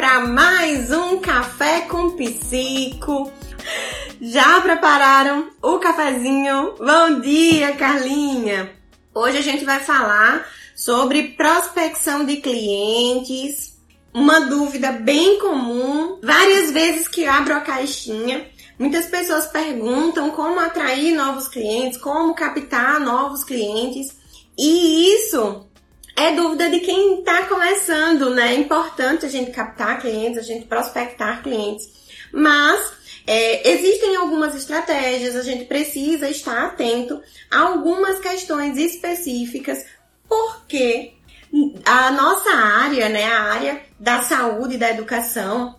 [0.00, 3.30] para mais um café com psico.
[4.18, 6.74] Já prepararam o cafezinho?
[6.78, 8.72] Bom dia, Carlinha.
[9.14, 13.78] Hoje a gente vai falar sobre prospecção de clientes,
[14.14, 16.18] uma dúvida bem comum.
[16.22, 18.48] Várias vezes que abro a caixinha,
[18.78, 24.16] muitas pessoas perguntam como atrair novos clientes, como captar novos clientes.
[24.58, 25.69] E isso
[26.20, 28.54] é dúvida de quem está começando, né?
[28.54, 31.88] É importante a gente captar clientes, a gente prospectar clientes.
[32.32, 32.92] Mas
[33.26, 39.84] é, existem algumas estratégias, a gente precisa estar atento a algumas questões específicas,
[40.28, 41.14] porque
[41.84, 45.76] a nossa área, né, a área da saúde da educação,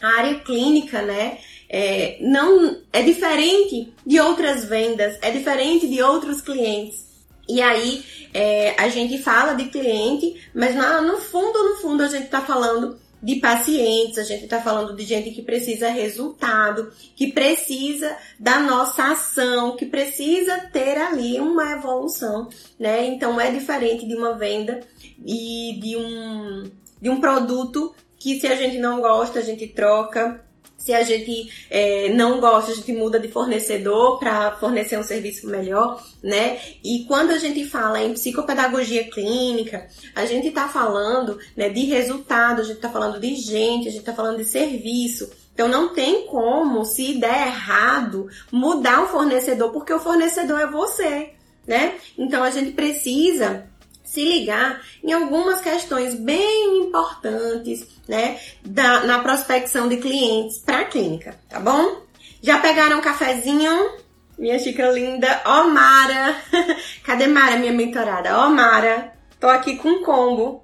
[0.00, 6.40] a área clínica, né, é, não é diferente de outras vendas, é diferente de outros
[6.40, 7.11] clientes.
[7.48, 12.24] E aí é, a gente fala de cliente, mas no fundo, no fundo, a gente
[12.24, 18.16] está falando de pacientes, a gente está falando de gente que precisa resultado, que precisa
[18.38, 23.06] da nossa ação, que precisa ter ali uma evolução, né?
[23.06, 24.80] Então é diferente de uma venda
[25.24, 26.64] e de um,
[27.00, 30.44] de um produto que se a gente não gosta, a gente troca,
[30.82, 35.46] se a gente é, não gosta, a gente muda de fornecedor para fornecer um serviço
[35.46, 36.58] melhor, né?
[36.82, 42.60] E quando a gente fala em psicopedagogia clínica, a gente está falando né, de resultado,
[42.60, 45.30] a gente está falando de gente, a gente está falando de serviço.
[45.54, 51.30] Então não tem como, se der errado, mudar o fornecedor, porque o fornecedor é você,
[51.64, 51.94] né?
[52.18, 53.70] Então a gente precisa
[54.12, 60.84] se ligar em algumas questões bem importantes, né, da, na prospecção de clientes para a
[60.84, 62.02] clínica, tá bom?
[62.42, 63.90] Já pegaram um cafezinho?
[64.38, 66.36] Minha xícara linda, ó Mara.
[67.02, 68.36] Cadê Mara, minha mentorada?
[68.38, 70.62] Ó Mara, tô aqui com um combo.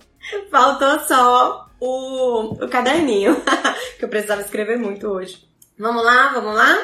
[0.50, 3.34] Faltou só o, o caderninho,
[3.98, 5.42] que eu precisava escrever muito hoje.
[5.78, 6.76] Vamos lá, vamos lá?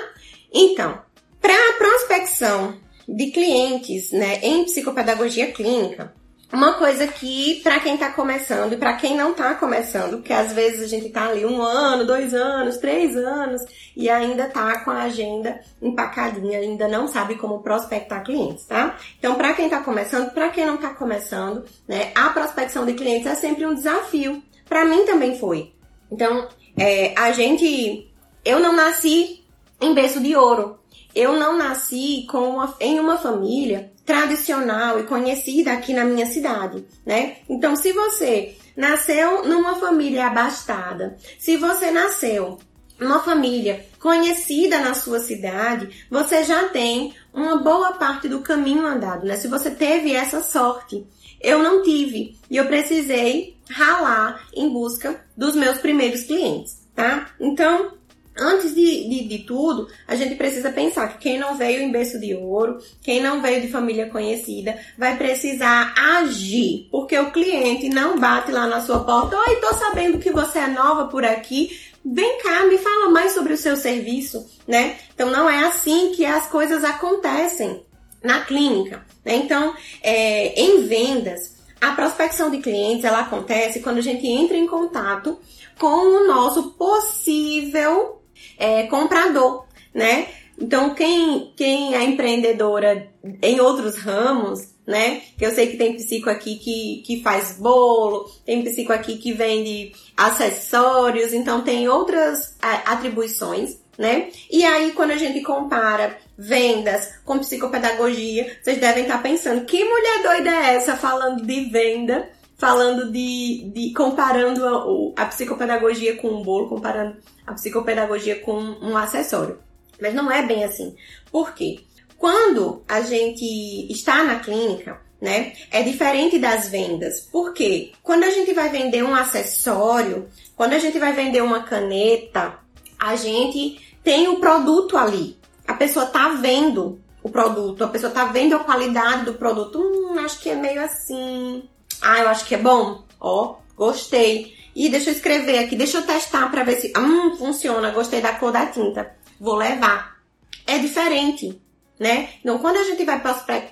[0.50, 0.98] Então,
[1.42, 6.14] para prospecção de clientes, né, em psicopedagogia clínica,
[6.54, 10.52] uma coisa que, para quem tá começando e para quem não tá começando, porque às
[10.52, 13.62] vezes a gente tá ali um ano, dois anos, três anos
[13.96, 18.96] e ainda tá com a agenda empacadinha, ainda não sabe como prospectar clientes, tá?
[19.18, 23.26] Então, para quem tá começando, para quem não tá começando, né, a prospecção de clientes
[23.26, 24.42] é sempre um desafio.
[24.68, 25.72] Para mim também foi.
[26.10, 28.10] Então, é, a gente,
[28.44, 29.44] eu não nasci
[29.80, 30.78] em berço de ouro.
[31.14, 36.84] Eu não nasci com uma, em uma família tradicional e conhecida aqui na minha cidade,
[37.04, 37.36] né?
[37.48, 42.58] Então, se você nasceu numa família abastada, se você nasceu
[42.98, 49.26] numa família conhecida na sua cidade, você já tem uma boa parte do caminho andado,
[49.26, 49.36] né?
[49.36, 51.06] Se você teve essa sorte,
[51.40, 57.30] eu não tive e eu precisei ralar em busca dos meus primeiros clientes, tá?
[57.40, 57.92] Então,
[58.36, 62.18] Antes de, de, de, tudo, a gente precisa pensar que quem não veio em berço
[62.18, 68.18] de ouro, quem não veio de família conhecida, vai precisar agir, porque o cliente não
[68.18, 69.36] bate lá na sua porta.
[69.36, 71.78] Oi, tô sabendo que você é nova por aqui.
[72.04, 74.96] Vem cá, me fala mais sobre o seu serviço, né?
[75.14, 77.84] Então não é assim que as coisas acontecem
[78.20, 79.06] na clínica.
[79.24, 79.36] Né?
[79.36, 84.66] Então, é, em vendas, a prospecção de clientes ela acontece quando a gente entra em
[84.66, 85.38] contato
[85.78, 88.23] com o nosso possível
[88.58, 90.28] é, comprador, né?
[90.58, 93.08] Então, quem, quem é empreendedora
[93.42, 95.22] em outros ramos, né?
[95.36, 99.32] Que eu sei que tem psico aqui que, que faz bolo, tem psico aqui que
[99.32, 104.28] vende acessórios, então tem outras atribuições, né?
[104.50, 110.22] E aí, quando a gente compara vendas com psicopedagogia, vocês devem estar pensando, que mulher
[110.22, 116.42] doida é essa falando de venda falando de, de comparando a, a psicopedagogia com um
[116.42, 117.16] bolo, comparando
[117.46, 119.58] a psicopedagogia com um acessório.
[120.00, 120.96] Mas não é bem assim.
[121.30, 121.80] Por quê?
[122.16, 123.44] Quando a gente
[123.90, 127.20] está na clínica, né, é diferente das vendas.
[127.20, 127.92] Por quê?
[128.02, 132.58] Quando a gente vai vender um acessório, quando a gente vai vender uma caneta,
[132.98, 135.36] a gente tem o produto ali.
[135.66, 139.80] A pessoa tá vendo o produto, a pessoa tá vendo a qualidade do produto.
[139.80, 141.66] Hum, acho que é meio assim.
[142.04, 143.02] Ah, eu acho que é bom.
[143.18, 144.54] Ó, gostei.
[144.76, 147.90] E deixa eu escrever aqui, deixa eu testar para ver se, hum, funciona.
[147.90, 149.16] Gostei da cor da tinta.
[149.40, 150.18] Vou levar.
[150.66, 151.60] É diferente,
[151.98, 152.28] né?
[152.40, 153.22] Então, quando a gente vai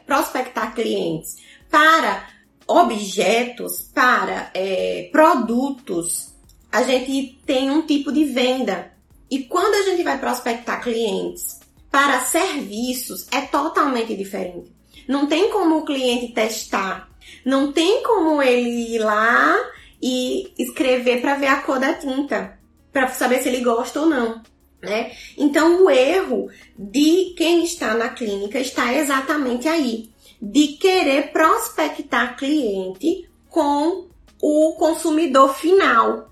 [0.07, 1.37] prospectar clientes
[1.71, 2.27] para
[2.67, 6.33] objetos, para é, produtos,
[6.71, 8.93] a gente tem um tipo de venda.
[9.31, 14.73] E quando a gente vai prospectar clientes para serviços, é totalmente diferente.
[15.07, 17.12] Não tem como o cliente testar
[17.45, 19.57] não tem como ele ir lá
[20.01, 22.59] e escrever para ver a cor da tinta,
[22.93, 24.43] para saber se ele gosta ou não.
[24.81, 25.13] Né?
[25.39, 33.29] Então, o erro de quem está na clínica está exatamente aí, de querer prospectar cliente
[33.49, 34.09] com
[34.41, 36.29] o consumidor final,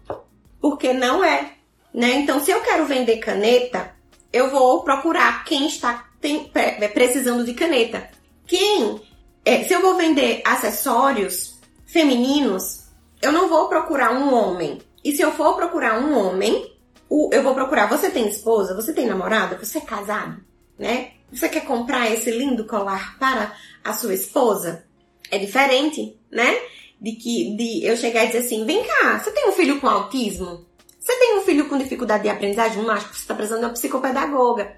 [0.61, 1.53] porque não é.
[1.95, 2.15] Né?
[2.15, 3.95] Então, se eu quero vender caneta,
[4.33, 6.51] eu vou procurar quem está tem,
[6.93, 8.09] precisando de caneta.
[8.47, 9.01] Quem,
[9.45, 12.85] é, se eu vou vender acessórios femininos,
[13.23, 14.81] eu não vou procurar um homem.
[15.05, 16.73] E se eu for procurar um homem,
[17.11, 20.41] eu vou procurar, você tem esposa, você tem namorada, você é casado,
[20.79, 21.13] né?
[21.33, 23.55] Você quer comprar esse lindo colar para
[23.85, 24.85] a sua esposa?
[25.31, 26.61] É diferente, né?
[27.01, 29.89] De que de eu chegar e dizer assim, vem cá, você tem um filho com
[29.89, 30.67] autismo?
[30.99, 32.83] Você tem um filho com dificuldade de aprendizagem?
[32.83, 34.77] Não acho que você está precisando de uma psicopedagoga.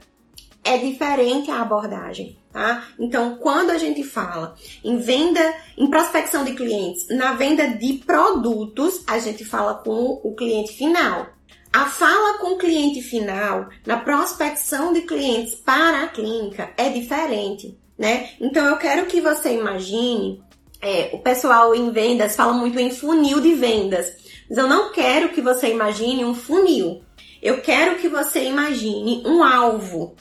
[0.65, 2.87] É diferente a abordagem, tá?
[2.99, 4.55] Então, quando a gente fala
[4.85, 5.41] em venda,
[5.77, 11.27] em prospecção de clientes, na venda de produtos, a gente fala com o cliente final.
[11.73, 17.77] A fala com o cliente final, na prospecção de clientes para a clínica, é diferente,
[17.99, 18.31] né?
[18.41, 20.43] Então, eu quero que você imagine,
[20.81, 24.13] é, o pessoal em vendas fala muito em funil de vendas.
[24.49, 27.03] Mas eu não quero que você imagine um funil.
[27.41, 30.15] Eu quero que você imagine um alvo.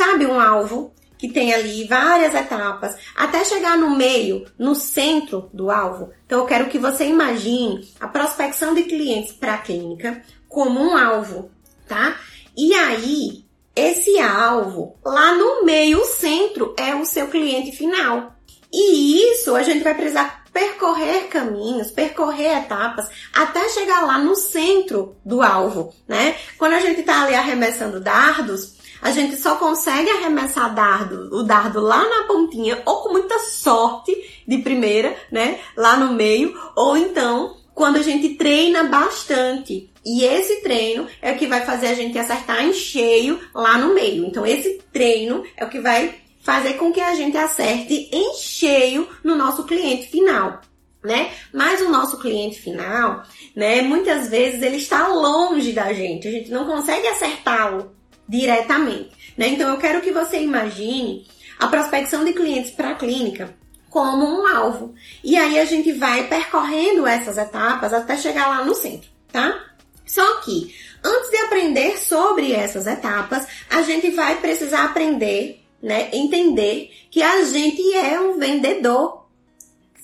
[0.00, 5.70] Sabe um alvo que tem ali várias etapas até chegar no meio, no centro do
[5.70, 6.10] alvo?
[6.24, 10.96] Então eu quero que você imagine a prospecção de clientes para a clínica como um
[10.96, 11.50] alvo,
[11.86, 12.16] tá?
[12.56, 13.44] E aí,
[13.76, 18.36] esse alvo lá no meio, o centro é o seu cliente final.
[18.72, 25.16] E isso a gente vai precisar percorrer caminhos, percorrer etapas até chegar lá no centro
[25.22, 26.36] do alvo, né?
[26.56, 31.80] Quando a gente tá ali arremessando dardos, a gente só consegue arremessar dardo, o dardo
[31.80, 34.12] lá na pontinha ou com muita sorte
[34.46, 35.58] de primeira, né?
[35.76, 39.90] Lá no meio, ou então quando a gente treina bastante.
[40.04, 43.94] E esse treino é o que vai fazer a gente acertar em cheio lá no
[43.94, 44.26] meio.
[44.26, 49.08] Então esse treino é o que vai fazer com que a gente acerte em cheio
[49.24, 50.60] no nosso cliente final.
[51.02, 51.30] Né?
[51.54, 53.22] Mas o nosso cliente final,
[53.56, 57.90] né, muitas vezes ele está longe da gente, a gente não consegue acertá-lo
[58.30, 59.48] diretamente, né?
[59.48, 61.26] Então eu quero que você imagine
[61.58, 63.54] a prospecção de clientes para a clínica
[63.90, 64.94] como um alvo.
[65.22, 69.66] E aí a gente vai percorrendo essas etapas até chegar lá no centro, tá?
[70.06, 70.74] Só que
[71.04, 76.10] antes de aprender sobre essas etapas, a gente vai precisar aprender né?
[76.12, 79.26] Entender que a gente é um vendedor.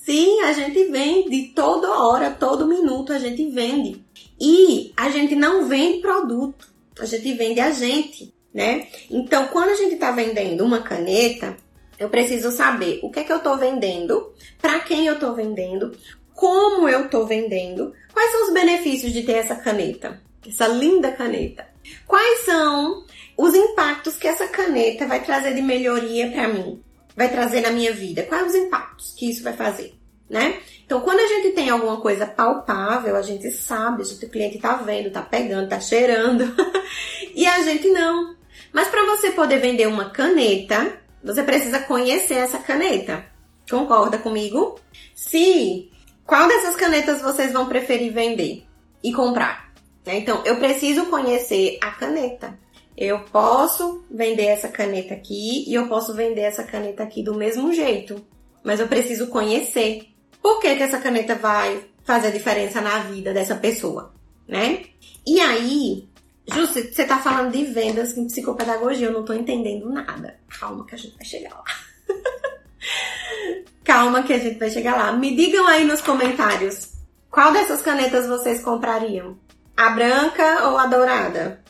[0.03, 4.03] Sim, a gente vende toda hora, todo minuto a gente vende.
[4.39, 8.87] E a gente não vende produto, a gente vende a gente, né?
[9.09, 11.55] Então, quando a gente está vendendo uma caneta,
[11.99, 15.95] eu preciso saber o que é que eu estou vendendo, para quem eu estou vendendo,
[16.33, 21.67] como eu estou vendendo, quais são os benefícios de ter essa caneta, essa linda caneta.
[22.05, 23.05] Quais são
[23.37, 26.81] os impactos que essa caneta vai trazer de melhoria para mim,
[27.15, 28.23] vai trazer na minha vida.
[28.23, 29.96] Quais os impactos que isso vai fazer,
[30.29, 30.59] né?
[30.85, 34.59] Então, quando a gente tem alguma coisa palpável, a gente sabe, a gente, o cliente
[34.59, 36.55] tá vendo, tá pegando, tá cheirando,
[37.35, 38.35] e a gente não.
[38.71, 43.25] Mas para você poder vender uma caneta, você precisa conhecer essa caneta.
[43.69, 44.79] Concorda comigo?
[45.13, 45.91] Se
[46.25, 48.65] qual dessas canetas vocês vão preferir vender
[49.03, 49.71] e comprar?
[50.05, 50.17] Né?
[50.17, 52.57] Então, eu preciso conhecer a caneta.
[52.97, 57.71] Eu posso vender essa caneta aqui e eu posso vender essa caneta aqui do mesmo
[57.71, 58.25] jeito,
[58.63, 60.07] mas eu preciso conhecer
[60.47, 64.13] por que, que essa caneta vai fazer diferença na vida dessa pessoa,
[64.47, 64.85] né?
[65.25, 66.07] E aí,
[66.47, 70.39] Ju, você tá falando de vendas em psicopedagogia, eu não tô entendendo nada.
[70.57, 71.65] Calma que a gente vai chegar lá.
[73.83, 75.11] Calma que a gente vai chegar lá.
[75.11, 76.93] Me digam aí nos comentários
[77.29, 79.37] qual dessas canetas vocês comprariam?
[79.75, 81.61] A branca ou a dourada?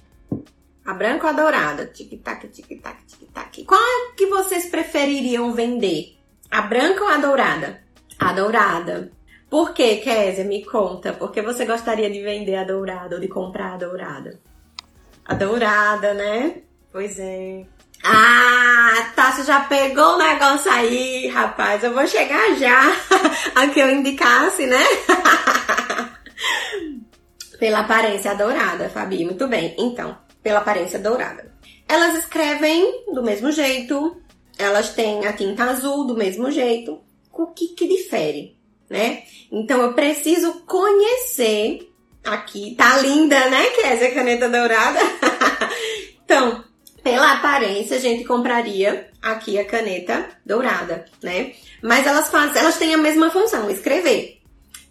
[0.86, 1.88] A branca ou a dourada?
[1.88, 3.66] Tic-tac, tic-tac, tic-tac.
[3.66, 6.16] Qual é que vocês prefeririam vender?
[6.52, 7.87] A branca ou a dourada?
[8.20, 9.12] A dourada.
[9.50, 10.44] Por que, Kézia?
[10.44, 11.14] Me conta.
[11.14, 14.40] Por que você gostaria de vender a dourada ou de comprar a dourada?
[15.26, 16.62] A dourada, né?
[16.92, 17.66] Pois é.
[18.04, 21.84] Ah, Tassi já pegou o negócio aí, rapaz.
[21.84, 22.92] Eu vou chegar já
[23.56, 24.84] a que eu indicasse, né?
[27.60, 29.26] Pela aparência dourada, Fabi.
[29.26, 29.76] Muito bem.
[29.78, 31.52] Então, pela aparência dourada.
[31.90, 34.22] Elas escrevem do mesmo jeito,
[34.58, 37.02] elas têm a tinta azul do mesmo jeito.
[37.38, 38.58] O que que difere,
[38.90, 39.24] né?
[39.52, 41.88] Então eu preciso conhecer
[42.24, 42.74] aqui.
[42.76, 45.00] Tá linda, né, Kézia, caneta dourada?
[46.26, 46.64] então,
[47.04, 51.54] pela aparência, a gente compraria aqui a caneta dourada, né?
[51.84, 54.42] Mas elas fazem, elas têm a mesma função, escrever.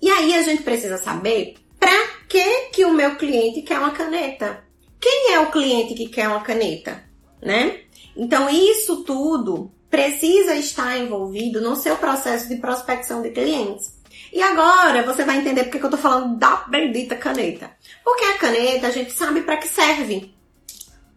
[0.01, 4.65] E aí a gente precisa saber para que que o meu cliente quer uma caneta.
[5.01, 7.03] Quem é o cliente que quer uma caneta,
[7.43, 7.81] né?
[8.17, 13.97] Então isso tudo precisa estar envolvido no seu processo de prospecção de clientes.
[14.33, 17.71] E agora você vai entender porque que eu tô falando da bendita caneta.
[18.05, 20.35] Porque a caneta a gente sabe para que serve.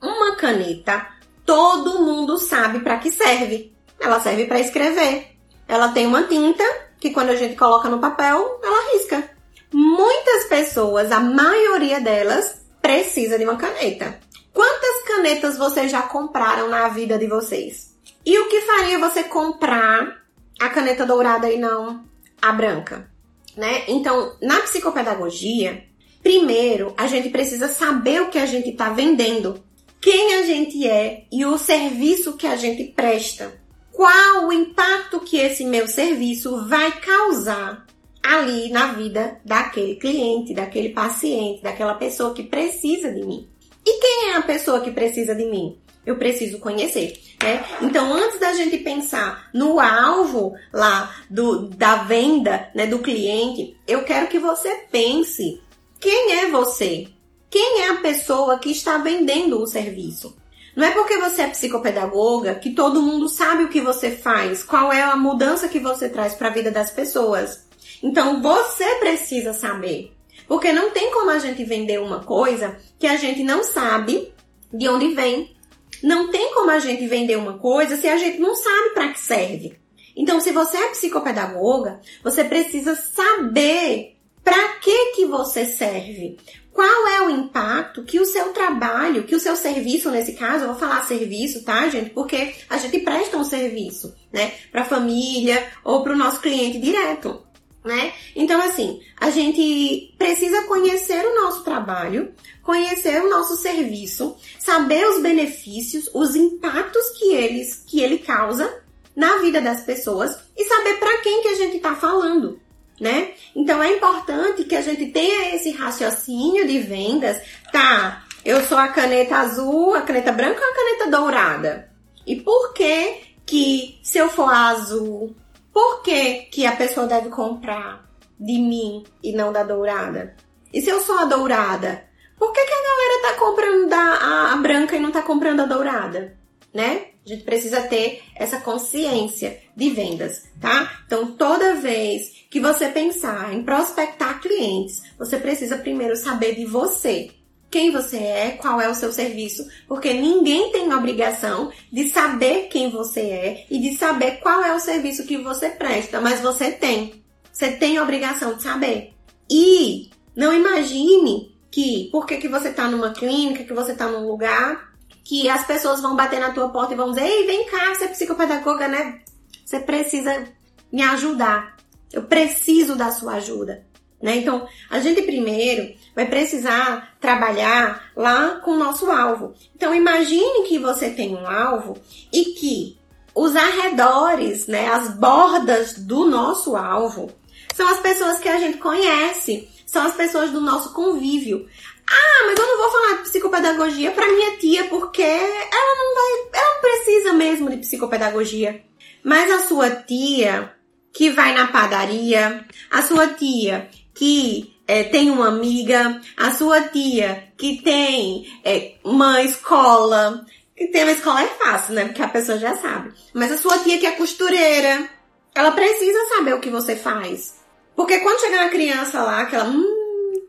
[0.01, 1.07] Uma caneta,
[1.45, 3.73] todo mundo sabe para que serve.
[3.99, 5.35] Ela serve para escrever.
[5.67, 6.63] Ela tem uma tinta
[6.99, 9.29] que quando a gente coloca no papel, ela risca.
[9.71, 14.19] Muitas pessoas, a maioria delas, precisa de uma caneta.
[14.53, 17.88] Quantas canetas vocês já compraram na vida de vocês?
[18.29, 20.21] E o que faria você comprar
[20.61, 22.05] a caneta dourada e não
[22.39, 23.09] a branca?
[23.57, 23.85] Né?
[23.87, 25.83] Então, na psicopedagogia,
[26.21, 29.63] primeiro a gente precisa saber o que a gente está vendendo,
[29.99, 33.59] quem a gente é e o serviço que a gente presta.
[33.91, 37.87] Qual o impacto que esse meu serviço vai causar
[38.21, 43.49] ali na vida daquele cliente, daquele paciente, daquela pessoa que precisa de mim.
[43.83, 45.79] E quem é a pessoa que precisa de mim?
[46.09, 47.63] Eu preciso conhecer, né?
[47.83, 54.03] Então, antes da gente pensar no alvo lá do, da venda, né, do cliente, eu
[54.03, 55.61] quero que você pense
[55.99, 57.09] quem é você?
[57.47, 60.35] Quem é a pessoa que está vendendo o serviço?
[60.75, 64.91] Não é porque você é psicopedagoga que todo mundo sabe o que você faz, qual
[64.91, 67.67] é a mudança que você traz para a vida das pessoas.
[68.01, 70.11] Então você precisa saber.
[70.47, 74.33] Porque não tem como a gente vender uma coisa que a gente não sabe
[74.73, 75.55] de onde vem.
[76.03, 79.19] Não tem como a gente vender uma coisa se a gente não sabe para que
[79.19, 79.77] serve.
[80.15, 86.37] Então, se você é psicopedagoga, você precisa saber para que que você serve.
[86.71, 90.69] Qual é o impacto que o seu trabalho, que o seu serviço, nesse caso, eu
[90.69, 92.11] vou falar serviço, tá, gente?
[92.11, 96.79] Porque a gente presta um serviço, né, para a família ou para o nosso cliente
[96.79, 97.48] direto
[97.83, 98.13] né?
[98.35, 105.21] Então, assim, a gente precisa conhecer o nosso trabalho, conhecer o nosso serviço, saber os
[105.21, 108.81] benefícios, os impactos que eles que ele causa
[109.15, 112.59] na vida das pessoas e saber para quem que a gente está falando,
[112.99, 113.33] né?
[113.55, 118.25] Então é importante que a gente tenha esse raciocínio de vendas, tá?
[118.43, 121.91] Eu sou a caneta azul, a caneta branca ou a caneta dourada?
[122.25, 125.35] E por que que se eu for azul,
[125.73, 128.09] por que, que a pessoa deve comprar
[128.39, 130.35] de mim e não da dourada?
[130.73, 132.05] E se eu sou a dourada,
[132.37, 135.61] por que, que a galera tá comprando da, a, a branca e não tá comprando
[135.61, 136.37] a dourada?
[136.73, 137.07] Né?
[137.25, 141.01] A gente precisa ter essa consciência de vendas, tá?
[141.05, 147.31] Então, toda vez que você pensar em prospectar clientes, você precisa primeiro saber de você
[147.69, 152.89] quem você é, qual é o seu serviço, porque ninguém tem obrigação de saber quem
[152.89, 157.23] você é e de saber qual é o serviço que você presta, mas você tem.
[157.51, 159.13] Você tem a obrigação de saber.
[159.49, 164.93] E não imagine que porque que você está numa clínica, que você está num lugar,
[165.23, 168.05] que as pessoas vão bater na tua porta e vão dizer: "Ei, vem cá, você
[168.05, 169.21] é psicopedagoga, né?
[169.65, 170.47] Você precisa
[170.91, 171.77] me ajudar.
[172.11, 173.85] Eu preciso da sua ajuda."
[174.21, 174.37] Né?
[174.37, 179.53] Então, a gente primeiro vai precisar trabalhar lá com o nosso alvo.
[179.75, 181.97] Então, imagine que você tem um alvo
[182.31, 182.99] e que
[183.33, 187.31] os arredores, né, as bordas do nosso alvo,
[187.75, 191.67] são as pessoas que a gente conhece, são as pessoas do nosso convívio.
[192.05, 196.61] Ah, mas eu não vou falar de psicopedagogia para minha tia porque ela não vai,
[196.61, 198.83] ela precisa mesmo de psicopedagogia.
[199.23, 200.73] Mas a sua tia
[201.13, 207.43] que vai na padaria, a sua tia que é, tem uma amiga, a sua tia
[207.55, 210.43] que tem é, uma escola,
[210.75, 212.05] que tem uma escola é fácil, né?
[212.05, 213.13] Porque a pessoa já sabe.
[213.31, 215.07] Mas a sua tia que é costureira,
[215.53, 217.59] ela precisa saber o que você faz.
[217.95, 220.41] Porque quando chegar a criança lá, que ela, hum,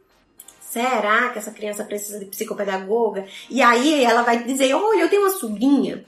[0.58, 3.26] será que essa criança precisa de psicopedagoga?
[3.50, 6.02] E aí ela vai dizer, olha, eu tenho uma sobrinha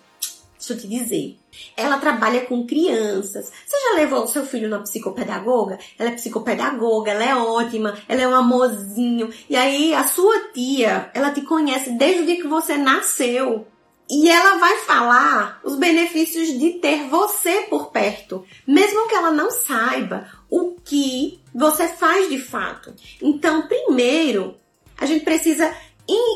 [0.63, 1.37] Deixa eu te dizer.
[1.77, 3.51] Ela trabalha com crianças.
[3.67, 5.77] Você já levou o seu filho na psicopedagoga?
[5.99, 9.29] Ela é psicopedagoga, ela é ótima, ela é um amorzinho.
[9.51, 13.67] E aí a sua tia, ela te conhece desde o dia que você nasceu.
[14.09, 19.51] E ela vai falar os benefícios de ter você por perto, mesmo que ela não
[19.51, 22.95] saiba o que você faz de fato.
[23.21, 24.55] Então, primeiro,
[24.97, 25.75] a gente precisa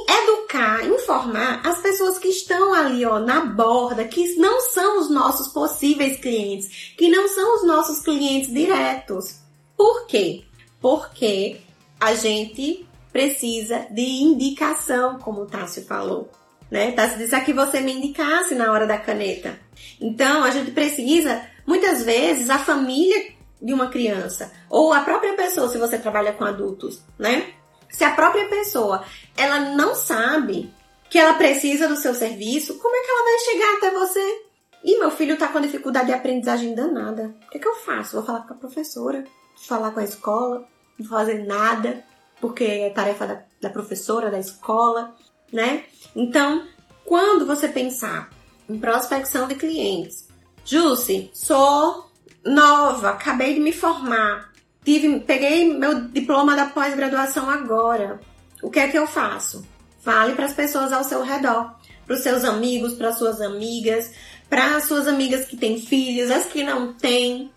[0.08, 5.48] educar, informar as pessoas que estão ali, ó, na borda, que não são os nossos
[5.48, 9.40] possíveis clientes, que não são os nossos clientes diretos.
[9.76, 10.44] Por quê?
[10.80, 11.60] Porque
[12.00, 16.30] a gente precisa de indicação, como o Tássio falou.
[16.70, 16.92] Né?
[16.92, 19.58] Tássio disse que você me indicasse na hora da caneta.
[20.00, 25.68] Então, a gente precisa, muitas vezes, a família de uma criança, ou a própria pessoa,
[25.68, 27.54] se você trabalha com adultos, né?
[27.90, 29.04] Se a própria pessoa,
[29.36, 30.72] ela não sabe
[31.08, 34.46] que ela precisa do seu serviço, como é que ela vai chegar até você?
[34.84, 37.34] E meu filho tá com dificuldade de aprendizagem danada.
[37.46, 38.16] O que, é que eu faço?
[38.16, 39.24] Vou falar com a professora,
[39.66, 40.66] falar com a escola,
[40.98, 42.04] não fazer nada,
[42.40, 45.14] porque é tarefa da, da professora, da escola,
[45.52, 45.84] né?
[46.14, 46.66] Então,
[47.04, 48.30] quando você pensar
[48.68, 50.28] em prospecção de clientes,
[50.64, 52.10] Jussi, sou
[52.44, 54.52] nova, acabei de me formar,
[54.86, 58.20] tive, peguei meu diploma da pós-graduação agora.
[58.62, 59.66] O que é que eu faço?
[60.00, 61.74] Fale para as pessoas ao seu redor,
[62.06, 64.12] para os seus amigos, para suas amigas,
[64.48, 67.50] para as suas amigas que têm filhos, as que não têm.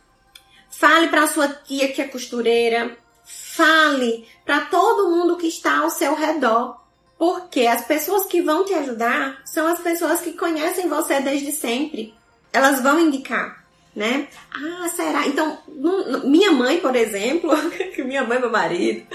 [0.71, 2.97] Fale para a sua tia que é costureira.
[3.23, 6.79] Fale para todo mundo que está ao seu redor.
[7.15, 12.13] Porque as pessoas que vão te ajudar são as pessoas que conhecem você desde sempre.
[12.51, 13.63] Elas vão indicar,
[13.95, 14.27] né?
[14.53, 15.27] Ah, será?
[15.27, 15.57] Então,
[16.23, 17.51] minha mãe, por exemplo,
[18.05, 19.05] minha mãe e meu marido,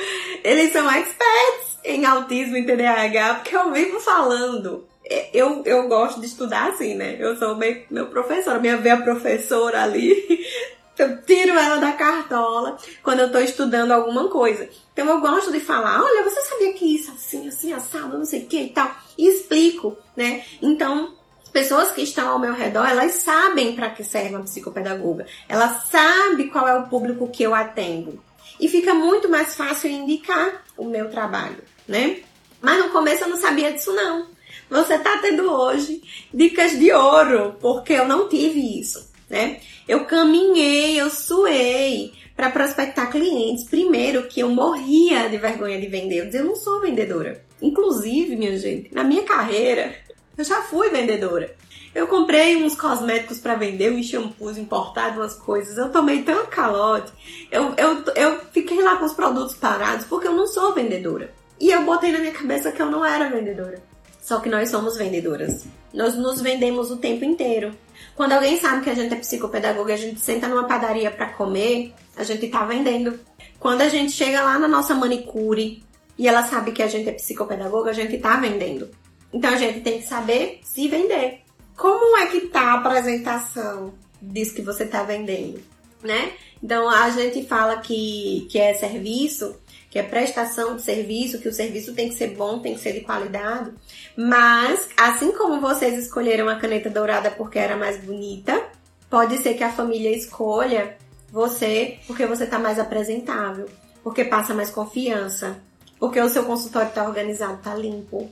[0.43, 4.87] eles são experts em autismo e TDAH, porque eu vivo falando.
[5.35, 7.16] Eu, eu gosto de estudar assim, né?
[7.19, 10.47] Eu sou meu, meu professor, minha veia professora ali
[10.99, 14.69] eu tiro ela da cartola quando eu tô estudando alguma coisa.
[14.93, 18.45] Então eu gosto de falar, olha, você sabia que isso assim, assim, assado, não sei
[18.45, 18.90] o que e tal.
[19.19, 20.45] E explico, né?
[20.62, 21.12] Então,
[21.54, 25.25] pessoas que estão ao meu redor, elas sabem para que serve uma psicopedagoga.
[25.49, 28.23] Ela sabe qual é o público que eu atendo.
[28.61, 32.18] E fica muito mais fácil indicar o meu trabalho, né?
[32.61, 34.26] Mas no começo eu não sabia disso não.
[34.68, 39.61] Você tá tendo hoje dicas de ouro, porque eu não tive isso né?
[39.87, 43.64] Eu caminhei, eu suei para prospectar clientes.
[43.64, 46.20] Primeiro que eu morria de vergonha de vender.
[46.20, 47.44] Eu dizia, eu não sou vendedora.
[47.61, 49.94] Inclusive, minha gente, na minha carreira,
[50.37, 51.55] eu já fui vendedora.
[51.95, 55.79] Eu comprei uns cosméticos para vender, uns shampoos importados, umas coisas.
[55.79, 57.12] Eu tomei tanto calote.
[57.53, 61.33] Eu, eu, eu fiquei lá com os produtos parados porque eu não sou vendedora.
[61.61, 63.81] E eu botei na minha cabeça que eu não era vendedora.
[64.20, 65.66] Só que nós somos vendedoras.
[65.92, 67.73] Nós nos vendemos o tempo inteiro.
[68.16, 71.92] Quando alguém sabe que a gente é psicopedagoga a gente senta numa padaria para comer,
[72.16, 73.18] a gente tá vendendo.
[73.61, 75.85] Quando a gente chega lá na nossa manicure
[76.18, 78.88] e ela sabe que a gente é psicopedagoga, a gente tá vendendo.
[79.35, 81.40] Então a gente tem que saber se vender.
[81.77, 83.92] Como é que tá a apresentação
[84.23, 85.61] disso que você tá vendendo,
[86.05, 86.33] né?
[86.62, 89.57] Então a gente fala que, que é serviço,
[89.90, 92.92] que é prestação de serviço, que o serviço tem que ser bom, tem que ser
[92.92, 93.73] de qualidade.
[94.16, 98.68] Mas, assim como vocês escolheram a caneta dourada porque era mais bonita,
[99.11, 100.97] pode ser que a família escolha
[101.31, 103.68] você porque você está mais apresentável,
[104.05, 105.59] porque passa mais confiança,
[105.99, 108.31] porque o seu consultório está organizado, está limpo,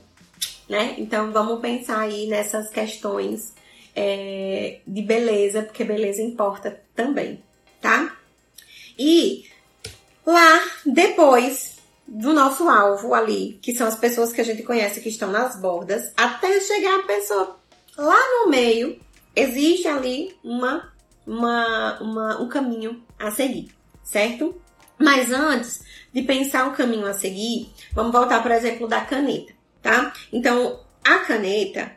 [0.69, 0.95] né?
[0.97, 3.53] Então vamos pensar aí nessas questões
[3.95, 7.41] é, de beleza, porque beleza importa também,
[7.81, 8.15] tá?
[8.97, 9.45] E
[10.25, 15.09] Lá, depois do nosso alvo ali, que são as pessoas que a gente conhece que
[15.09, 17.57] estão nas bordas, até chegar a pessoa
[17.97, 18.99] lá no meio,
[19.35, 20.91] existe ali uma,
[21.27, 23.69] uma, uma, um caminho a seguir,
[24.01, 24.55] certo?
[24.97, 25.81] Mas antes
[26.13, 29.52] de pensar o caminho a seguir, vamos voltar, por exemplo, da caneta,
[29.83, 30.13] tá?
[30.31, 31.91] Então, a caneta,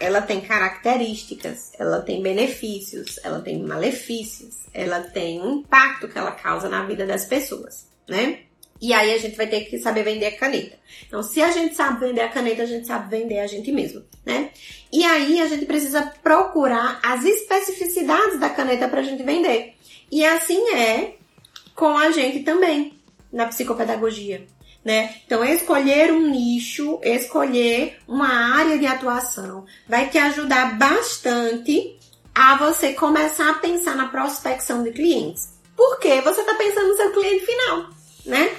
[0.00, 6.32] ela tem características, ela tem benefícios, ela tem malefícios, ela tem um impacto que ela
[6.32, 8.40] causa na vida das pessoas, né?
[8.80, 10.76] E aí a gente vai ter que saber vender a caneta.
[11.06, 14.04] Então, se a gente sabe vender a caneta, a gente sabe vender a gente mesmo,
[14.24, 14.50] né?
[14.92, 19.74] E aí a gente precisa procurar as especificidades da caneta para a gente vender.
[20.12, 21.14] E assim é
[21.74, 22.98] com a gente também
[23.32, 24.46] na psicopedagogia
[24.88, 25.16] né?
[25.26, 32.00] Então, escolher um nicho, escolher uma área de atuação vai te ajudar bastante
[32.34, 35.58] a você começar a pensar na prospecção de clientes.
[35.76, 37.90] Porque você está pensando no seu cliente final,
[38.24, 38.50] né?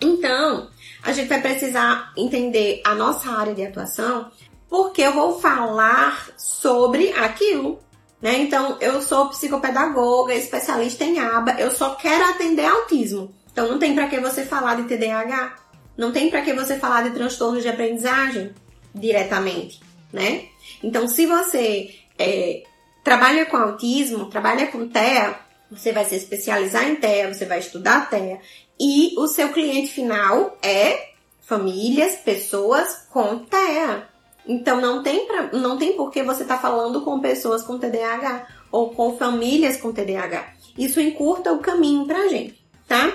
[0.00, 0.70] Então,
[1.02, 4.30] a gente vai precisar entender a nossa área de atuação,
[4.70, 7.78] porque eu vou falar sobre aquilo.
[8.22, 8.38] Né?
[8.38, 13.34] Então, eu sou psicopedagoga, especialista em aba, eu só quero atender autismo.
[13.52, 15.63] Então, não tem para que você falar de TDAH,
[15.96, 18.52] não tem para que você falar de transtornos de aprendizagem
[18.94, 19.80] diretamente,
[20.12, 20.46] né?
[20.82, 22.62] Então, se você é,
[23.02, 25.38] trabalha com autismo, trabalha com TEA,
[25.70, 28.38] você vai se especializar em TEA, você vai estudar TEA
[28.78, 34.08] e o seu cliente final é famílias, pessoas com TEA.
[34.46, 37.78] Então não tem pra, não tem por que você estar tá falando com pessoas com
[37.78, 40.52] TDAH ou com famílias com TDAH.
[40.76, 43.12] Isso encurta o caminho pra gente, tá?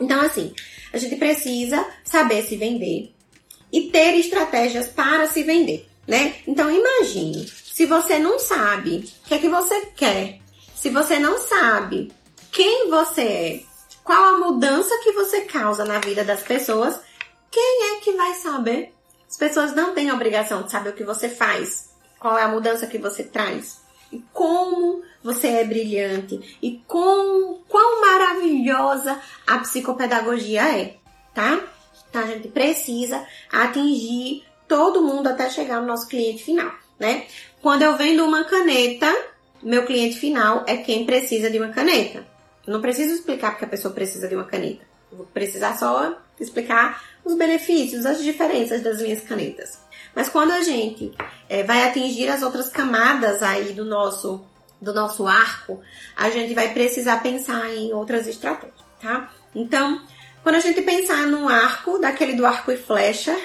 [0.00, 0.52] Então assim,
[0.92, 3.12] a gente precisa saber se vender
[3.72, 6.36] e ter estratégias para se vender, né?
[6.46, 10.40] Então imagine, se você não sabe o que é que você quer,
[10.74, 12.10] se você não sabe
[12.50, 13.60] quem você é,
[14.02, 16.98] qual a mudança que você causa na vida das pessoas,
[17.50, 18.94] quem é que vai saber?
[19.28, 22.48] As pessoas não têm a obrigação de saber o que você faz, qual é a
[22.48, 30.62] mudança que você traz e como você é brilhante e com quão maravilhosa a psicopedagogia
[30.78, 30.96] é,
[31.34, 31.60] tá?
[32.08, 37.26] Então a gente precisa atingir todo mundo até chegar no nosso cliente final, né?
[37.60, 39.12] Quando eu vendo uma caneta,
[39.62, 42.24] meu cliente final é quem precisa de uma caneta.
[42.66, 44.84] Eu não preciso explicar porque a pessoa precisa de uma caneta.
[45.10, 49.78] Eu vou precisar só explicar os benefícios, as diferenças das minhas canetas.
[50.18, 51.12] Mas quando a gente
[51.48, 54.44] é, vai atingir as outras camadas aí do nosso
[54.82, 55.80] do nosso arco,
[56.16, 59.30] a gente vai precisar pensar em outras estratégias, tá?
[59.54, 60.02] Então,
[60.42, 63.36] quando a gente pensar num arco, daquele do arco e flecha,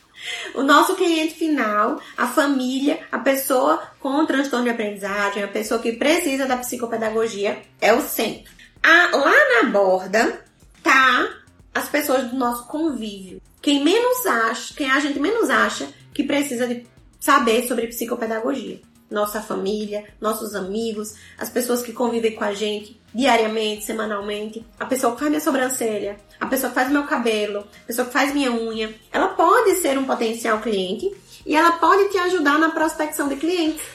[0.54, 5.92] o nosso cliente final, a família, a pessoa com transtorno de aprendizagem, a pessoa que
[5.92, 8.52] precisa da psicopedagogia, é o centro.
[8.82, 10.44] A, lá na borda
[10.82, 11.26] tá
[11.74, 13.40] as pessoas do nosso convívio.
[13.62, 15.88] Quem menos acha, quem a gente menos acha
[16.18, 16.84] que precisa de
[17.20, 18.80] saber sobre psicopedagogia.
[19.08, 25.12] Nossa família, nossos amigos, as pessoas que convivem com a gente diariamente, semanalmente, a pessoa
[25.12, 28.50] que faz minha sobrancelha, a pessoa que faz meu cabelo, a pessoa que faz minha
[28.50, 28.92] unha.
[29.12, 31.08] Ela pode ser um potencial cliente
[31.46, 33.86] e ela pode te ajudar na prospecção de clientes,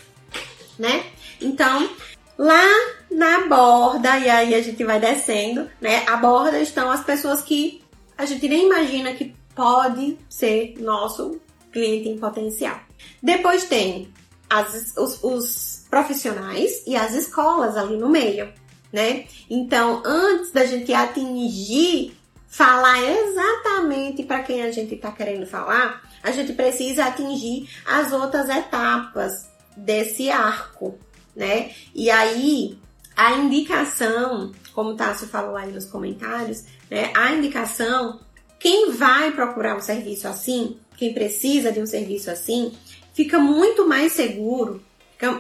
[0.80, 1.04] né?
[1.42, 1.90] Então,
[2.38, 2.64] lá
[3.12, 6.06] na borda, e aí a gente vai descendo, né?
[6.08, 7.84] A borda estão as pessoas que
[8.18, 11.42] a gente nem imagina que pode ser nosso
[11.74, 12.80] cliente em potencial.
[13.22, 14.08] Depois tem
[14.50, 18.54] as, os, os profissionais e as escolas ali no meio,
[18.92, 19.26] né?
[19.50, 22.16] Então, antes da gente atingir,
[22.48, 28.48] falar exatamente para quem a gente está querendo falar, a gente precisa atingir as outras
[28.48, 30.98] etapas desse arco,
[31.36, 31.72] né?
[31.96, 32.78] E aí,
[33.16, 37.12] a indicação, como o Tássio falou aí nos comentários, né?
[37.16, 38.20] A indicação,
[38.60, 42.72] quem vai procurar um serviço assim, quem precisa de um serviço assim,
[43.14, 44.82] fica muito mais seguro.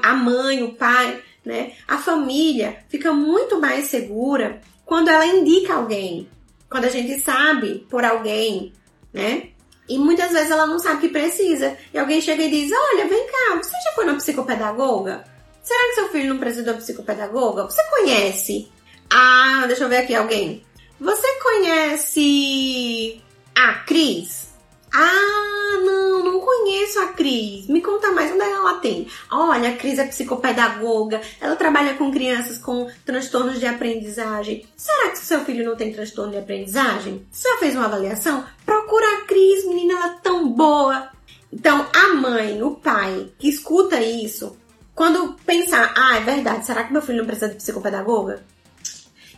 [0.01, 1.71] A mãe, o pai, né?
[1.87, 6.29] A família fica muito mais segura quando ela indica alguém.
[6.69, 8.73] Quando a gente sabe por alguém,
[9.13, 9.49] né?
[9.87, 11.77] E muitas vezes ela não sabe que precisa.
[11.93, 15.23] E alguém chega e diz: Olha, vem cá, você já foi na psicopedagoga?
[15.61, 17.63] Será que seu filho não precisa de uma psicopedagoga?
[17.63, 18.69] Você conhece?
[19.09, 20.65] Ah, deixa eu ver aqui alguém.
[20.99, 23.21] Você conhece
[23.55, 24.52] a Cris?
[24.93, 27.67] Ah, não, não conheço a Cris.
[27.67, 29.07] Me conta mais onde ela tem.
[29.31, 34.65] Olha, a Cris é psicopedagoga, ela trabalha com crianças com transtornos de aprendizagem.
[34.77, 37.25] Será que seu filho não tem transtorno de aprendizagem?
[37.31, 38.45] Você já fez uma avaliação?
[38.65, 41.09] Procura a Cris, menina, ela é tão boa.
[41.51, 44.57] Então, a mãe, o pai que escuta isso,
[44.93, 48.43] quando pensar, ah, é verdade, será que meu filho não precisa de psicopedagoga?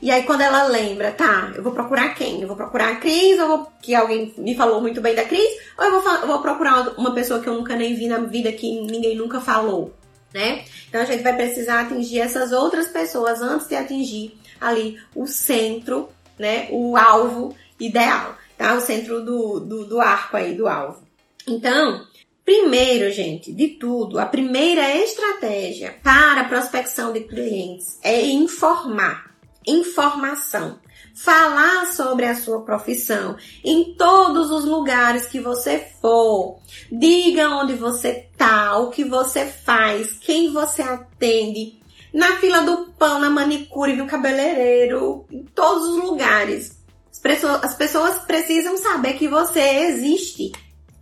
[0.06, 2.40] E aí quando ela lembra, tá, eu vou procurar quem?
[2.40, 5.58] Eu vou procurar a Cris, ou vou, que alguém me falou muito bem da Cris,
[5.76, 8.52] ou eu vou, eu vou procurar uma pessoa que eu nunca nem vi na vida,
[8.52, 9.96] que ninguém nunca falou,
[10.32, 10.64] né?
[10.88, 16.08] Então a gente vai precisar atingir essas outras pessoas antes de atingir ali o centro,
[16.38, 16.68] né?
[16.70, 18.76] O alvo ideal, tá?
[18.76, 21.02] O centro do, do, do arco aí, do alvo.
[21.48, 22.06] Então,
[22.46, 29.35] Primeiro, gente, de tudo, a primeira estratégia para a prospecção de clientes é informar.
[29.68, 30.80] Informação.
[31.14, 36.60] Falar sobre a sua profissão em todos os lugares que você for.
[36.92, 41.80] Diga onde você tá, o que você faz, quem você atende.
[42.14, 46.84] Na fila do pão, na manicure, no cabeleireiro, em todos os lugares.
[47.12, 50.52] As pessoas, as pessoas precisam saber que você existe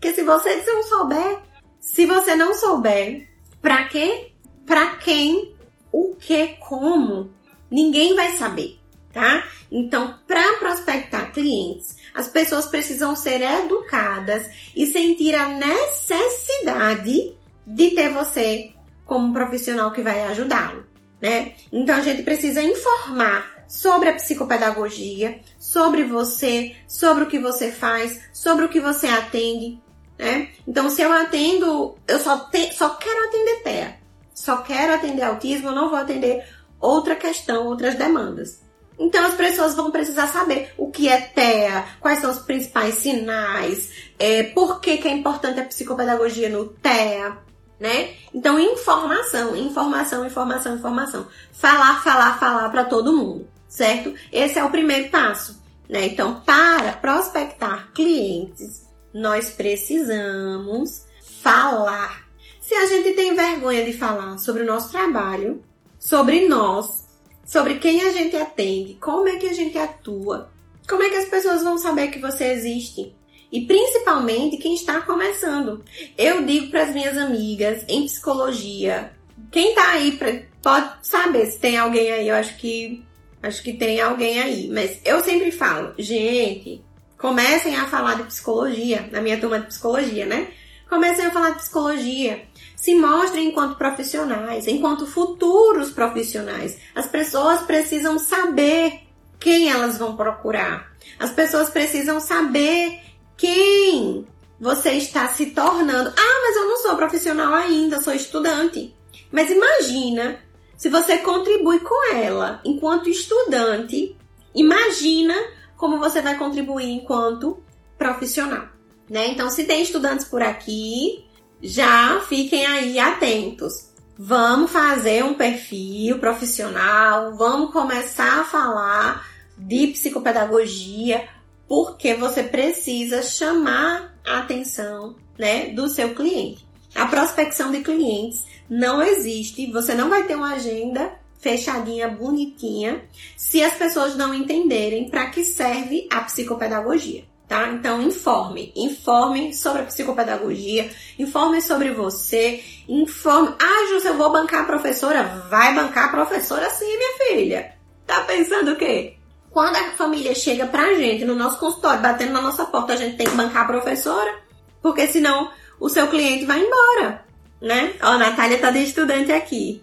[0.03, 1.39] porque se você não souber,
[1.79, 3.25] se você não souber
[3.61, 4.33] para quê,
[4.65, 5.55] para quem,
[5.93, 7.31] o que, como,
[7.73, 8.79] ninguém vai saber,
[9.11, 9.43] tá?
[9.71, 18.09] Então, para prospectar clientes, as pessoas precisam ser educadas e sentir a necessidade de ter
[18.09, 18.71] você
[19.03, 20.85] como profissional que vai ajudá-lo,
[21.19, 21.53] né?
[21.71, 28.21] Então a gente precisa informar sobre a psicopedagogia, sobre você, sobre o que você faz,
[28.31, 29.81] sobre o que você atende,
[30.17, 30.49] né?
[30.67, 33.97] Então, se eu atendo, eu só, te, só quero atender TEA,
[34.33, 36.45] só quero atender autismo, eu não vou atender
[36.87, 38.61] outra questão, outras demandas.
[38.99, 43.89] Então, as pessoas vão precisar saber o que é TEA, quais são os principais sinais,
[44.19, 47.37] é, por que, que é importante a psicopedagogia no TEA,
[47.79, 48.13] né?
[48.33, 51.27] Então, informação, informação, informação, informação.
[51.51, 54.13] Falar, falar, falar para todo mundo, certo?
[54.31, 56.05] Esse é o primeiro passo, né?
[56.05, 61.05] Então, para prospectar clientes nós precisamos
[61.41, 62.27] falar.
[62.59, 65.63] Se a gente tem vergonha de falar sobre o nosso trabalho,
[66.03, 67.07] sobre nós,
[67.45, 70.51] sobre quem a gente atende, como é que a gente atua,
[70.87, 73.15] como é que as pessoas vão saber que você existe.
[73.49, 75.83] E principalmente quem está começando.
[76.17, 79.13] Eu digo para as minhas amigas em psicologia,
[79.49, 83.01] quem tá aí pra, pode saber se tem alguém aí, eu acho que
[83.41, 86.83] acho que tem alguém aí, mas eu sempre falo, gente,
[87.17, 90.51] comecem a falar de psicologia, na minha turma de psicologia, né?
[90.89, 92.43] Comecem a falar de psicologia.
[92.83, 96.77] Se mostrem enquanto profissionais, enquanto futuros profissionais.
[96.93, 99.03] As pessoas precisam saber
[99.39, 100.91] quem elas vão procurar.
[101.17, 102.99] As pessoas precisam saber
[103.37, 104.27] quem
[104.59, 106.09] você está se tornando.
[106.09, 108.93] Ah, mas eu não sou profissional ainda, sou estudante.
[109.31, 110.41] Mas imagina
[110.75, 114.13] se você contribui com ela enquanto estudante,
[114.53, 115.33] imagina
[115.77, 117.63] como você vai contribuir enquanto
[117.97, 118.67] profissional,
[119.09, 119.27] né?
[119.27, 121.23] Então, se tem estudantes por aqui,
[121.63, 123.93] já fiquem aí atentos.
[124.19, 129.25] Vamos fazer um perfil profissional, vamos começar a falar
[129.57, 131.27] de psicopedagogia,
[131.67, 136.65] porque você precisa chamar a atenção, né, do seu cliente.
[136.93, 143.03] A prospecção de clientes não existe, você não vai ter uma agenda fechadinha, bonitinha,
[143.35, 147.25] se as pessoas não entenderem para que serve a psicopedagogia.
[147.53, 147.67] Tá?
[147.67, 150.89] Então informe, informe sobre a psicopedagogia,
[151.19, 153.53] informe sobre você, informe.
[153.61, 155.21] Ah, Júcia, eu vou bancar a professora?
[155.51, 157.75] Vai bancar a professora sim, minha filha.
[158.07, 159.17] Tá pensando o quê?
[159.51, 163.17] Quando a família chega pra gente no nosso consultório, batendo na nossa porta, a gente
[163.17, 164.35] tem que bancar a professora,
[164.81, 167.23] porque senão o seu cliente vai embora,
[167.61, 167.93] né?
[168.01, 169.79] Ó, a Natália tá de estudante aqui.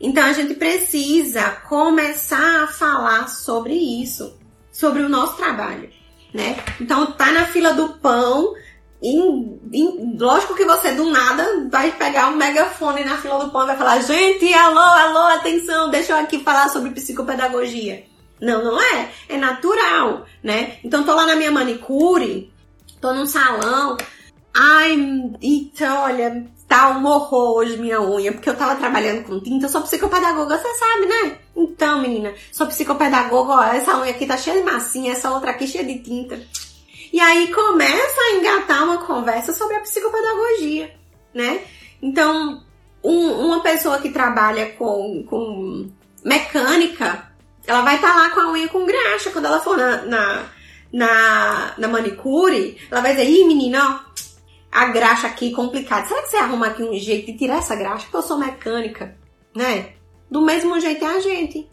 [0.00, 4.34] Então a gente precisa começar a falar sobre isso,
[4.72, 5.99] sobre o nosso trabalho,
[6.32, 6.56] né?
[6.80, 8.54] Então tá na fila do pão,
[9.02, 13.68] em, lógico que você do nada vai pegar um megafone na fila do pão e
[13.68, 18.04] vai falar: gente, alô, alô, atenção, deixa eu aqui falar sobre psicopedagogia.
[18.40, 19.10] Não, não é.
[19.28, 20.78] É natural, né?
[20.82, 22.52] Então tô lá na minha manicure,
[23.00, 23.96] tô num salão.
[24.54, 24.92] Ai,
[25.40, 29.68] então, olha, tá um horror hoje minha unha, porque eu tava trabalhando com tinta, eu
[29.68, 31.38] sou psicopedagoga, você sabe, né?
[31.56, 35.66] Então, menina, sou psicopedagoga, ó, essa unha aqui tá cheia de massinha, essa outra aqui
[35.66, 36.40] cheia de tinta.
[37.12, 40.94] E aí começa a engatar uma conversa sobre a psicopedagogia,
[41.34, 41.60] né?
[42.00, 42.62] Então,
[43.02, 45.90] um, uma pessoa que trabalha com, com
[46.24, 47.32] mecânica,
[47.66, 49.30] ela vai estar tá lá com a unha com graxa.
[49.30, 50.44] Quando ela for na, na,
[50.92, 54.10] na, na manicure, ela vai dizer, ih, menina, ó,
[54.70, 56.06] a graxa aqui complicada.
[56.06, 58.04] Será que você arruma aqui um jeito de tirar essa graxa?
[58.04, 59.16] Porque eu sou mecânica,
[59.54, 59.94] né?
[60.30, 61.68] Do mesmo jeito é a gente.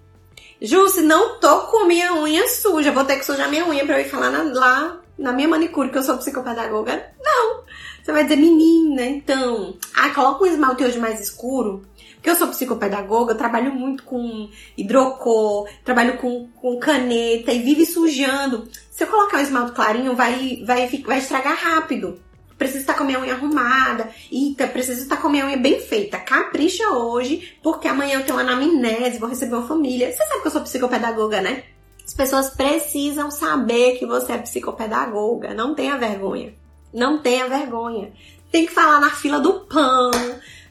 [0.60, 4.06] Se não tô com minha unha suja, vou ter que sujar minha unha pra eu
[4.06, 7.12] ir falar na, lá na minha manicure que eu sou psicopedagoga?
[7.24, 7.64] Não.
[8.02, 11.86] Você vai dizer, menina, então, ah, coloca um esmalte hoje mais escuro.
[12.16, 17.86] Porque eu sou psicopedagoga, eu trabalho muito com hidrocor, trabalho com, com caneta e vive
[17.86, 18.68] sujando.
[18.90, 22.20] Se eu colocar um esmalte clarinho, vai, vai, vai estragar rápido.
[22.58, 24.10] Preciso estar com a minha unha arrumada.
[24.32, 26.18] Eita, preciso estar com a minha unha bem feita.
[26.18, 30.12] Capricha hoje, porque amanhã eu tenho uma anamnese, vou receber uma família.
[30.12, 31.64] Você sabe que eu sou psicopedagoga, né?
[32.04, 35.54] As pessoas precisam saber que você é psicopedagoga.
[35.54, 36.56] Não tenha vergonha.
[36.94, 38.12] Não tenha vergonha.
[38.52, 40.12] Tem que falar na fila do pão,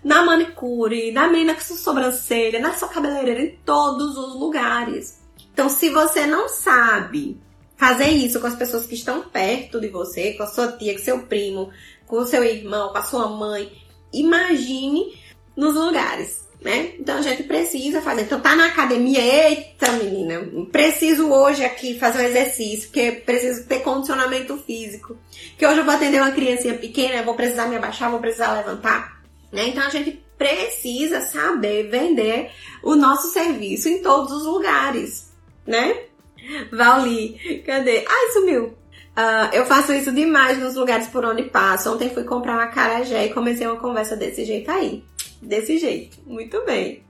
[0.03, 5.21] na manicure, na menina com sua sobrancelha, na sua cabeleireira, em todos os lugares.
[5.53, 7.39] Então, se você não sabe
[7.77, 11.05] fazer isso com as pessoas que estão perto de você, com a sua tia, com
[11.05, 11.71] seu primo,
[12.07, 13.71] com o seu irmão, com a sua mãe,
[14.13, 15.19] imagine
[15.57, 16.95] nos lugares, né?
[16.99, 18.23] Então a gente precisa fazer.
[18.23, 23.81] Então tá na academia, eita menina, preciso hoje aqui fazer um exercício, porque preciso ter
[23.81, 25.17] condicionamento físico.
[25.59, 29.23] Que hoje eu vou atender uma criancinha pequena, vou precisar me abaixar, vou precisar levantar.
[29.53, 29.69] Né?
[29.69, 32.51] Então a gente precisa saber vender
[32.83, 35.33] o nosso serviço em todos os lugares,
[35.67, 36.05] né?
[36.73, 38.05] Valli, cadê?
[38.09, 38.75] Ai, sumiu!
[39.17, 41.91] Uh, eu faço isso demais nos lugares por onde passo.
[41.93, 45.03] Ontem fui comprar uma carajé e comecei uma conversa desse jeito aí.
[45.41, 46.19] Desse jeito.
[46.27, 47.03] Muito bem.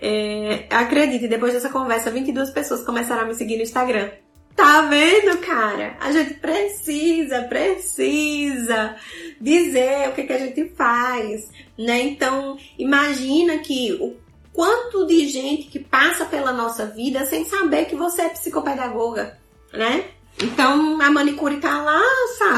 [0.00, 4.10] É, acredite, depois dessa conversa, 22 pessoas começaram a me seguir no Instagram.
[4.56, 5.96] Tá vendo, cara?
[6.00, 8.96] A gente precisa, precisa
[9.40, 12.02] dizer o que, que a gente faz, né?
[12.02, 14.16] Então, imagina que o
[14.54, 19.36] quanto de gente que passa pela nossa vida sem saber que você é psicopedagoga,
[19.72, 20.06] né?
[20.40, 22.00] Então, a manicure tá lá?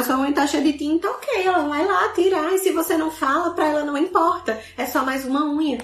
[0.05, 2.53] Sua mãe tá cheia de tinta, ok, ela vai lá tirar.
[2.55, 4.61] E se você não fala, pra ela não importa.
[4.77, 5.79] É só mais uma unha,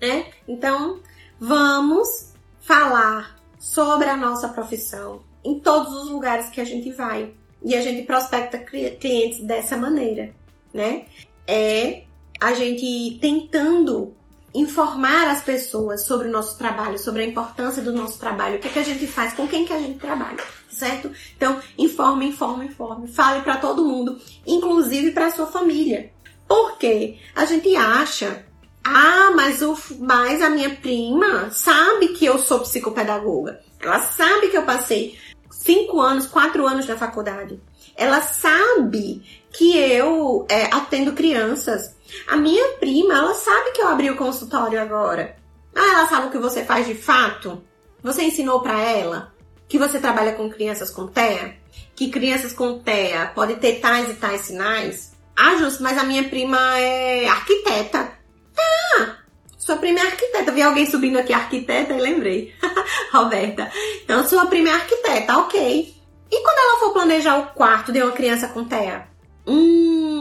[0.00, 0.26] né?
[0.46, 1.00] Então,
[1.38, 7.32] vamos falar sobre a nossa profissão em todos os lugares que a gente vai.
[7.62, 10.34] E a gente prospecta clientes dessa maneira,
[10.72, 11.06] né?
[11.46, 12.04] É
[12.40, 14.14] a gente tentando
[14.54, 18.68] informar as pessoas sobre o nosso trabalho, sobre a importância do nosso trabalho, o que,
[18.68, 21.10] é que a gente faz, com quem que a gente trabalha, certo?
[21.36, 26.10] Então, informe, informe, informe, fale para todo mundo, inclusive para sua família.
[26.46, 28.46] Porque a gente acha,
[28.82, 33.60] ah, mas, o, mas a minha prima sabe que eu sou psicopedagoga.
[33.80, 35.18] Ela sabe que eu passei
[35.50, 37.60] cinco anos, quatro anos na faculdade.
[37.94, 41.94] Ela sabe que eu é, atendo crianças.
[42.26, 45.36] A minha prima, ela sabe que eu abri o consultório agora.
[45.74, 47.62] Ah, ela sabe o que você faz de fato?
[48.02, 49.32] Você ensinou para ela
[49.68, 51.56] que você trabalha com crianças com TEA?
[51.94, 55.12] Que crianças com TEA podem ter tais e tais sinais?
[55.36, 58.12] Ah, Justo, mas a minha prima é arquiteta.
[58.58, 59.16] Ah,
[59.56, 60.50] sua prima é arquiteta.
[60.50, 62.54] Vi alguém subindo aqui arquiteta e lembrei.
[63.12, 63.70] Roberta.
[64.02, 65.94] Então, sua prima é arquiteta, ok.
[66.30, 69.06] E quando ela for planejar o quarto de uma criança com TEA?
[69.46, 70.17] Hum,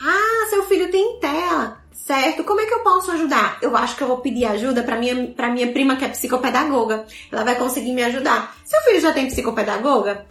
[0.00, 2.44] ah, seu filho tem TEA, certo?
[2.44, 3.58] Como é que eu posso ajudar?
[3.60, 7.06] Eu acho que eu vou pedir ajuda para minha, pra minha prima que é psicopedagoga.
[7.30, 8.56] Ela vai conseguir me ajudar.
[8.64, 10.26] Seu filho já tem psicopedagoga?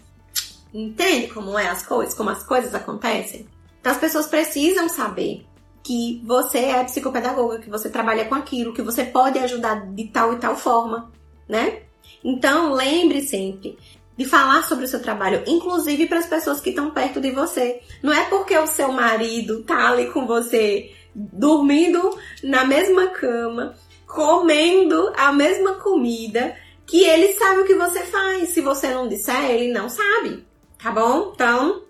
[0.74, 3.48] Entende como é as coisas, como as coisas acontecem?
[3.80, 5.46] Então as pessoas precisam saber
[5.84, 10.34] que você é psicopedagoga, que você trabalha com aquilo, que você pode ajudar de tal
[10.34, 11.12] e tal forma,
[11.48, 11.84] né?
[12.24, 13.78] Então lembre sempre
[14.18, 17.82] de falar sobre o seu trabalho, inclusive para as pessoas que estão perto de você.
[18.02, 23.76] Não é porque o seu marido tá ali com você, dormindo na mesma cama,
[24.08, 28.50] comendo a mesma comida, que ele sabe o que você faz.
[28.50, 30.46] Se você não disser, ele não sabe.
[30.82, 31.32] Tá bom?
[31.34, 31.84] Então,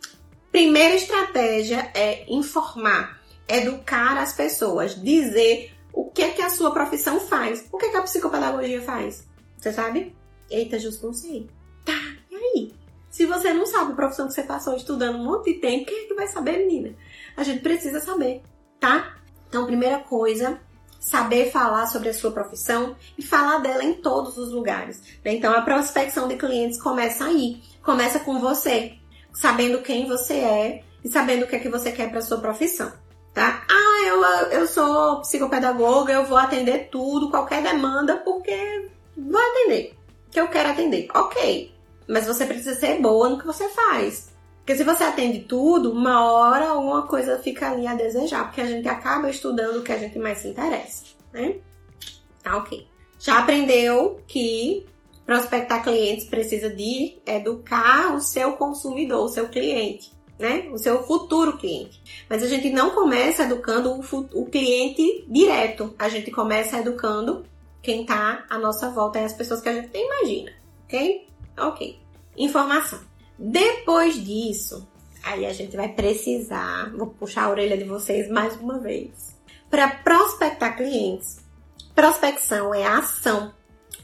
[0.51, 7.19] primeira estratégia é informar, educar as pessoas, dizer o que é que a sua profissão
[7.19, 7.67] faz.
[7.71, 9.27] O que é que a psicopedagogia faz?
[9.57, 10.15] Você sabe?
[10.49, 11.49] Eita, justo não sei.
[11.83, 12.73] Tá, aí?
[13.09, 16.05] Se você não sabe a profissão que você passou estudando um monte de tempo, quem
[16.05, 16.95] é que vai saber, menina?
[17.35, 18.43] A gente precisa saber,
[18.79, 19.17] tá?
[19.47, 20.59] Então, primeira coisa,
[20.99, 25.01] saber falar sobre a sua profissão e falar dela em todos os lugares.
[25.23, 25.35] Né?
[25.35, 27.61] Então, a prospecção de clientes começa aí.
[27.81, 28.97] Começa com você,
[29.33, 32.91] sabendo quem você é e sabendo o que é que você quer para sua profissão,
[33.33, 33.65] tá?
[33.69, 34.21] Ah, eu,
[34.59, 39.95] eu sou psicopedagoga, eu vou atender tudo, qualquer demanda, porque vou atender,
[40.29, 41.07] que eu quero atender.
[41.13, 41.71] Ok,
[42.07, 44.35] mas você precisa ser boa no que você faz.
[44.59, 48.65] Porque se você atende tudo, uma hora alguma coisa fica ali a desejar, porque a
[48.65, 51.55] gente acaba estudando o que a gente mais se interessa, né?
[52.43, 52.85] Tá ok.
[53.19, 54.85] Já aprendeu que
[55.25, 60.69] prospectar clientes precisa de educar o seu consumidor, o seu cliente, né?
[60.71, 62.01] O seu futuro cliente.
[62.29, 64.01] Mas a gente não começa educando o,
[64.33, 67.45] o cliente direto, a gente começa educando
[67.81, 70.51] quem tá à nossa volta, é as pessoas que a gente imagina,
[70.83, 71.27] ok?
[71.57, 71.99] Ok.
[72.37, 72.99] Informação.
[73.37, 74.87] Depois disso,
[75.23, 79.35] aí a gente vai precisar, vou puxar a orelha de vocês mais uma vez.
[79.69, 81.39] Para prospectar clientes,
[81.93, 83.53] prospecção é a ação.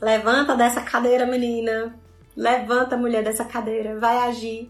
[0.02, 1.98] Levanta dessa cadeira, menina.
[2.36, 4.00] Levanta, mulher, dessa cadeira.
[4.00, 4.70] Vai agir.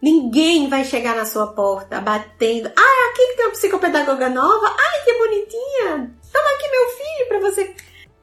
[0.00, 2.68] Ninguém vai chegar na sua porta batendo.
[2.76, 4.66] Ah, aqui que tem uma psicopedagoga nova.
[4.66, 6.16] Ai, que bonitinha.
[6.32, 7.74] Toma aqui meu filho para você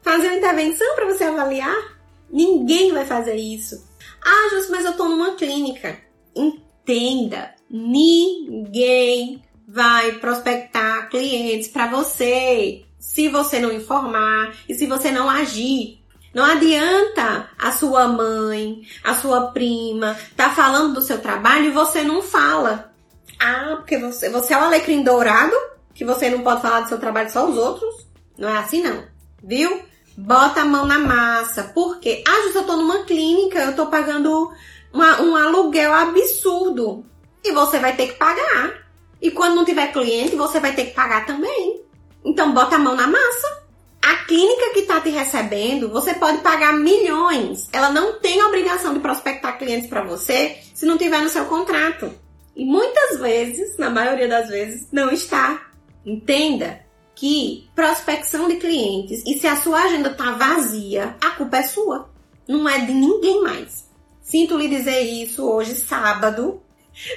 [0.01, 1.97] fazer uma intervenção, para você avaliar.
[2.29, 3.84] Ninguém vai fazer isso.
[4.25, 5.99] Ah, Jus, mas eu tô numa clínica.
[6.35, 15.29] Entenda, ninguém vai prospectar clientes para você se você não informar e se você não
[15.29, 16.03] agir.
[16.33, 22.03] Não adianta a sua mãe, a sua prima tá falando do seu trabalho e você
[22.03, 22.93] não fala.
[23.39, 25.55] Ah, porque você, você é o alecrim dourado,
[25.93, 28.07] que você não pode falar do seu trabalho só os outros.
[28.37, 29.05] Não é assim não,
[29.41, 29.81] viu?
[30.17, 31.63] Bota a mão na massa.
[31.63, 32.23] Por quê?
[32.25, 34.51] Ah, Jus, eu tô numa clínica, eu tô pagando
[34.93, 37.05] uma, um aluguel absurdo.
[37.43, 38.85] E você vai ter que pagar.
[39.21, 41.81] E quando não tiver cliente, você vai ter que pagar também.
[42.23, 43.65] Então bota a mão na massa.
[44.01, 47.67] A clínica que tá te recebendo, você pode pagar milhões.
[47.73, 52.13] Ela não tem obrigação de prospectar clientes para você se não tiver no seu contrato.
[52.55, 55.59] E muitas vezes, na maioria das vezes, não está.
[56.05, 56.84] Entenda
[57.15, 62.09] que prospecção de clientes e se a sua agenda tá vazia, a culpa é sua,
[62.47, 63.89] não é de ninguém mais.
[64.21, 66.61] Sinto lhe dizer isso hoje, sábado,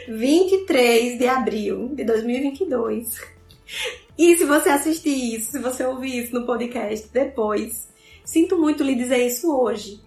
[0.09, 3.21] 23 de abril de 2022.
[4.17, 7.89] E se você assistir isso, se você ouvir isso no podcast depois,
[8.25, 10.03] sinto muito lhe dizer isso hoje.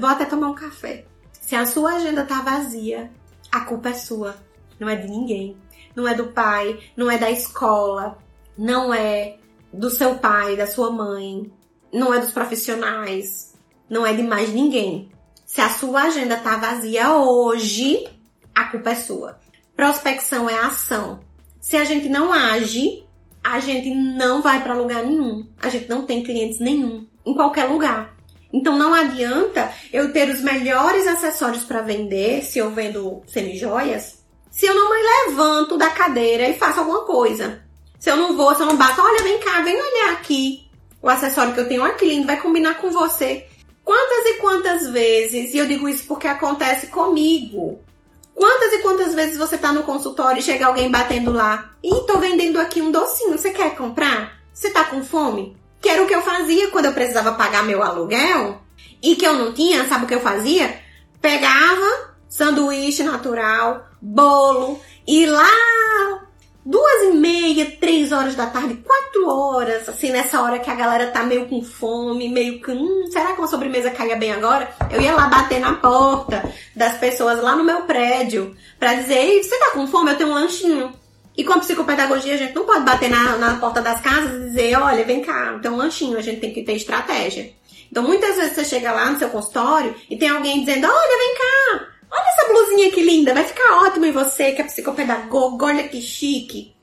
[0.00, 1.04] Vou até tomar um café.
[1.32, 3.10] Se a sua agenda tá vazia,
[3.50, 4.36] a culpa é sua,
[4.78, 5.56] não é de ninguém.
[5.96, 8.18] Não é do pai, não é da escola,
[8.58, 9.36] não é
[9.72, 11.50] do seu pai, da sua mãe,
[11.92, 13.54] não é dos profissionais,
[13.88, 15.10] não é de mais ninguém.
[15.46, 18.06] Se a sua agenda tá vazia hoje,
[18.54, 19.38] a culpa é sua.
[19.76, 21.20] Prospecção é ação.
[21.60, 23.04] Se a gente não age,
[23.42, 25.46] a gente não vai para lugar nenhum.
[25.62, 28.16] A gente não tem clientes nenhum em qualquer lugar.
[28.52, 34.66] Então não adianta eu ter os melhores acessórios para vender se eu vendo semijoias, se
[34.66, 37.67] eu não me levanto da cadeira e faço alguma coisa.
[37.98, 40.68] Se eu não vou, se eu não bato, olha, vem cá, vem olhar aqui
[41.02, 43.46] o acessório que eu tenho, que lindo, vai combinar com você.
[43.84, 47.80] Quantas e quantas vezes, e eu digo isso porque acontece comigo,
[48.34, 52.18] quantas e quantas vezes você tá no consultório e chega alguém batendo lá, e tô
[52.18, 54.38] vendendo aqui um docinho, você quer comprar?
[54.52, 55.56] Você tá com fome?
[55.80, 58.60] Que era o que eu fazia quando eu precisava pagar meu aluguel
[59.02, 60.80] e que eu não tinha, sabe o que eu fazia?
[61.20, 66.27] Pegava sanduíche natural, bolo e lá
[66.68, 71.06] duas e meia, três horas da tarde, quatro horas, assim, nessa hora que a galera
[71.06, 74.68] tá meio com fome, meio que, hum, será que uma sobremesa caia bem agora?
[74.90, 76.44] Eu ia lá bater na porta
[76.76, 80.10] das pessoas lá no meu prédio pra dizer, ei, você tá com fome?
[80.10, 80.92] Eu tenho um lanchinho.
[81.34, 84.44] E com a psicopedagogia, a gente não pode bater na, na porta das casas e
[84.48, 87.50] dizer, olha, vem cá, tem um lanchinho, a gente tem que ter estratégia.
[87.90, 91.34] Então, muitas vezes você chega lá no seu consultório e tem alguém dizendo, olha, vem
[91.34, 95.88] cá, olha essa blusinha que linda, vai ficar ótimo em você, que é psicopedagoga, olha
[95.88, 96.74] que chique.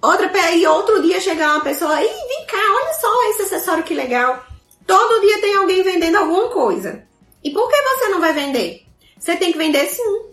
[0.00, 3.94] Outra, e outro dia chega uma pessoa, e vem cá, olha só esse acessório que
[3.94, 4.44] legal.
[4.86, 7.04] Todo dia tem alguém vendendo alguma coisa.
[7.42, 8.86] E por que você não vai vender?
[9.18, 10.28] Você tem que vender sim.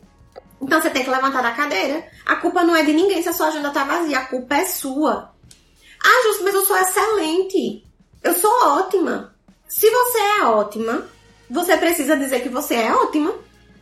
[0.62, 2.08] Então você tem que levantar da cadeira.
[2.26, 4.66] A culpa não é de ninguém se a sua agenda tá vazia, a culpa é
[4.66, 5.32] sua.
[6.04, 7.84] Ah, Justo, mas eu sou excelente.
[8.24, 9.36] Eu sou ótima.
[9.68, 11.08] Se você é ótima,
[11.50, 13.34] você precisa dizer que você é ótima.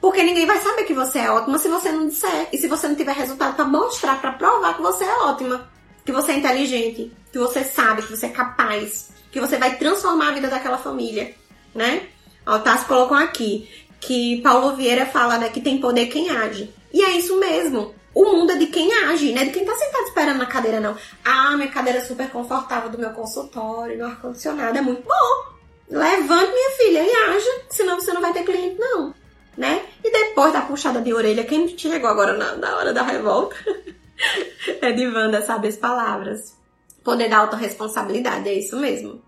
[0.04, 2.50] Porque ninguém vai saber que você é ótima se você não disser.
[2.52, 5.72] E se você não tiver resultado para mostrar, para provar que você é ótima.
[6.04, 7.10] Que você é inteligente.
[7.32, 9.12] Que você sabe, que você é capaz.
[9.32, 11.34] Que você vai transformar a vida daquela família.
[11.74, 12.10] Né?
[12.46, 13.70] Ó, Tassi colocou aqui
[14.02, 16.70] que Paulo Vieira fala, né, que tem poder quem age.
[16.94, 17.96] E é isso mesmo.
[18.14, 19.46] O mundo é de quem age, né?
[19.46, 20.98] De quem tá sentado esperando na cadeira, não.
[21.24, 25.54] Ah, minha cadeira é super confortável do meu consultório, no ar-condicionado, é muito bom.
[25.90, 29.23] Levante, minha filha, e haja, senão você não vai ter cliente, não.
[29.58, 29.86] Né?
[30.04, 33.56] E depois da puxada de orelha, quem chegou agora na, na hora da revolta
[34.82, 36.58] é de Wanda, sabe as palavras.
[37.04, 39.22] Poder da autorresponsabilidade, é isso mesmo.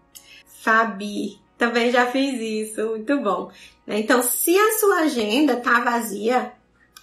[0.63, 3.51] Fabi, também já fiz isso, muito bom.
[3.85, 3.99] Né?
[3.99, 6.53] Então, se a sua agenda tá vazia,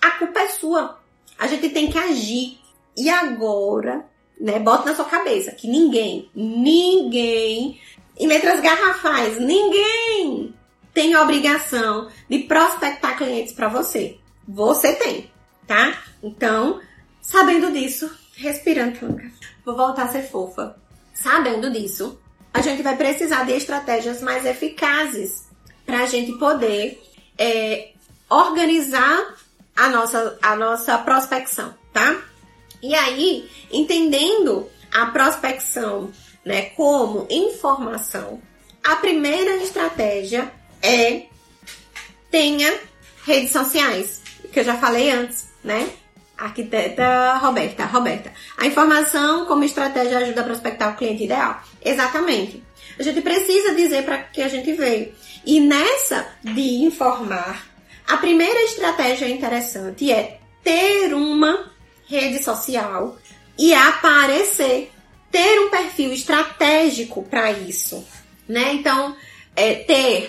[0.01, 0.99] a culpa é sua.
[1.39, 2.59] A gente tem que agir.
[2.97, 4.05] E agora,
[4.41, 7.81] né, bota na sua cabeça que ninguém, ninguém,
[8.19, 10.55] em letras garrafais, ninguém
[10.93, 14.19] tem a obrigação de prospectar clientes para você.
[14.47, 15.31] Você tem,
[15.67, 16.03] tá?
[16.23, 16.81] Então,
[17.21, 19.21] sabendo disso, respirando,
[19.65, 20.77] vou voltar a ser fofa.
[21.15, 22.19] Sabendo disso,
[22.53, 25.49] a gente vai precisar de estratégias mais eficazes
[25.87, 27.03] para a gente poder
[27.39, 27.91] é,
[28.29, 29.35] organizar
[29.77, 32.23] a nossa, a nossa prospecção, tá?
[32.83, 36.13] E aí, entendendo a prospecção
[36.45, 38.43] né, como informação,
[38.83, 40.53] a primeira estratégia
[40.83, 41.23] é
[42.31, 42.75] tenha
[43.25, 44.21] redes sociais,
[44.53, 45.89] que eu já falei antes, né?
[46.37, 48.33] Arquiteta Roberta, Roberta.
[48.57, 51.63] A informação como estratégia ajuda a prospectar o cliente ideal.
[51.85, 52.63] Exatamente.
[52.99, 55.15] A gente precisa dizer para que a gente veio.
[55.47, 57.67] E nessa de informar,
[58.07, 61.71] a primeira estratégia interessante é ter uma
[62.09, 63.17] rede social
[63.59, 64.91] e aparecer,
[65.31, 68.07] ter um perfil estratégico para isso,
[68.49, 68.73] né?
[68.75, 69.17] Então,
[69.55, 70.29] é, ter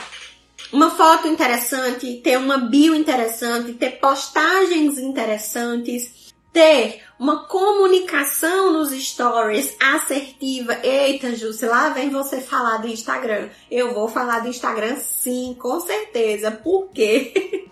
[0.74, 9.76] uma foto interessante, ter uma bio interessante, ter postagens interessantes, ter uma comunicação nos stories
[9.80, 10.80] assertiva.
[10.84, 13.50] Eita, Júcia, lá vem você falar do Instagram.
[13.70, 16.50] Eu vou falar do Instagram sim, com certeza.
[16.50, 17.70] Por quê?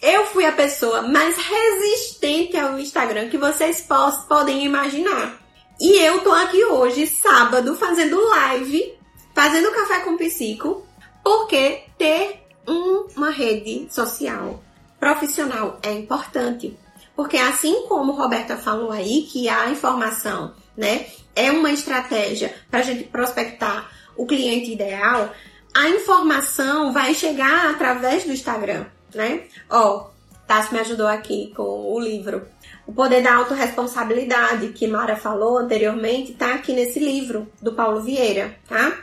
[0.00, 3.84] Eu fui a pessoa mais resistente ao Instagram que vocês
[4.28, 5.40] podem imaginar.
[5.80, 8.94] E eu tô aqui hoje, sábado, fazendo live,
[9.34, 10.86] fazendo café com psico,
[11.28, 14.64] porque ter uma rede social
[14.98, 16.74] profissional é importante.
[17.14, 21.06] Porque assim como Roberta falou aí, que a informação, né,
[21.36, 25.30] é uma estratégia para a gente prospectar o cliente ideal,
[25.76, 29.42] a informação vai chegar através do Instagram, né?
[29.68, 30.08] Ó,
[30.46, 32.48] Tassi me ajudou aqui com o livro.
[32.86, 38.56] O Poder da Autoresponsabilidade, que Mara falou anteriormente, tá aqui nesse livro do Paulo Vieira,
[38.66, 38.96] tá?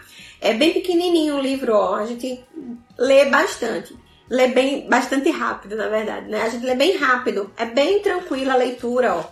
[0.46, 1.96] É bem pequenininho o livro, ó.
[1.96, 2.40] A gente
[3.00, 3.98] lê bastante.
[4.30, 6.44] Lê bem, bastante rápido, na verdade, né?
[6.44, 7.52] A gente lê bem rápido.
[7.58, 9.24] É bem tranquila a leitura, ó.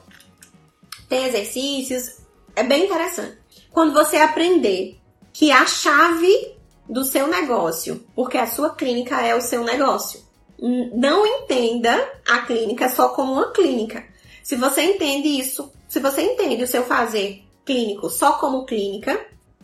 [1.07, 2.18] Tem exercícios.
[2.55, 3.38] É bem interessante.
[3.72, 4.99] Quando você aprender
[5.32, 6.57] que a chave
[6.89, 10.20] do seu negócio, porque a sua clínica é o seu negócio.
[10.95, 14.03] Não entenda a clínica só como uma clínica.
[14.41, 19.20] Se você entende isso, se você entende o seu fazer clínico só como clínica,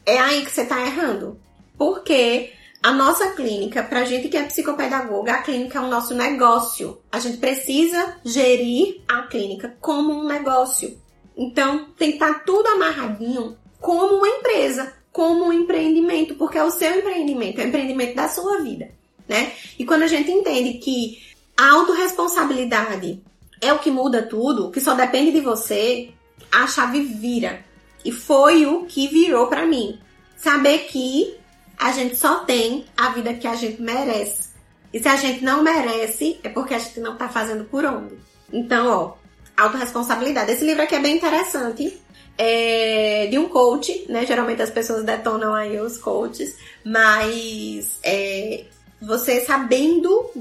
[0.10, 1.40] é aí que você está errando.
[1.78, 2.52] Porque
[2.82, 7.00] a nossa clínica, pra gente que é psicopedagoga, a clínica é o nosso negócio.
[7.12, 10.98] A gente precisa gerir a clínica como um negócio.
[11.36, 16.64] Então, tem que estar tá tudo amarradinho como uma empresa, como um empreendimento, porque é
[16.64, 18.92] o seu empreendimento, é o empreendimento da sua vida,
[19.28, 19.54] né?
[19.78, 21.18] E quando a gente entende que
[21.58, 23.24] a autorresponsabilidade
[23.62, 26.10] é o que muda tudo, que só depende de você,
[26.52, 27.66] a chave vira.
[28.04, 30.00] E foi o que virou para mim.
[30.38, 31.38] Saber que
[31.78, 34.50] a gente só tem a vida que a gente merece.
[34.94, 38.16] E se a gente não merece, é porque a gente não tá fazendo por onde.
[38.52, 39.14] Então, ó,
[39.62, 40.52] autorresponsabilidade.
[40.52, 42.02] Esse livro aqui é bem interessante.
[42.38, 44.26] É de um coach, né?
[44.26, 48.66] Geralmente as pessoas detonam aí os coaches, mas é,
[49.02, 50.32] você sabendo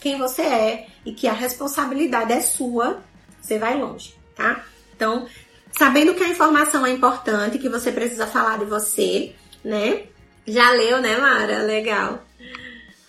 [0.00, 3.02] quem você é e que a responsabilidade é sua,
[3.40, 4.64] você vai longe, tá?
[4.96, 5.26] Então,
[5.76, 10.04] sabendo que a informação é importante, que você precisa falar de você, né?
[10.46, 11.62] Já leu, né, Mara?
[11.62, 12.22] Legal.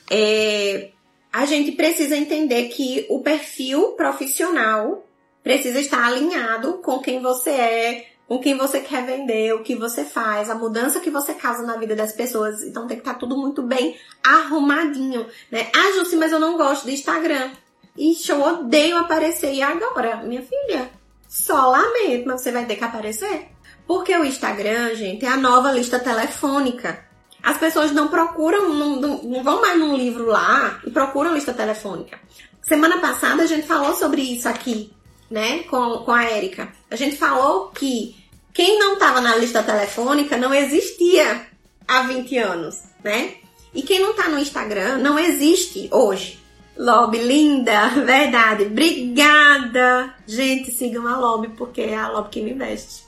[0.10, 0.92] É,
[1.32, 5.06] a gente precisa entender que o perfil profissional
[5.44, 10.04] precisa estar alinhado com quem você é, com quem você quer vender, o que você
[10.04, 12.64] faz, a mudança que você causa na vida das pessoas.
[12.64, 15.70] Então tem que estar tudo muito bem arrumadinho, né?
[15.76, 17.52] Ah, Jussi, mas eu não gosto do Instagram.
[17.98, 19.54] Ixi, eu odeio aparecer.
[19.54, 20.90] E agora, minha filha?
[21.28, 23.50] Só lamento, mas você vai ter que aparecer.
[23.88, 27.06] Porque o Instagram, gente, é a nova lista telefônica.
[27.44, 31.54] As pessoas não procuram, não, não, não vão mais num livro lá e procuram lista
[31.54, 32.20] telefônica.
[32.64, 34.92] Semana passada a gente falou sobre isso aqui,
[35.30, 36.74] né, com, com a Érica.
[36.90, 38.16] A gente falou que
[38.52, 41.46] quem não estava na lista telefônica não existia
[41.88, 43.36] há 20 anos, né?
[43.74, 46.40] E quem não tá no Instagram não existe hoje.
[46.78, 48.64] Lobby, linda, verdade.
[48.66, 50.14] Obrigada.
[50.28, 53.06] Gente, sigam a Lobby porque é a Lobby que me veste.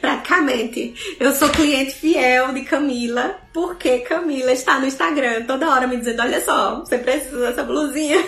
[0.00, 0.94] Praticamente.
[1.20, 6.22] Eu sou cliente fiel de Camila, porque Camila está no Instagram toda hora me dizendo:
[6.22, 8.18] olha só, você precisa dessa blusinha.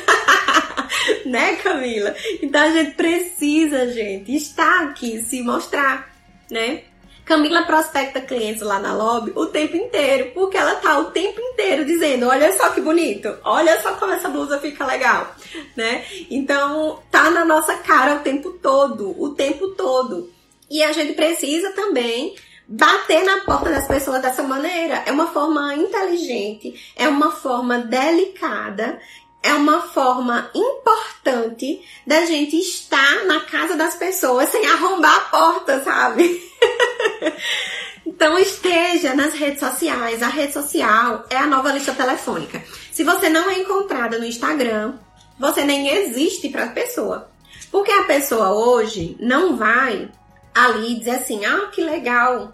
[1.25, 2.14] né, Camila?
[2.43, 6.11] Então a gente precisa, gente, estar aqui, se mostrar,
[6.51, 6.83] né?
[7.31, 11.85] Camila prospecta clientes lá na lobby o tempo inteiro, porque ela tá o tempo inteiro
[11.85, 15.33] dizendo: olha só que bonito, olha só como essa blusa fica legal,
[15.76, 16.05] né?
[16.28, 20.28] Então tá na nossa cara o tempo todo, o tempo todo.
[20.68, 22.35] E a gente precisa também
[22.66, 25.05] bater na porta das pessoas dessa maneira.
[25.07, 29.01] É uma forma inteligente, é uma forma delicada,
[29.41, 35.85] é uma forma importante da gente estar na casa das pessoas sem arrombar a porta,
[35.85, 36.49] sabe?
[38.06, 40.22] então esteja nas redes sociais.
[40.22, 42.62] A rede social é a nova lista telefônica.
[42.92, 44.94] Se você não é encontrada no Instagram,
[45.38, 47.30] você nem existe para a pessoa.
[47.70, 50.11] Porque a pessoa hoje não vai
[50.54, 52.52] ali dizer assim: ah, que legal,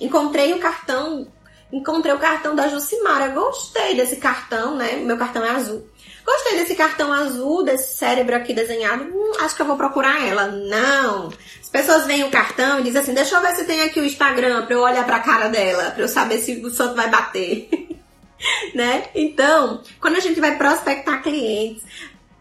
[0.00, 1.26] encontrei o cartão,
[1.72, 4.96] encontrei o cartão da Jucimara, gostei desse cartão, né?
[4.96, 5.88] Meu cartão é azul.
[6.24, 10.46] Gostei desse cartão azul, desse cérebro aqui desenhado, hum, acho que eu vou procurar ela.
[10.46, 11.30] Não.
[11.74, 14.04] As pessoas veem o cartão e dizem assim: deixa eu ver se tem aqui o
[14.04, 17.68] Instagram pra eu olhar pra cara dela, pra eu saber se o santo vai bater.
[18.72, 19.08] né?
[19.12, 21.82] Então, quando a gente vai prospectar clientes,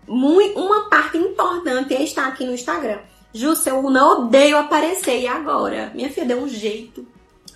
[0.07, 2.99] muito, uma parte importante é estar aqui no Instagram.
[3.33, 5.21] Justo, eu não odeio aparecer.
[5.21, 5.91] E agora?
[5.95, 7.07] Minha filha deu um jeito.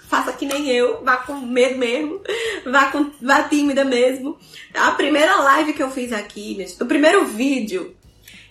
[0.09, 2.21] Faça que nem eu, vá com medo mesmo,
[2.65, 4.39] vá, com, vá tímida mesmo.
[4.73, 7.95] A primeira live que eu fiz aqui, o primeiro vídeo,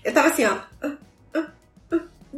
[0.04, 0.58] eu tava assim, ó,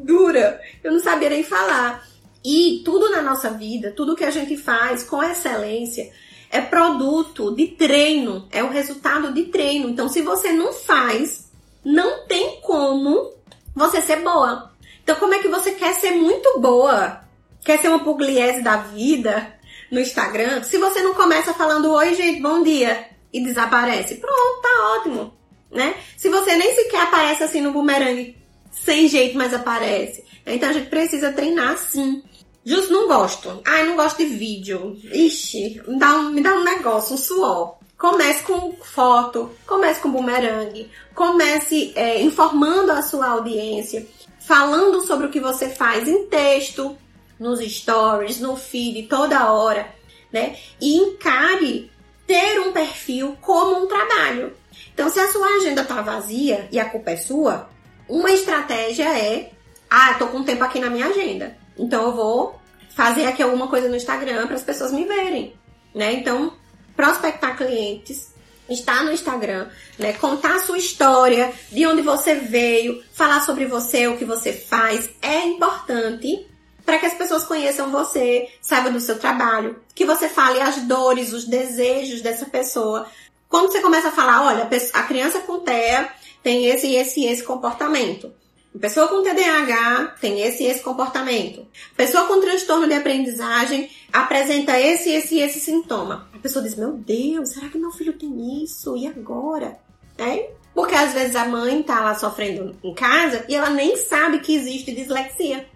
[0.04, 2.06] dura, eu não sabia nem falar.
[2.44, 6.10] E tudo na nossa vida, tudo que a gente faz com excelência,
[6.50, 9.88] é produto de treino, é o resultado de treino.
[9.88, 11.50] Então, se você não faz,
[11.84, 13.32] não tem como
[13.74, 14.72] você ser boa.
[15.02, 17.20] Então, como é que você quer ser muito boa?
[17.64, 19.54] Quer ser uma pugliese da vida
[19.90, 20.62] no Instagram?
[20.62, 25.34] Se você não começa falando oi, gente, bom dia e desaparece, pronto, tá ótimo,
[25.70, 25.94] né?
[26.16, 28.37] Se você nem sequer aparece assim no bumerangue,
[28.84, 30.24] sem jeito, mas aparece.
[30.46, 32.22] Então a gente precisa treinar sim.
[32.64, 33.62] Justo não gosto.
[33.66, 34.98] Ai, não gosto de vídeo.
[35.12, 37.78] Ixi, me dá um, me dá um negócio, um suor.
[37.96, 44.06] Comece com foto, comece com bumerangue, comece é, informando a sua audiência
[44.38, 46.96] falando sobre o que você faz em texto,
[47.38, 49.92] nos stories, no feed, toda hora,
[50.32, 50.56] né?
[50.80, 51.90] E encare
[52.26, 54.54] ter um perfil como um trabalho.
[54.94, 57.68] Então, se a sua agenda tá vazia e a culpa é sua,
[58.08, 59.50] uma estratégia é:
[59.88, 62.58] ah, tô com tempo aqui na minha agenda, então eu vou
[62.94, 65.54] fazer aqui alguma coisa no Instagram para as pessoas me verem,
[65.94, 66.12] né?
[66.12, 66.52] Então,
[66.96, 68.28] prospectar clientes
[68.68, 70.12] estar no Instagram, né?
[70.14, 75.08] Contar a sua história, de onde você veio, falar sobre você, o que você faz,
[75.22, 76.46] é importante
[76.84, 81.32] para que as pessoas conheçam você, saibam do seu trabalho, que você fale as dores,
[81.32, 83.06] os desejos dessa pessoa.
[83.48, 86.10] Quando você começa a falar, olha, a criança com TEA
[86.48, 88.32] tem esse, esse, esse comportamento.
[88.80, 91.66] Pessoa com TDAH tem esse esse comportamento.
[91.94, 96.26] Pessoa com transtorno de aprendizagem apresenta esse esse esse sintoma.
[96.32, 98.96] A pessoa diz: Meu Deus, será que meu filho tem isso?
[98.96, 99.78] E agora?
[100.16, 100.50] É?
[100.74, 104.54] Porque às vezes a mãe tá lá sofrendo em casa e ela nem sabe que
[104.54, 105.68] existe dislexia.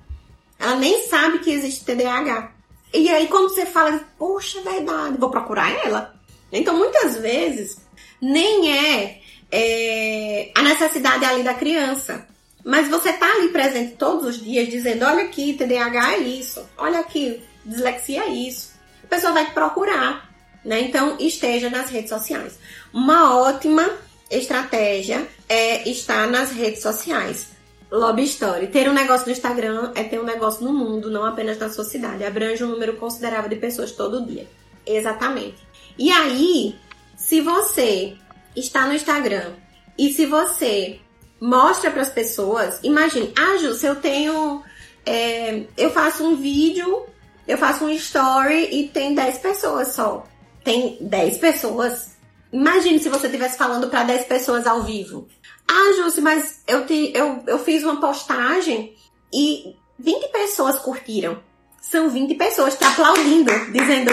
[0.59, 2.51] Ela nem sabe que existe TDAH.
[2.95, 6.15] E aí quando você fala, poxa, é verdade, vou procurar ela.
[6.51, 7.77] Então muitas vezes
[8.23, 9.21] nem é,
[9.53, 12.27] é a necessidade ali da criança.
[12.65, 17.01] Mas você tá ali presente todos os dias dizendo, olha aqui, TDAH é isso, olha
[17.01, 18.73] aqui, dislexia é isso.
[19.05, 20.31] A pessoa vai te procurar,
[20.65, 20.81] né?
[20.81, 22.59] Então esteja nas redes sociais.
[22.93, 23.89] Uma ótima
[24.31, 27.53] estratégia é estar nas redes sociais.
[27.91, 28.69] Lobby Story.
[28.69, 31.85] Ter um negócio no Instagram é ter um negócio no mundo, não apenas na sua
[31.85, 32.25] cidade.
[32.25, 34.47] Abrange um número considerável de pessoas todo dia.
[34.87, 35.59] Exatamente.
[35.99, 36.75] E aí,
[37.17, 38.17] se você
[38.55, 39.53] está no Instagram
[39.99, 41.01] e se você
[41.41, 44.63] mostra para as pessoas, imagine, ah, Ju, se eu tenho.
[45.05, 47.05] É, eu faço um vídeo,
[47.47, 50.25] eu faço um story e tem 10 pessoas só.
[50.63, 52.13] Tem 10 pessoas.
[52.53, 55.27] Imagine se você estivesse falando para 10 pessoas ao vivo.
[55.69, 58.95] Ah, Jússi, mas eu, te, eu, eu fiz uma postagem
[59.33, 61.41] e 20 pessoas curtiram.
[61.81, 64.13] São 20 pessoas te aplaudindo, dizendo: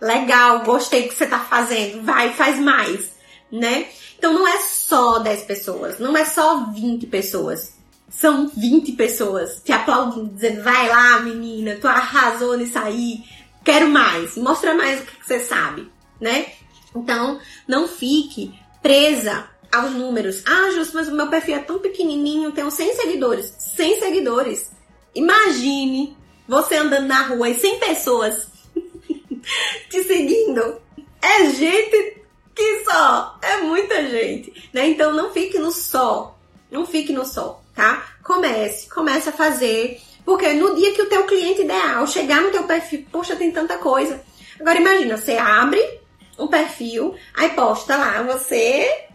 [0.00, 3.13] legal, gostei do que você tá fazendo, vai, faz mais,
[3.50, 3.88] né?
[4.18, 7.74] Então não é só 10 pessoas, não é só 20 pessoas.
[8.08, 13.24] São 20 pessoas te aplaudindo, dizendo: vai lá, menina, tu arrasou nisso aí,
[13.64, 15.90] quero mais, mostra mais o que você sabe,
[16.20, 16.46] né?
[16.94, 20.42] Então, não fique presa aos números.
[20.46, 23.52] Ah, Justo, mas o meu perfil é tão pequenininho, tenho 100 seguidores.
[23.76, 24.70] 100 seguidores.
[25.14, 26.16] Imagine
[26.46, 28.46] você andando na rua e 100 pessoas
[29.90, 30.80] te seguindo.
[31.20, 32.23] É gente
[32.54, 34.88] que só, é muita gente, né?
[34.88, 36.38] Então não fique no só,
[36.70, 38.06] não fique no só, tá?
[38.22, 42.64] Comece, comece a fazer, porque no dia que o teu cliente ideal chegar no teu
[42.64, 44.22] perfil, poxa, tem tanta coisa.
[44.60, 45.80] Agora imagina, você abre
[46.38, 49.06] um perfil, aí posta lá, você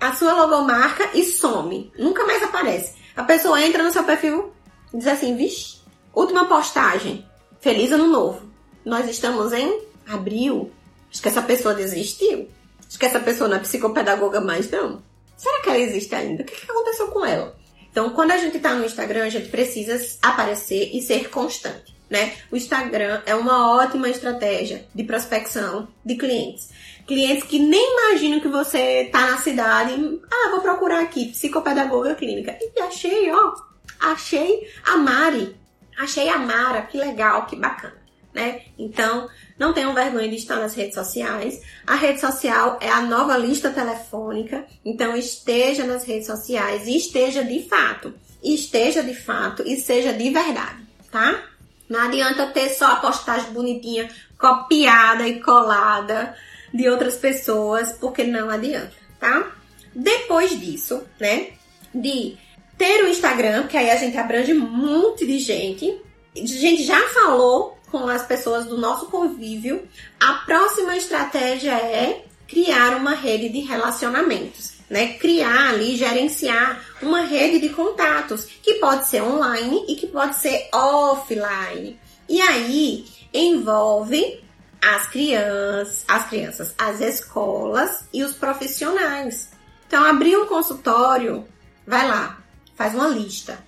[0.00, 2.94] a sua logomarca e some, nunca mais aparece.
[3.16, 4.52] A pessoa entra no seu perfil
[4.94, 5.78] diz assim, vixe,
[6.14, 7.26] última postagem,
[7.60, 8.50] feliz ano novo.
[8.84, 10.70] Nós estamos em abril,
[11.12, 12.48] Acho que essa pessoa desistiu.
[12.88, 15.02] Acho que essa pessoa não é psicopedagoga mais, não.
[15.36, 16.42] Será que ela existe ainda?
[16.42, 17.54] O que, que aconteceu com ela?
[17.90, 22.32] Então, quando a gente tá no Instagram, a gente precisa aparecer e ser constante, né?
[22.50, 26.70] O Instagram é uma ótima estratégia de prospecção de clientes.
[27.06, 30.20] Clientes que nem imaginam que você tá na cidade.
[30.30, 32.56] Ah, vou procurar aqui, psicopedagoga clínica.
[32.60, 33.54] E achei, ó.
[34.00, 35.54] Achei a Mari.
[35.98, 36.82] Achei a Mara.
[36.82, 38.01] Que legal, que bacana
[38.34, 38.62] né?
[38.78, 39.28] Então,
[39.58, 41.60] não tenham vergonha de estar nas redes sociais.
[41.86, 47.44] A rede social é a nova lista telefônica, então esteja nas redes sociais e esteja
[47.44, 48.14] de fato.
[48.42, 51.42] Esteja de fato e seja de verdade, tá?
[51.88, 54.08] Não adianta ter só a postagem bonitinha,
[54.38, 56.34] copiada e colada
[56.72, 59.52] de outras pessoas, porque não adianta, tá?
[59.94, 61.50] Depois disso, né,
[61.94, 62.36] de
[62.78, 66.00] ter o Instagram, que aí a gente abrange um monte de gente.
[66.34, 69.86] A gente já falou com as pessoas do nosso convívio,
[70.18, 74.72] a próxima estratégia é criar uma rede de relacionamentos.
[74.90, 80.36] Né, criar ali, gerenciar uma rede de contatos que pode ser online e que pode
[80.36, 81.98] ser offline.
[82.28, 84.44] E aí envolve
[84.82, 89.48] as crianças, as crianças, as escolas e os profissionais.
[89.86, 91.48] Então, abrir um consultório,
[91.86, 92.38] vai lá,
[92.74, 93.58] faz uma lista.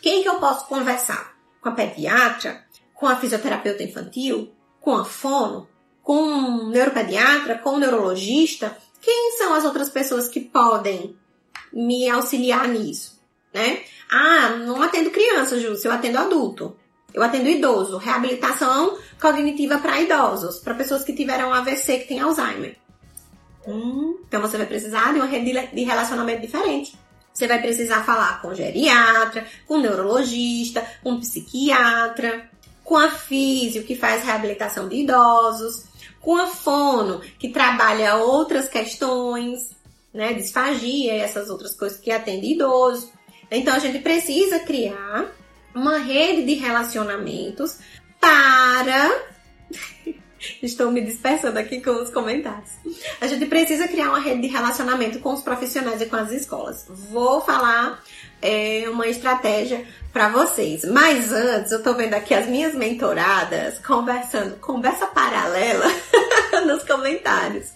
[0.00, 1.34] Quem que eu posso conversar?
[1.60, 2.64] Com a pediatra?
[2.98, 5.68] Com a fisioterapeuta infantil, com a fono,
[6.02, 11.16] com um neuropediatra, com um neurologista, quem são as outras pessoas que podem
[11.72, 13.20] me auxiliar nisso,
[13.54, 13.82] né?
[14.10, 16.76] Ah, não atendo criança, Júlio, eu atendo adulto.
[17.14, 22.76] Eu atendo idoso, reabilitação cognitiva para idosos, para pessoas que tiveram AVC, que têm Alzheimer.
[23.66, 26.98] Hum, então você vai precisar de uma rede de relacionamento diferente.
[27.32, 32.50] Você vai precisar falar com geriatra, com neurologista, com psiquiatra,
[32.88, 35.84] com a Físio, que faz reabilitação de idosos,
[36.18, 39.76] com a Fono, que trabalha outras questões,
[40.12, 43.12] né, disfagia e essas outras coisas que atende idosos.
[43.50, 45.30] Então a gente precisa criar
[45.74, 47.78] uma rede de relacionamentos
[48.18, 49.10] para
[50.62, 52.70] Estou me dispersando aqui com os comentários.
[53.20, 56.86] A gente precisa criar uma rede de relacionamento com os profissionais e com as escolas.
[56.88, 58.02] Vou falar
[58.40, 60.84] é, uma estratégia para vocês.
[60.84, 65.86] Mas antes, eu tô vendo aqui as minhas mentoradas conversando, conversa paralela
[66.66, 67.72] nos comentários,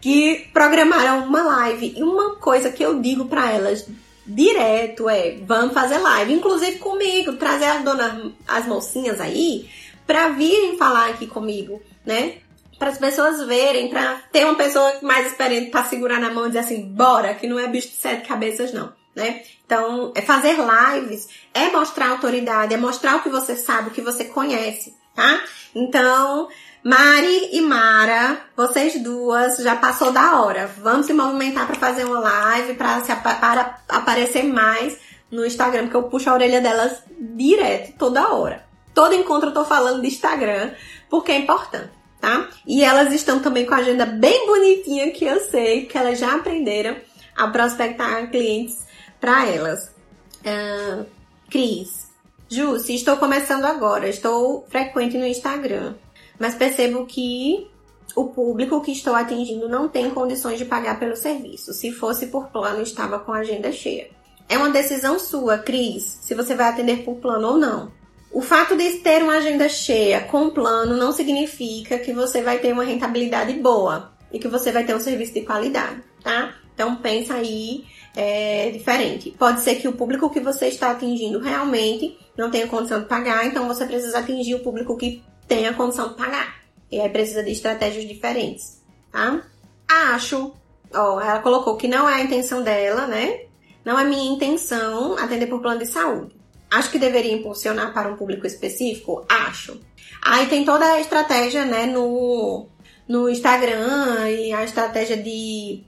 [0.00, 1.94] que programaram uma live.
[1.96, 3.86] E uma coisa que eu digo para elas
[4.26, 9.68] direto é: vamos fazer live, inclusive comigo, trazer as donas, as mocinhas aí,
[10.06, 12.34] para virem falar aqui comigo, né?
[12.78, 16.48] Para as pessoas verem, para ter uma pessoa mais experiente para segurar na mão e
[16.48, 19.42] dizer assim: bora, que não é bicho de sete cabeças, não né?
[19.64, 24.00] Então, é fazer lives é mostrar autoridade, é mostrar o que você sabe, o que
[24.00, 25.42] você conhece, tá?
[25.74, 26.48] Então,
[26.82, 30.70] Mari e Mara, vocês duas já passou da hora.
[30.78, 34.98] Vamos se movimentar para fazer uma live para para aparecer mais
[35.30, 38.64] no Instagram, porque eu puxo a orelha delas direto toda hora.
[38.94, 40.72] Todo encontro eu tô falando de Instagram,
[41.08, 41.90] porque é importante,
[42.20, 42.48] tá?
[42.66, 46.34] E elas estão também com a agenda bem bonitinha que eu sei que elas já
[46.34, 46.96] aprenderam
[47.36, 48.89] a prospectar clientes
[49.20, 49.94] para elas.
[50.40, 51.04] Uh,
[51.50, 52.08] Cris,
[52.48, 55.94] Jussi, estou começando agora, estou frequente no Instagram,
[56.38, 57.68] mas percebo que
[58.16, 61.72] o público que estou atingindo não tem condições de pagar pelo serviço.
[61.72, 64.10] Se fosse por plano, estava com a agenda cheia.
[64.48, 67.92] É uma decisão sua, Cris, se você vai atender por plano ou não.
[68.32, 72.72] O fato de ter uma agenda cheia com plano não significa que você vai ter
[72.72, 76.54] uma rentabilidade boa e que você vai ter um serviço de qualidade, tá?
[76.74, 79.30] Então pensa aí é, diferente.
[79.38, 83.46] Pode ser que o público que você está atingindo realmente não tenha condição de pagar,
[83.46, 86.60] então você precisa atingir o público que tem a condição de pagar.
[86.90, 88.82] E aí precisa de estratégias diferentes,
[89.12, 89.42] tá?
[89.88, 90.52] Acho,
[90.92, 93.42] ó, ela colocou que não é a intenção dela, né?
[93.84, 96.34] Não é minha intenção atender por plano de saúde.
[96.70, 99.24] Acho que deveria impulsionar para um público específico?
[99.28, 99.80] Acho.
[100.22, 102.68] Aí tem toda a estratégia, né, no,
[103.08, 105.82] no Instagram e a estratégia de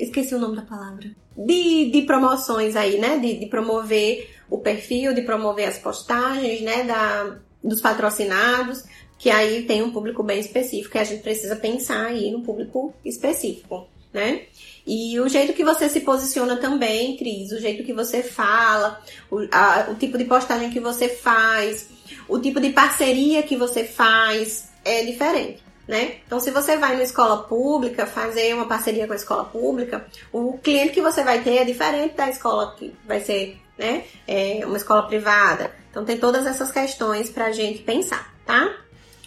[0.00, 1.10] esqueci o nome da palavra.
[1.36, 3.18] De, de promoções aí, né?
[3.18, 6.84] De, de promover o perfil, de promover as postagens, né?
[6.84, 8.82] Da, dos patrocinados,
[9.18, 12.94] que aí tem um público bem específico e a gente precisa pensar aí no público
[13.04, 14.42] específico, né?
[14.86, 19.46] E o jeito que você se posiciona também, Cris, o jeito que você fala, o,
[19.52, 21.88] a, o tipo de postagem que você faz,
[22.26, 26.18] o tipo de parceria que você faz é diferente né?
[26.24, 30.56] Então, se você vai numa escola pública, fazer uma parceria com a escola pública, o
[30.56, 34.04] cliente que você vai ter é diferente da escola que vai ser, né?
[34.24, 35.74] É uma escola privada.
[35.90, 38.72] Então, tem todas essas questões pra gente pensar, tá?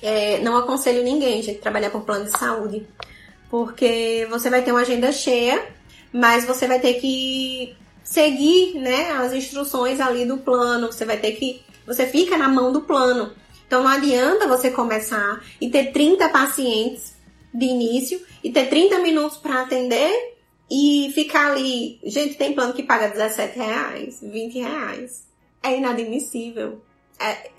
[0.01, 2.88] É, não aconselho ninguém, gente, trabalhar por plano de saúde,
[3.49, 5.68] porque você vai ter uma agenda cheia,
[6.14, 11.34] mas você vai ter que seguir, né, as instruções ali do plano, você vai ter
[11.34, 13.34] que, você fica na mão do plano.
[13.74, 17.16] Então não adianta você começar e ter 30 pacientes
[17.52, 20.36] de início e ter 30 minutos para atender
[20.70, 22.00] e ficar ali.
[22.04, 25.28] Gente, tem plano que paga 17 reais, 20 reais.
[25.64, 26.84] É inadmissível.
[27.20, 27.50] É,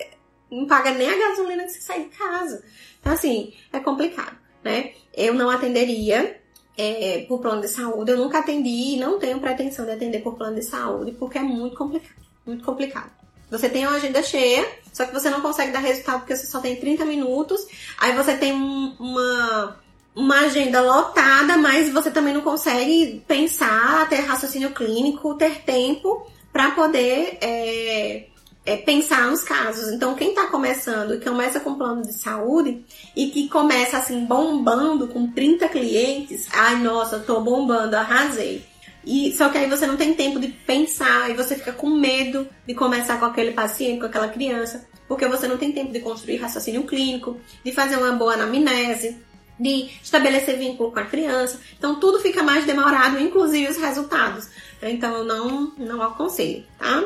[0.49, 2.63] não paga nem a gasolina que você sai de casa.
[3.01, 4.93] Então, assim, é complicado, né?
[5.13, 6.39] Eu não atenderia
[6.77, 8.11] é, por plano de saúde.
[8.11, 11.43] Eu nunca atendi e não tenho pretensão de atender por plano de saúde, porque é
[11.43, 12.25] muito complicado.
[12.45, 13.24] Muito complicado.
[13.57, 16.59] Você tem uma agenda cheia, só que você não consegue dar resultado porque você só
[16.59, 17.65] tem 30 minutos.
[17.99, 19.77] Aí você tem um, uma,
[20.15, 26.71] uma agenda lotada, mas você também não consegue pensar, ter raciocínio clínico, ter tempo para
[26.71, 28.27] poder é,
[28.65, 29.91] é, pensar nos casos.
[29.91, 32.83] Então, quem está começando e começa com plano de saúde
[33.15, 38.65] e que começa assim bombando com 30 clientes, ai nossa, tô bombando, arrasei.
[39.05, 42.47] E só que aí você não tem tempo de pensar e você fica com medo
[42.67, 46.37] de começar com aquele paciente, com aquela criança, porque você não tem tempo de construir
[46.37, 49.15] raciocínio clínico, de fazer uma boa anamnese,
[49.59, 51.59] de estabelecer vínculo com a criança.
[51.77, 54.49] Então tudo fica mais demorado, inclusive os resultados.
[54.81, 57.03] Então eu não, não aconselho, tá?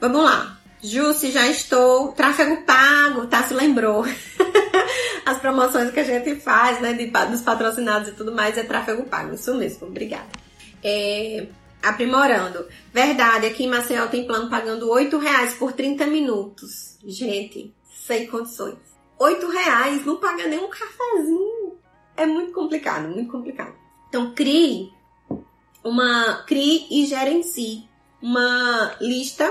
[0.00, 0.56] Vamos lá.
[0.82, 2.12] Jussi, já estou.
[2.12, 3.42] Tráfego pago, tá?
[3.42, 4.04] Se lembrou.
[5.26, 6.94] As promoções que a gente faz, né?
[6.94, 9.34] De, dos patrocinados e tudo mais é tráfego pago.
[9.34, 10.39] Isso mesmo, obrigada
[10.82, 11.46] é,
[11.82, 12.66] aprimorando.
[12.92, 16.98] Verdade, aqui em Maceió tem plano pagando 8 reais por 30 minutos.
[17.04, 18.78] Gente, sem condições.
[19.18, 21.78] 8 reais não paga nem um cafezinho.
[22.16, 23.74] É muito complicado, muito complicado.
[24.08, 24.92] Então crie
[25.82, 27.88] uma crie e gerencie
[28.20, 29.50] uma lista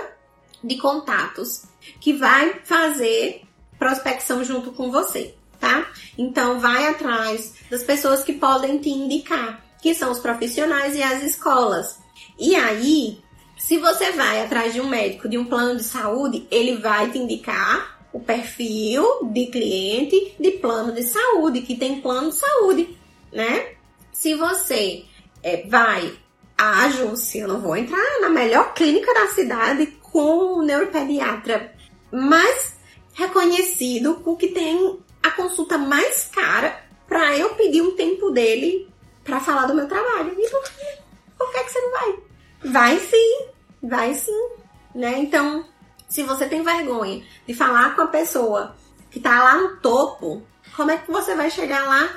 [0.64, 1.64] de contatos
[2.00, 3.42] que vai fazer
[3.80, 5.88] prospecção junto com você, tá?
[6.18, 11.24] Então vai atrás das pessoas que podem te indicar que são os profissionais e as
[11.24, 12.00] escolas.
[12.38, 13.20] E aí,
[13.58, 17.18] se você vai atrás de um médico de um plano de saúde, ele vai te
[17.18, 22.98] indicar o perfil de cliente de plano de saúde, que tem plano de saúde,
[23.32, 23.74] né?
[24.12, 25.06] Se você
[25.44, 26.18] é, vai
[26.58, 31.74] Ah, Júcia, eu não vou entrar na melhor clínica da cidade com um neuropediatra
[32.12, 32.78] mais
[33.14, 38.90] reconhecido, o que tem a consulta mais cara para eu pedir um tempo dele
[39.24, 40.34] para falar do meu trabalho.
[40.38, 40.98] E por quê?
[41.38, 42.20] Por que, que você não vai?
[42.66, 43.48] Vai sim,
[43.82, 44.50] vai sim,
[44.94, 45.20] né?
[45.20, 45.66] Então,
[46.08, 48.76] se você tem vergonha de falar com a pessoa
[49.10, 50.44] que tá lá no topo,
[50.76, 52.10] como é que você vai chegar lá?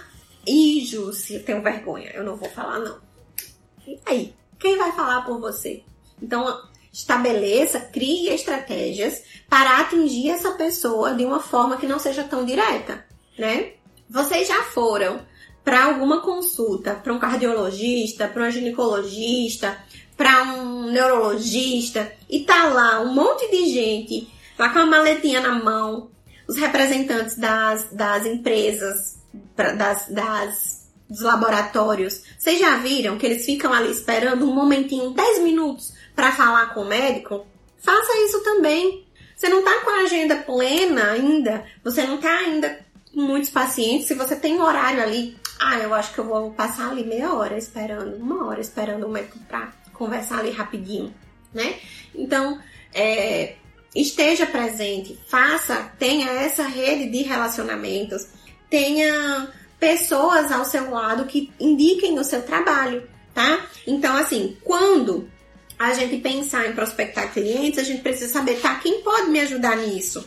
[0.85, 3.01] Júcia, eu tenho vergonha, eu não vou falar não.
[3.87, 4.35] E aí?
[4.59, 5.83] Quem vai falar por você?
[6.21, 6.61] Então,
[6.93, 13.05] estabeleça, crie estratégias para atingir essa pessoa de uma forma que não seja tão direta,
[13.39, 13.73] né?
[14.09, 15.27] Vocês já foram
[15.65, 19.79] para alguma consulta, para um cardiologista, para um ginecologista,
[20.17, 25.53] para um neurologista e tá lá um monte de gente lá com a maletinha na
[25.53, 26.11] mão,
[26.49, 29.19] os representantes das, das empresas,
[29.57, 32.23] das, das, dos laboratórios.
[32.39, 36.81] Vocês já viram que eles ficam ali esperando um momentinho, 10 minutos, para falar com
[36.81, 37.47] o médico?
[37.79, 39.05] Faça isso também.
[39.35, 42.79] Você não tá com a agenda plena ainda, você não tá ainda
[43.13, 46.51] com muitos pacientes, se você tem um horário ali, ah, eu acho que eu vou
[46.53, 51.15] passar ali meia hora esperando, uma hora esperando o médico pra conversar ali rapidinho,
[51.53, 51.79] né?
[52.15, 52.61] Então,
[52.95, 53.55] é,
[53.95, 58.27] esteja presente, faça, tenha essa rede de relacionamentos,
[58.69, 59.49] tenha
[59.79, 63.67] pessoas ao seu lado que indiquem o seu trabalho, tá?
[63.87, 65.29] Então, assim, quando
[65.79, 69.77] a gente pensar em prospectar clientes, a gente precisa saber, tá, quem pode me ajudar
[69.77, 70.25] nisso?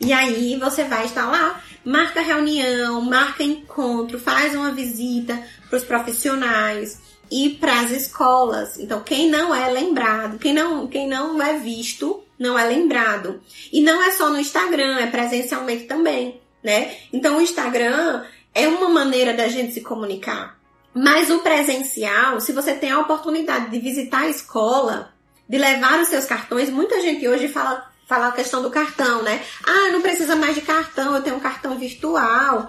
[0.00, 5.84] E aí você vai estar lá, marca reunião, marca encontro, faz uma visita para os
[5.84, 8.78] profissionais, e para as escolas.
[8.78, 13.40] Então, quem não é lembrado, quem não, quem não é visto, não é lembrado.
[13.72, 16.94] E não é só no Instagram, é presencialmente também, né?
[17.12, 18.22] Então, o Instagram
[18.54, 20.58] é uma maneira da gente se comunicar.
[20.94, 25.12] Mas o presencial, se você tem a oportunidade de visitar a escola,
[25.48, 29.44] de levar os seus cartões, muita gente hoje fala, fala a questão do cartão, né?
[29.66, 32.68] Ah, não precisa mais de cartão, eu tenho um cartão virtual.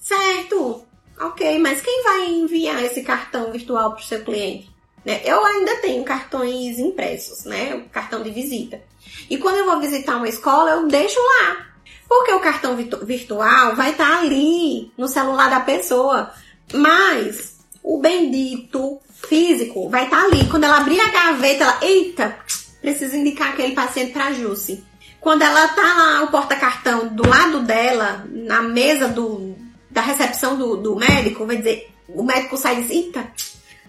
[0.00, 0.84] Certo,
[1.22, 4.68] Ok, mas quem vai enviar esse cartão virtual para o seu cliente?
[5.04, 5.20] Né?
[5.24, 7.84] Eu ainda tenho cartões impressos, né?
[7.92, 8.82] Cartão de visita.
[9.28, 11.66] E quando eu vou visitar uma escola, eu deixo lá.
[12.08, 16.32] Porque o cartão virtual vai estar tá ali no celular da pessoa.
[16.74, 20.48] Mas o bendito físico vai estar tá ali.
[20.48, 22.36] Quando ela abrir a gaveta, ela, eita,
[22.82, 24.84] preciso indicar aquele paciente para Jusce.
[25.20, 29.56] Quando ela tá lá, o porta-cartão do lado dela, na mesa do,
[29.88, 33.26] da recepção do, do médico, vai dizer, o médico sai e diz, eita,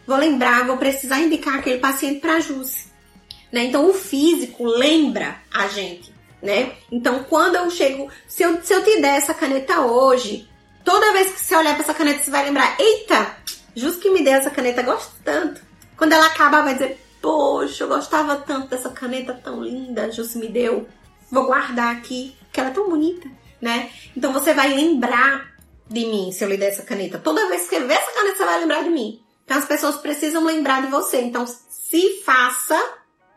[0.06, 2.88] vou lembrar, vou precisar indicar aquele paciente para Jússi.
[3.52, 3.66] Né?
[3.66, 6.74] Então o físico lembra a gente, né?
[6.92, 10.48] Então quando eu chego, se eu, se eu te der essa caneta hoje,
[10.84, 13.38] toda vez que você olhar para essa caneta, você vai lembrar, eita,
[13.76, 15.62] justo que me deu essa caneta, gosto tanto.
[15.98, 20.50] Quando ela acabar, vai dizer, poxa, eu gostava tanto dessa caneta tão linda, Justo me
[20.50, 20.86] deu.
[21.32, 23.90] Vou guardar aqui, que ela é tão bonita, né?
[24.16, 25.54] Então você vai lembrar
[25.88, 27.18] de mim se eu lhe der essa caneta.
[27.18, 29.24] Toda vez que ver essa caneta, você vai lembrar de mim.
[29.46, 31.22] Então as pessoas precisam lembrar de você.
[31.22, 32.78] Então se faça,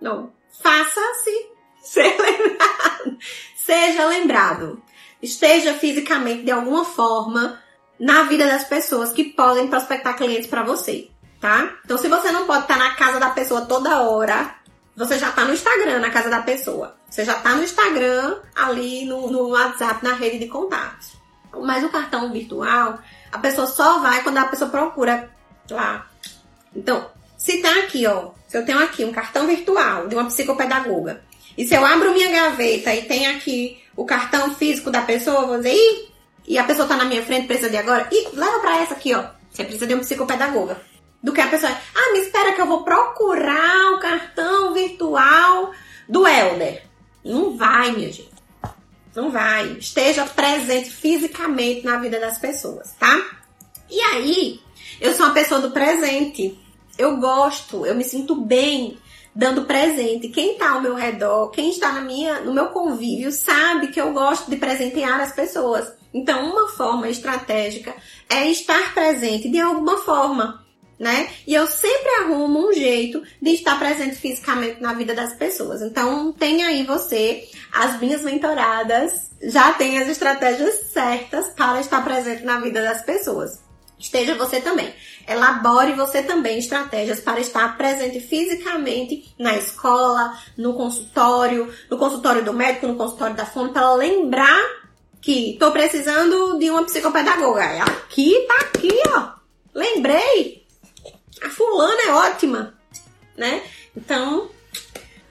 [0.00, 3.18] não, faça-se ser lembrado.
[3.56, 4.82] Seja lembrado.
[5.22, 7.62] Esteja fisicamente de alguma forma
[8.00, 11.08] na vida das pessoas que podem prospectar clientes para você,
[11.40, 11.70] tá?
[11.84, 14.54] Então se você não pode estar na casa da pessoa toda hora,
[14.96, 16.96] você já tá no Instagram na casa da pessoa.
[17.08, 21.12] Você já tá no Instagram ali no, no WhatsApp na rede de contatos.
[21.62, 22.98] Mas o cartão virtual,
[23.30, 25.30] a pessoa só vai quando a pessoa procura
[25.70, 26.06] lá.
[26.74, 31.22] Então, se tá aqui, ó, se eu tenho aqui um cartão virtual de uma psicopedagoga,
[31.56, 35.46] e se eu abro minha gaveta e tem aqui o cartão físico da pessoa, eu
[35.46, 36.08] vou dizer, Ih!
[36.46, 39.14] e a pessoa tá na minha frente, precisa de agora, e leva pra essa aqui,
[39.14, 39.24] ó.
[39.50, 40.80] Você precisa de um psicopedagoga.
[41.26, 45.72] Do que a pessoa, ah, me espera que eu vou procurar o cartão virtual
[46.08, 46.84] do Elder.
[47.24, 48.30] Não vai, minha gente.
[49.12, 49.72] Não vai.
[49.72, 53.20] Esteja presente fisicamente na vida das pessoas, tá?
[53.90, 54.60] E aí,
[55.00, 56.56] eu sou uma pessoa do presente.
[56.96, 58.96] Eu gosto, eu me sinto bem
[59.34, 60.28] dando presente.
[60.28, 64.12] Quem está ao meu redor, quem está na minha, no meu convívio, sabe que eu
[64.12, 65.92] gosto de presentear as pessoas.
[66.14, 67.92] Então, uma forma estratégica
[68.30, 70.64] é estar presente de alguma forma
[70.98, 71.28] né?
[71.46, 75.82] E eu sempre arrumo um jeito de estar presente fisicamente na vida das pessoas.
[75.82, 82.44] Então, tem aí você, as minhas mentoradas, já tem as estratégias certas para estar presente
[82.44, 83.64] na vida das pessoas.
[83.98, 84.92] Esteja você também.
[85.26, 92.52] Elabore você também estratégias para estar presente fisicamente na escola, no consultório, no consultório do
[92.52, 94.60] médico, no consultório da fonte, para lembrar
[95.20, 97.82] que estou precisando de uma psicopedagoga.
[97.82, 99.30] Aqui tá aqui, ó.
[99.74, 100.65] Lembrei,
[101.42, 102.74] a fulana é ótima.
[103.36, 103.62] né?
[103.96, 104.48] Então,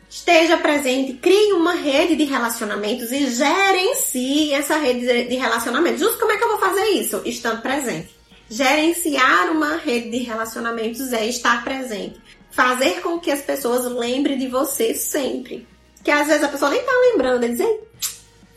[0.09, 5.99] esteja presente, crie uma rede de relacionamentos e gerencie essa rede de relacionamentos.
[5.99, 7.21] Justo como é que eu vou fazer isso?
[7.25, 8.15] Estando presente.
[8.49, 12.21] Gerenciar uma rede de relacionamentos é estar presente.
[12.51, 15.67] Fazer com que as pessoas lembrem de você sempre.
[16.03, 17.89] Que às vezes a pessoa nem tá lembrando, é dizer,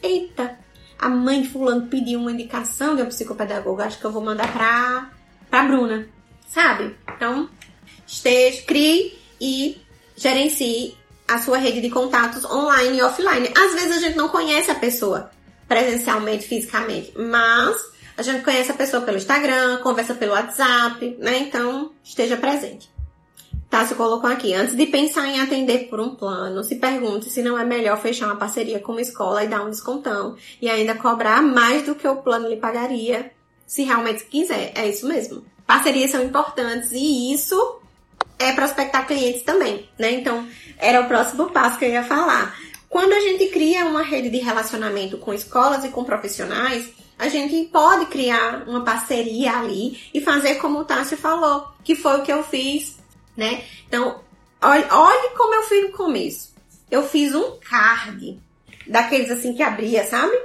[0.02, 0.58] eita,
[0.98, 4.52] a mãe de fulano pediu uma indicação de um psicopedagogo, acho que eu vou mandar
[4.52, 5.10] pra,
[5.50, 6.06] pra Bruna.
[6.48, 6.96] Sabe?
[7.14, 7.48] Então,
[8.06, 9.80] esteja, crie e
[10.16, 10.96] gerencie
[11.26, 13.52] a sua rede de contatos online e offline.
[13.56, 15.30] Às vezes a gente não conhece a pessoa
[15.68, 17.76] presencialmente, fisicamente, mas
[18.16, 21.38] a gente conhece a pessoa pelo Instagram, conversa pelo WhatsApp, né?
[21.38, 22.90] Então, esteja presente.
[23.68, 27.58] Tássio colocou aqui, antes de pensar em atender por um plano, se pergunte se não
[27.58, 31.42] é melhor fechar uma parceria com uma escola e dar um descontão e ainda cobrar
[31.42, 33.30] mais do que o plano lhe pagaria,
[33.66, 34.72] se realmente quiser.
[34.74, 35.44] É isso mesmo.
[35.68, 37.80] Parcerias são importantes e isso
[38.40, 40.10] é prospectar clientes também, né?
[40.10, 40.44] Então,
[40.78, 42.58] era o próximo passo que eu ia falar.
[42.88, 47.68] Quando a gente cria uma rede de relacionamento com escolas e com profissionais, a gente
[47.70, 52.32] pode criar uma parceria ali e fazer como o Tássio falou, que foi o que
[52.32, 52.98] eu fiz
[53.38, 53.64] né?
[53.86, 54.20] Então,
[54.60, 56.52] olhe, olhe como eu fiz no começo.
[56.90, 58.42] Eu fiz um card,
[58.84, 60.36] daqueles assim que abria, sabe?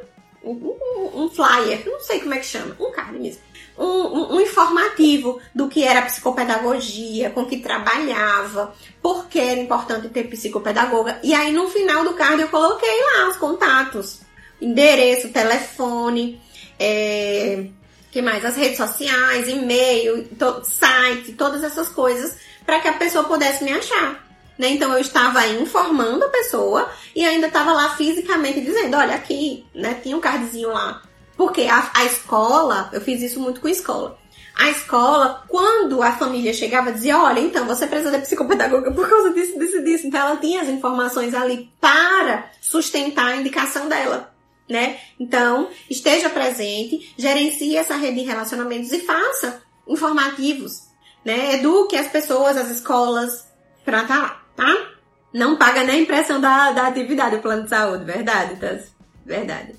[0.43, 3.41] Um, um, um flyer, não sei como é que chama, um card mesmo.
[3.77, 10.25] Um, um, informativo do que era psicopedagogia, com que trabalhava, por que era importante ter
[10.25, 11.19] psicopedagoga.
[11.23, 14.19] E aí no final do card eu coloquei lá os contatos,
[14.61, 16.39] endereço, telefone,
[16.79, 17.65] é,
[18.11, 18.45] que mais?
[18.45, 23.71] As redes sociais, e-mail, to, site, todas essas coisas para que a pessoa pudesse me
[23.71, 24.23] achar.
[24.57, 24.69] Né?
[24.69, 29.99] Então eu estava informando a pessoa e ainda estava lá fisicamente dizendo, olha aqui, né?
[30.01, 31.01] Tinha um cardzinho lá.
[31.35, 34.19] Porque a, a escola, eu fiz isso muito com a escola.
[34.55, 39.33] A escola, quando a família chegava, dizia, olha, então você precisa de psicopedagoga por causa
[39.33, 40.07] disso, disso, disso.
[40.07, 44.31] Então ela tinha as informações ali para sustentar a indicação dela.
[44.69, 44.97] Né?
[45.19, 51.55] Então, esteja presente, gerencie essa rede de relacionamentos e faça informativos né?
[51.55, 53.47] Eduque as pessoas, as escolas,
[53.85, 54.89] pra estar tá lá, tá?
[55.33, 58.77] Não paga nem a impressão da, da atividade, o plano de saúde, verdade, tá?
[59.25, 59.75] Verdade.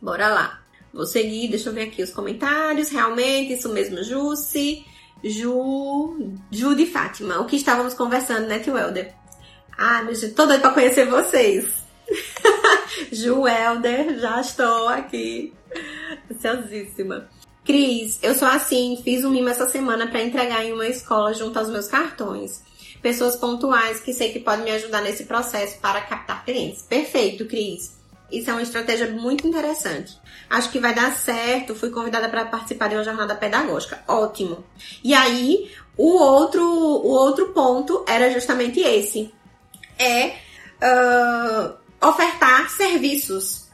[0.00, 0.62] Bora lá.
[0.96, 2.88] Vou seguir, deixa eu ver aqui os comentários.
[2.88, 4.82] Realmente, isso mesmo, Jussi.
[5.22, 7.38] Ju, Ju de Fátima.
[7.38, 9.12] O que estávamos conversando, né, Tio Helder?
[9.76, 11.66] Ah, meu Deus, tô doido pra conhecer vocês.
[13.12, 15.52] Ju Helder, já estou aqui.
[16.30, 17.28] Ansiosíssima.
[17.62, 21.58] Cris, eu sou assim, fiz um mimo essa semana para entregar em uma escola junto
[21.58, 22.62] aos meus cartões.
[23.02, 26.82] Pessoas pontuais que sei que podem me ajudar nesse processo para captar clientes.
[26.82, 27.95] Perfeito, Cris.
[28.30, 30.18] Isso é uma estratégia muito interessante.
[30.50, 31.74] Acho que vai dar certo.
[31.74, 34.02] Fui convidada para participar de uma jornada pedagógica.
[34.06, 34.64] Ótimo.
[35.02, 39.32] E aí, o outro, o outro ponto era justamente esse.
[39.98, 40.36] É
[40.82, 43.66] uh, ofertar serviços.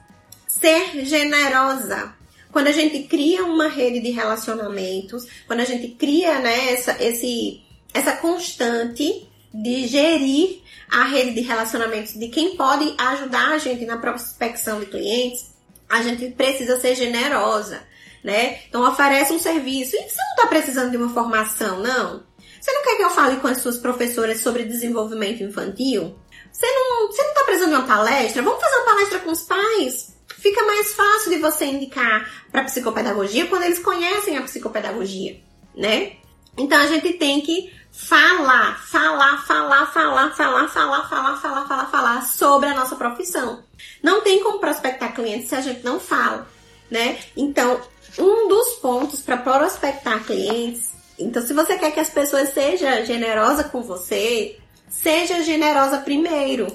[0.46, 2.14] Ser generosa
[2.52, 7.62] quando a gente cria uma rede de relacionamentos, quando a gente cria né, essa, esse,
[7.94, 10.61] essa constante de gerir
[10.92, 15.52] a rede de relacionamentos de quem pode ajudar a gente na prospecção de clientes,
[15.88, 17.82] a gente precisa ser generosa,
[18.22, 18.60] né?
[18.68, 19.96] Então oferece um serviço.
[19.96, 22.22] E você não está precisando de uma formação, não?
[22.60, 26.16] Você não quer que eu fale com as suas professoras sobre desenvolvimento infantil?
[26.52, 28.42] Você não, você não tá precisando de uma palestra?
[28.42, 30.12] Vamos fazer uma palestra com os pais?
[30.42, 35.40] fica mais fácil de você indicar para psicopedagogia quando eles conhecem a psicopedagogia,
[35.74, 36.16] né?
[36.58, 42.26] Então a gente tem que falar, falar, falar, falar, falar, falar, falar, falar, falar, falar
[42.26, 43.62] sobre a nossa profissão.
[44.02, 46.48] Não tem como prospectar clientes se a gente não fala,
[46.90, 47.18] né?
[47.36, 47.80] Então,
[48.18, 53.66] um dos pontos para prospectar clientes, então se você quer que as pessoas sejam generosas
[53.66, 56.66] com você, seja generosa primeiro,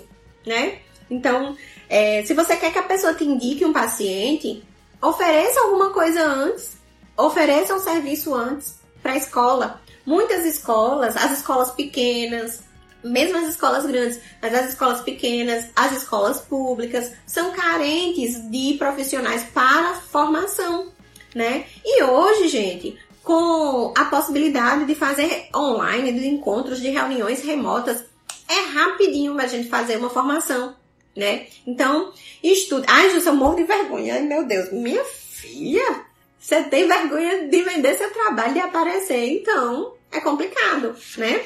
[0.45, 0.79] né?
[1.09, 1.57] Então,
[1.89, 4.63] é, se você quer que a pessoa te indique um paciente,
[5.01, 6.77] ofereça alguma coisa antes,
[7.17, 9.81] ofereça um serviço antes para a escola.
[10.07, 12.63] Muitas escolas, as escolas pequenas,
[13.03, 19.43] mesmo as escolas grandes, mas as escolas pequenas, as escolas públicas, são carentes de profissionais
[19.53, 20.91] para formação,
[21.35, 21.65] né?
[21.85, 28.03] E hoje, gente, com a possibilidade de fazer online, de encontros, de reuniões remotas,
[28.49, 30.73] é rapidinho a gente fazer uma formação
[31.17, 31.47] né?
[31.65, 32.85] Então, estude.
[32.87, 34.13] Ai, Júlia, eu morro de vergonha.
[34.13, 36.05] Ai, meu Deus, minha filha,
[36.39, 41.45] você tem vergonha de vender seu trabalho e aparecer, então é complicado, né?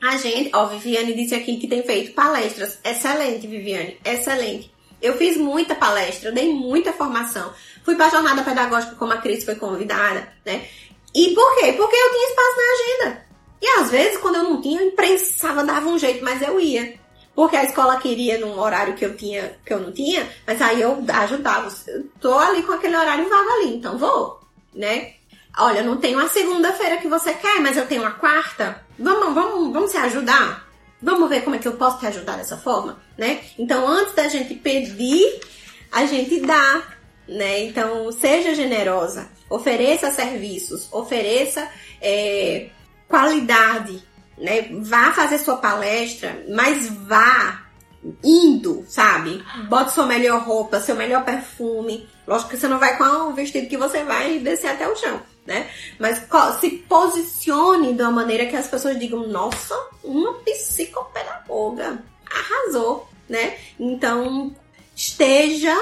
[0.00, 2.78] A gente, ó, Viviane disse aqui que tem feito palestras.
[2.84, 4.72] Excelente, Viviane, excelente.
[5.00, 7.52] Eu fiz muita palestra, dei muita formação.
[7.84, 10.66] Fui pra jornada pedagógica como a Cris foi convidada, né?
[11.14, 11.72] E por quê?
[11.72, 13.26] Porque eu tinha espaço na agenda.
[13.60, 16.98] E às vezes, quando eu não tinha, eu imprensava, dava um jeito, mas eu ia.
[17.34, 20.80] Porque a escola queria num horário que eu tinha, que eu não tinha, mas aí
[20.80, 21.72] eu ajudava.
[21.86, 24.40] Eu tô ali com aquele horário vago ali, então vou,
[24.74, 25.14] né?
[25.56, 28.82] Olha, não tenho a segunda-feira que você quer, mas eu tenho a quarta.
[28.98, 30.66] Vamos, vamos, vamos se ajudar?
[31.00, 33.40] Vamos ver como é que eu posso te ajudar dessa forma, né?
[33.58, 35.40] Então, antes da gente pedir,
[35.90, 36.82] a gente dá,
[37.28, 37.64] né?
[37.64, 41.68] Então, seja generosa, ofereça serviços, ofereça
[42.00, 42.70] é,
[43.08, 44.02] qualidade,
[44.38, 44.68] né?
[44.80, 47.62] Vá fazer sua palestra, mas vá
[48.24, 49.44] indo, sabe?
[49.68, 52.08] Bote sua melhor roupa, seu melhor perfume.
[52.26, 55.20] Lógico que você não vai com o vestido que você vai descer até o chão,
[55.46, 55.70] né?
[55.98, 56.22] Mas
[56.60, 63.58] se posicione de uma maneira que as pessoas digam: nossa, uma psicopedagoga arrasou, né?
[63.78, 64.54] Então,
[64.94, 65.74] esteja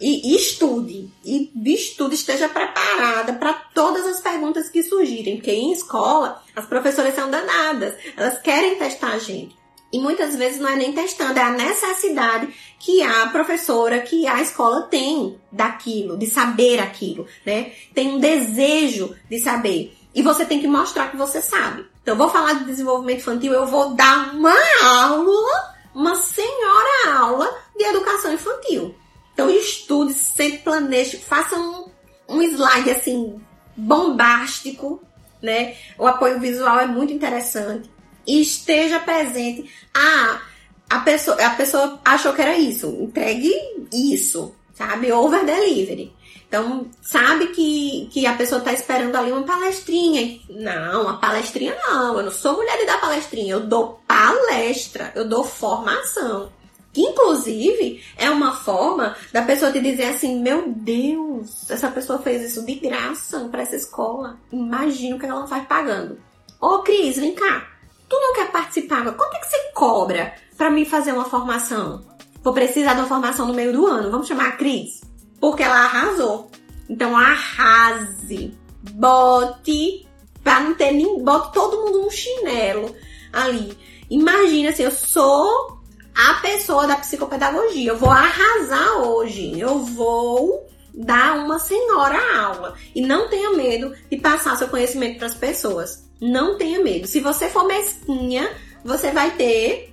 [0.00, 1.10] e, estude.
[1.24, 5.36] E estude, esteja preparada para todas as perguntas que surgirem.
[5.36, 7.94] Porque em escola, as professoras são danadas.
[8.16, 9.56] Elas querem testar a gente.
[9.94, 14.42] E muitas vezes não é nem testando, é a necessidade que a professora, que a
[14.42, 17.70] escola tem daquilo, de saber aquilo, né?
[17.94, 19.96] Tem um desejo de saber.
[20.12, 21.86] E você tem que mostrar que você sabe.
[22.02, 27.84] Então, vou falar de desenvolvimento infantil, eu vou dar uma aula, uma senhora aula de
[27.84, 28.96] educação infantil.
[29.32, 31.88] Então estude, sempre planeje, faça um,
[32.28, 33.40] um slide assim
[33.76, 35.00] bombástico,
[35.40, 35.76] né?
[35.96, 37.93] O apoio visual é muito interessante.
[38.26, 39.70] Esteja presente.
[39.92, 40.40] Ah,
[40.88, 42.86] a pessoa, a pessoa achou que era isso.
[43.00, 43.52] Entregue
[43.92, 45.12] isso, sabe?
[45.12, 46.14] Over delivery.
[46.46, 50.38] Então, sabe que, que a pessoa tá esperando ali uma palestrinha.
[50.48, 52.16] Não, a palestrinha não.
[52.16, 53.54] Eu não sou mulher de dar palestrinha.
[53.54, 55.10] Eu dou palestra.
[55.16, 56.52] Eu dou formação.
[56.92, 62.52] Que inclusive é uma forma da pessoa te dizer assim: Meu Deus, essa pessoa fez
[62.52, 64.38] isso de graça para essa escola.
[64.52, 66.20] Imagina o que ela faz pagando.
[66.60, 67.73] Ô Cris, vem cá.
[68.08, 69.04] Tu não quer participar?
[69.12, 72.04] Quanto é que você cobra para mim fazer uma formação?
[72.42, 74.10] Vou precisar de uma formação no meio do ano.
[74.10, 75.00] Vamos chamar a Cris?
[75.40, 76.50] Porque ela arrasou.
[76.88, 78.56] Então arrase.
[78.92, 80.06] Bote
[80.42, 81.22] para não ter nem.
[81.22, 82.94] Bote todo mundo no chinelo
[83.32, 83.76] ali.
[84.10, 85.80] Imagina assim, eu sou
[86.14, 87.92] a pessoa da psicopedagogia.
[87.92, 89.58] Eu vou arrasar hoje.
[89.58, 92.74] Eu vou dar uma senhora aula.
[92.94, 96.08] E não tenha medo de passar seu conhecimento para as pessoas.
[96.20, 97.06] Não tenha medo.
[97.06, 98.48] Se você for mesquinha,
[98.84, 99.92] você vai ter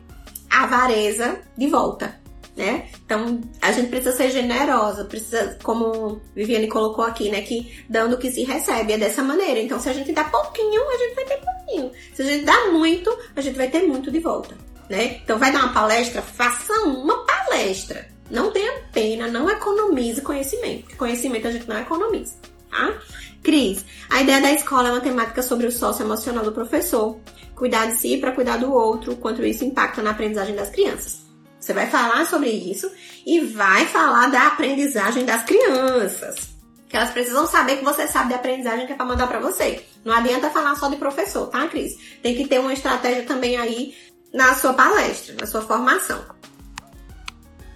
[0.50, 2.20] a avareza de volta.
[2.56, 2.90] Né?
[3.06, 8.18] Então, a gente precisa ser generosa, precisa, como Viviane colocou aqui, né, que dando o
[8.18, 9.62] que se recebe é dessa maneira.
[9.62, 11.92] Então, se a gente dá pouquinho, a gente vai ter pouquinho.
[12.14, 14.56] Se a gente dá muito, a gente vai ter muito de volta
[14.92, 15.22] né?
[15.24, 18.11] Então vai dar uma palestra, faça uma palestra.
[18.32, 20.96] Não tenha pena, não economize conhecimento.
[20.96, 22.36] Conhecimento a gente não economiza,
[22.70, 22.98] tá?
[23.44, 27.20] Cris, a ideia da escola é uma temática sobre o sócio emocional do professor.
[27.56, 31.26] Cuidar de si para cuidar do outro, quanto isso impacta na aprendizagem das crianças.
[31.60, 32.90] Você vai falar sobre isso
[33.26, 36.52] e vai falar da aprendizagem das crianças.
[36.88, 39.86] Que elas precisam saber que você sabe da aprendizagem que é para mandar para você.
[40.06, 41.98] Não adianta falar só de professor, tá, Cris?
[42.24, 43.94] Tem que ter uma estratégia também aí
[44.34, 46.24] na sua palestra, na sua formação.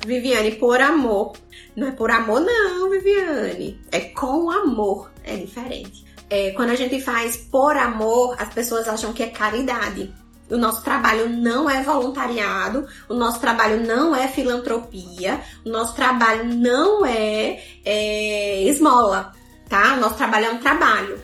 [0.05, 1.33] Viviane, por amor.
[1.75, 3.79] Não é por amor, não, Viviane.
[3.91, 5.11] É com amor.
[5.23, 6.05] É diferente.
[6.29, 10.13] É, quando a gente faz por amor, as pessoas acham que é caridade.
[10.49, 16.45] O nosso trabalho não é voluntariado, o nosso trabalho não é filantropia, o nosso trabalho
[16.45, 19.33] não é, é esmola,
[19.67, 19.95] tá?
[19.95, 21.19] O nosso trabalho é um trabalho.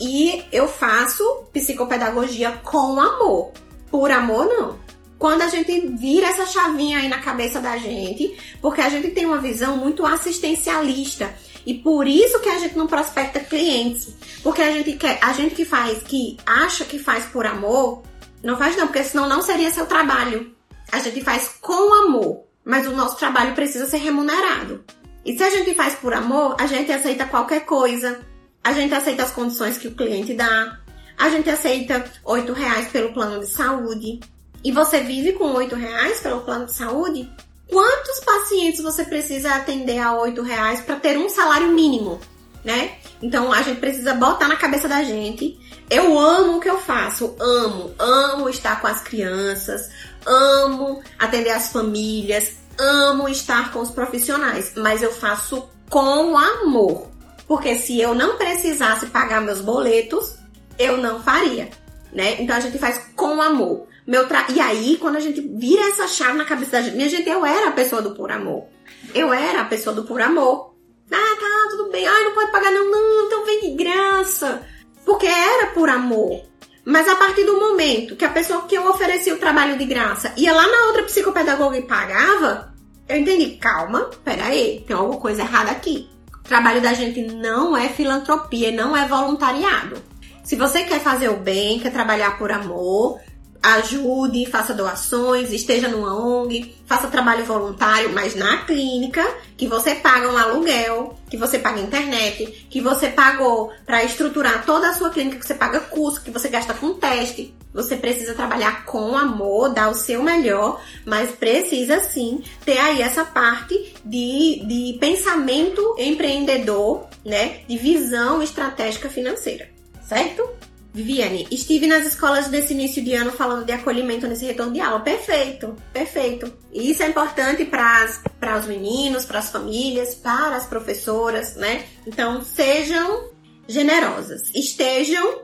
[0.00, 3.52] E eu faço psicopedagogia com amor.
[3.88, 4.85] Por amor, não.
[5.18, 9.24] Quando a gente vira essa chavinha aí na cabeça da gente, porque a gente tem
[9.24, 11.34] uma visão muito assistencialista.
[11.64, 14.14] E por isso que a gente não prospecta clientes.
[14.42, 18.02] Porque a gente quer, a gente que faz, que acha que faz por amor,
[18.42, 20.54] não faz não, porque senão não seria seu trabalho.
[20.92, 24.84] A gente faz com amor, mas o nosso trabalho precisa ser remunerado.
[25.24, 28.20] E se a gente faz por amor, a gente aceita qualquer coisa.
[28.62, 30.78] A gente aceita as condições que o cliente dá.
[31.18, 34.20] A gente aceita oito reais pelo plano de saúde.
[34.66, 37.30] E você vive com oito reais pelo plano de saúde?
[37.70, 42.18] Quantos pacientes você precisa atender a oito reais para ter um salário mínimo,
[42.64, 42.96] né?
[43.22, 45.56] Então a gente precisa botar na cabeça da gente.
[45.88, 49.88] Eu amo o que eu faço, amo, amo estar com as crianças,
[50.26, 57.06] amo atender as famílias, amo estar com os profissionais, mas eu faço com amor.
[57.46, 60.34] Porque se eu não precisasse pagar meus boletos,
[60.76, 61.70] eu não faria,
[62.12, 62.42] né?
[62.42, 63.86] Então a gente faz com amor.
[64.06, 64.46] Meu tra...
[64.50, 67.44] E aí, quando a gente vira essa chave na cabeça da gente, minha gente, eu
[67.44, 68.66] era a pessoa do por amor.
[69.14, 70.74] Eu era a pessoa do por amor.
[71.10, 72.06] Ah, tá, tudo bem.
[72.06, 74.62] Ai, não pode pagar não, não, então vem de graça.
[75.04, 76.42] Porque era por amor.
[76.84, 80.32] Mas a partir do momento que a pessoa que eu oferecia o trabalho de graça
[80.36, 82.72] ia lá na outra psicopedagoga e pagava,
[83.08, 86.08] eu entendi, calma, peraí, tem alguma coisa errada aqui.
[86.32, 90.00] O trabalho da gente não é filantropia, não é voluntariado.
[90.44, 93.20] Se você quer fazer o bem, quer trabalhar por amor,
[93.62, 99.26] ajude, faça doações, esteja numa ONG, faça trabalho voluntário, mas na clínica,
[99.56, 104.88] que você paga um aluguel, que você paga internet, que você pagou para estruturar toda
[104.88, 107.54] a sua clínica, que você paga curso, que você gasta com teste.
[107.74, 113.24] Você precisa trabalhar com amor, dar o seu melhor, mas precisa sim ter aí essa
[113.24, 117.60] parte de, de pensamento empreendedor, né?
[117.68, 119.68] De visão estratégica financeira,
[120.08, 120.48] certo?
[120.96, 125.00] Viviane, estive nas escolas desse início de ano falando de acolhimento nesse retorno de aula.
[125.00, 126.50] Perfeito, perfeito.
[126.72, 131.84] E isso é importante para os meninos, para as famílias, para as professoras, né?
[132.06, 133.28] Então, sejam
[133.68, 135.42] generosas, estejam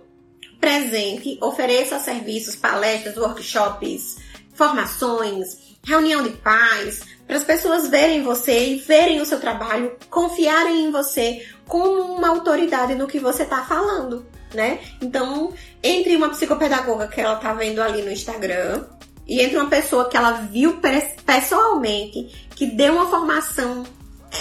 [0.58, 4.16] presentes, ofereçam serviços, palestras, workshops,
[4.54, 10.86] formações, reunião de pais, para as pessoas verem você e verem o seu trabalho, confiarem
[10.86, 14.24] em você como uma autoridade no que você está falando
[14.54, 14.78] né?
[15.00, 15.52] Então,
[15.82, 18.84] entre uma psicopedagoga que ela tá vendo ali no Instagram
[19.26, 20.80] e entre uma pessoa que ela viu
[21.24, 23.84] pessoalmente, que deu uma formação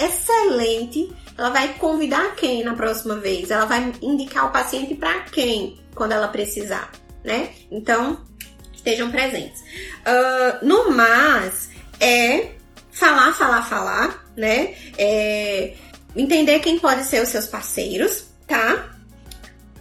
[0.04, 3.52] excelente, ela vai convidar quem na próxima vez?
[3.52, 6.92] Ela vai indicar o paciente para quem quando ela precisar,
[7.24, 7.50] né?
[7.70, 8.22] Então,
[8.74, 9.62] estejam presentes.
[9.62, 11.70] Uh, no mais,
[12.00, 12.52] é
[12.92, 14.76] falar, falar, falar, né?
[14.98, 15.76] É
[16.16, 19.01] entender quem pode ser os seus parceiros, tá?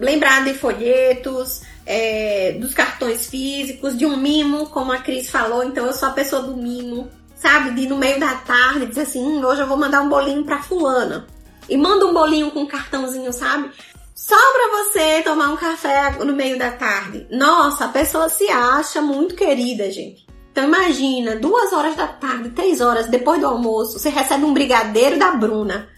[0.01, 5.62] Lembrar de folhetos, é, dos cartões físicos, de um mimo, como a Cris falou.
[5.62, 7.72] Então eu sou a pessoa do mimo, sabe?
[7.72, 10.62] De no meio da tarde dizer assim: hum, hoje eu vou mandar um bolinho pra
[10.62, 11.27] Fulana.
[11.68, 13.70] E manda um bolinho com um cartãozinho, sabe?
[14.14, 17.27] Só pra você tomar um café no meio da tarde.
[17.31, 20.27] Nossa, a pessoa se acha muito querida, gente.
[20.52, 25.18] Então imagina, duas horas da tarde, três horas depois do almoço, você recebe um brigadeiro
[25.18, 25.89] da Bruna.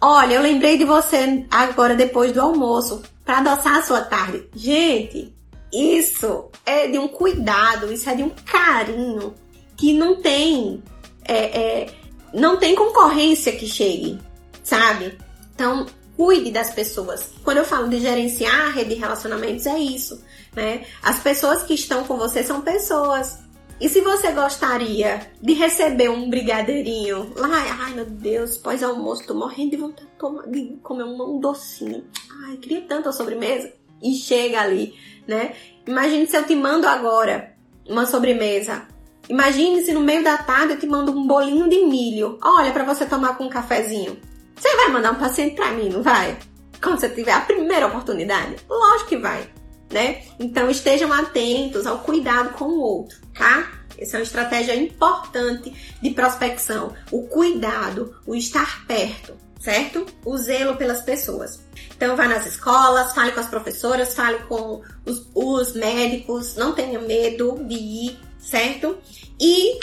[0.00, 4.48] Olha, eu lembrei de você agora depois do almoço para adoçar a sua tarde.
[4.54, 5.34] Gente,
[5.72, 9.34] isso é de um cuidado, isso é de um carinho
[9.76, 10.82] que não tem,
[11.24, 11.94] é, é,
[12.32, 14.18] não tem concorrência que chegue,
[14.62, 15.18] sabe?
[15.54, 15.86] Então,
[16.16, 17.30] cuide das pessoas.
[17.44, 20.22] Quando eu falo de gerenciar a rede de relacionamentos, é isso,
[20.54, 20.84] né?
[21.02, 23.38] As pessoas que estão com você são pessoas.
[23.80, 29.70] E se você gostaria de receber um brigadeirinho lá, ai meu Deus, pós-almoço, tô morrendo
[29.70, 30.08] de vontade
[30.48, 32.04] de comer um docinho.
[32.44, 33.72] Ai, queria tanto a sobremesa.
[34.02, 34.94] E chega ali,
[35.28, 35.54] né?
[35.86, 37.56] Imagine se eu te mando agora
[37.88, 38.86] uma sobremesa.
[39.28, 42.38] Imagine se no meio da tarde eu te mando um bolinho de milho.
[42.42, 44.18] Olha, para você tomar com um cafezinho.
[44.56, 46.36] Você vai mandar um paciente para mim, não vai?
[46.82, 48.56] Quando você tiver a primeira oportunidade?
[48.68, 49.48] Lógico que vai
[49.90, 50.22] né?
[50.38, 53.72] Então estejam atentos ao cuidado com o outro, tá?
[53.98, 56.94] Essa é uma estratégia importante de prospecção.
[57.10, 60.06] O cuidado, o estar perto, certo?
[60.24, 61.60] O zelo pelas pessoas.
[61.96, 67.00] Então vá nas escolas, fale com as professoras, fale com os, os médicos, não tenha
[67.00, 68.98] medo de ir, certo?
[69.40, 69.80] E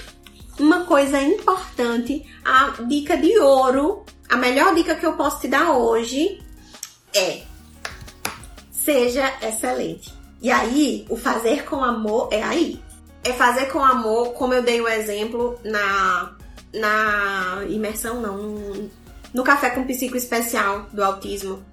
[0.57, 5.73] uma coisa importante, a dica de ouro, a melhor dica que eu posso te dar
[5.73, 6.41] hoje
[7.13, 7.41] é
[8.85, 10.13] seja excelente.
[10.41, 12.79] E aí, o fazer com amor é aí.
[13.23, 16.35] É fazer com amor, como eu dei o exemplo na,
[16.71, 18.91] na imersão, não, no,
[19.33, 21.65] no café com psico especial do autismo,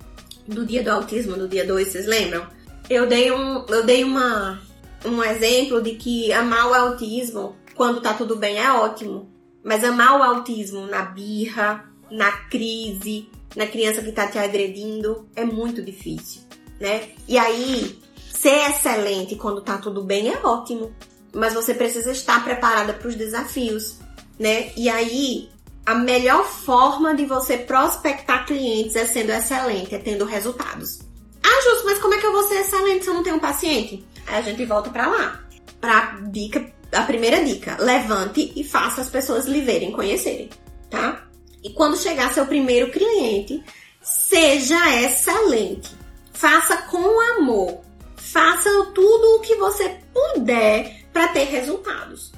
[0.49, 2.47] do dia do autismo, do dia 2, vocês lembram?
[2.89, 4.59] Eu dei um, eu dei uma,
[5.05, 9.31] um exemplo de que amar o autismo quando tá tudo bem é ótimo,
[9.63, 15.45] mas amar o autismo na birra, na crise, na criança que tá te agredindo é
[15.45, 16.52] muito difícil
[16.83, 17.11] né?
[17.29, 17.97] E aí,
[18.35, 20.93] ser excelente quando tá tudo bem é ótimo,
[21.33, 23.99] mas você precisa estar preparada para os desafios,
[24.37, 24.73] né?
[24.77, 25.49] E aí,
[25.87, 30.99] a melhor forma de você prospectar clientes é sendo excelente, é tendo resultados.
[31.41, 33.41] Ah, Justo, mas como é que eu vou ser excelente se eu não tenho um
[33.41, 34.05] paciente?
[34.27, 35.41] Aí a gente volta para lá.
[35.81, 40.51] Pra dica, a primeira dica, levante e faça as pessoas lhe verem, conhecerem,
[40.91, 41.29] tá?
[41.63, 43.63] E quando chegar seu primeiro cliente,
[44.03, 46.02] seja excelente
[46.43, 47.83] faça com amor.
[48.17, 52.33] Faça tudo o que você puder para ter resultados.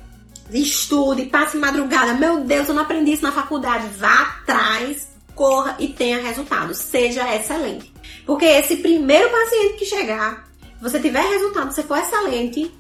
[0.53, 2.13] Estude, passe madrugada.
[2.13, 3.89] Meu Deus, eu não aprendi isso na faculdade.
[3.97, 6.77] Vá atrás, corra e tenha resultados.
[6.77, 7.91] Seja excelente.
[8.27, 10.51] Porque esse primeiro paciente que chegar,
[10.83, 12.71] você tiver resultado, você for excelente,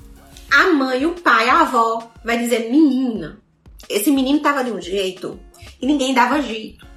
[0.51, 3.41] a mãe, o pai, a avó vai dizer: menina,
[3.89, 5.41] esse menino tava de um jeito
[5.81, 6.94] e ninguém dava jeito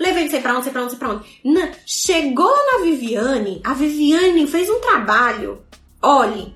[0.00, 1.40] levei não sei pra onde, sei pra onde, sei pra onde.
[1.44, 5.62] Na, chegou na Viviane, a Viviane fez um trabalho
[6.02, 6.54] olhe,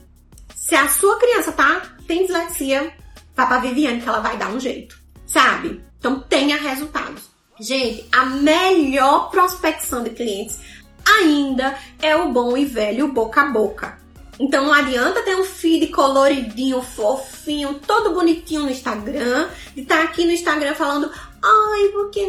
[0.55, 2.93] se a sua criança tá tem dislexia,
[3.37, 5.83] vá pra Viviane que ela vai dar um jeito, sabe?
[5.99, 7.31] Então tenha resultados.
[7.61, 10.59] Gente, a melhor prospecção de clientes
[11.07, 13.99] ainda é o bom e velho boca a boca.
[14.39, 20.03] Então não adianta ter um feed coloridinho, fofinho, todo bonitinho no Instagram, e estar tá
[20.03, 21.11] aqui no Instagram falando,
[21.45, 22.27] ai, porque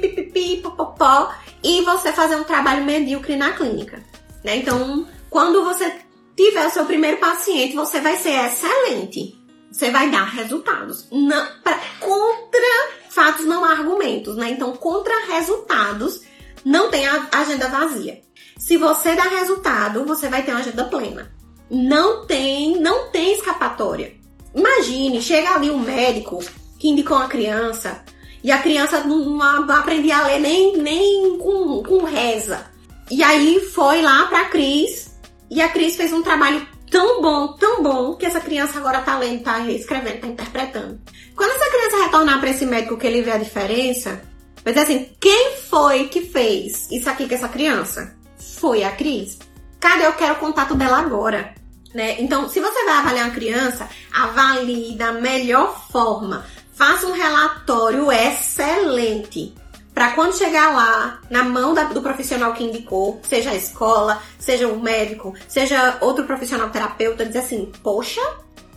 [0.00, 1.32] pipipi, popopó,
[1.62, 4.02] e você fazer um trabalho medíocre na clínica.
[4.44, 4.56] Né?
[4.56, 5.92] Então, quando você
[6.36, 9.36] tiver o seu primeiro paciente, você vai ser excelente.
[9.70, 11.06] Você vai dar resultados.
[11.10, 14.50] Não, pra, contra fatos, não há argumentos, né?
[14.50, 16.22] Então, contra resultados,
[16.64, 18.22] não tem agenda vazia.
[18.56, 21.30] Se você dá resultado, você vai ter uma agenda plena.
[21.70, 24.16] Não tem, não tem escapatória.
[24.54, 26.38] Imagine, chega ali um médico
[26.78, 28.02] que indicou uma criança
[28.42, 32.66] e a criança não, não aprendia a ler nem, nem com, com reza.
[33.10, 35.18] E aí foi lá pra Cris
[35.50, 39.18] e a Cris fez um trabalho tão bom, tão bom, que essa criança agora tá
[39.18, 41.00] lendo, tá escrevendo, tá interpretando.
[41.34, 44.22] Quando essa criança retornar para esse médico que ele vê a diferença,
[44.64, 48.16] vai dizer assim, quem foi que fez isso aqui com essa criança?
[48.58, 49.38] Foi a Cris.
[49.80, 51.54] Cadê eu quero o contato dela agora?
[51.94, 52.20] Né?
[52.20, 56.44] Então, se você vai avaliar uma criança, avalie da melhor forma.
[56.78, 59.52] Faça um relatório excelente
[59.92, 64.68] para quando chegar lá, na mão da, do profissional que indicou, seja a escola, seja
[64.68, 68.20] o médico, seja outro profissional terapeuta, dizer assim: Poxa,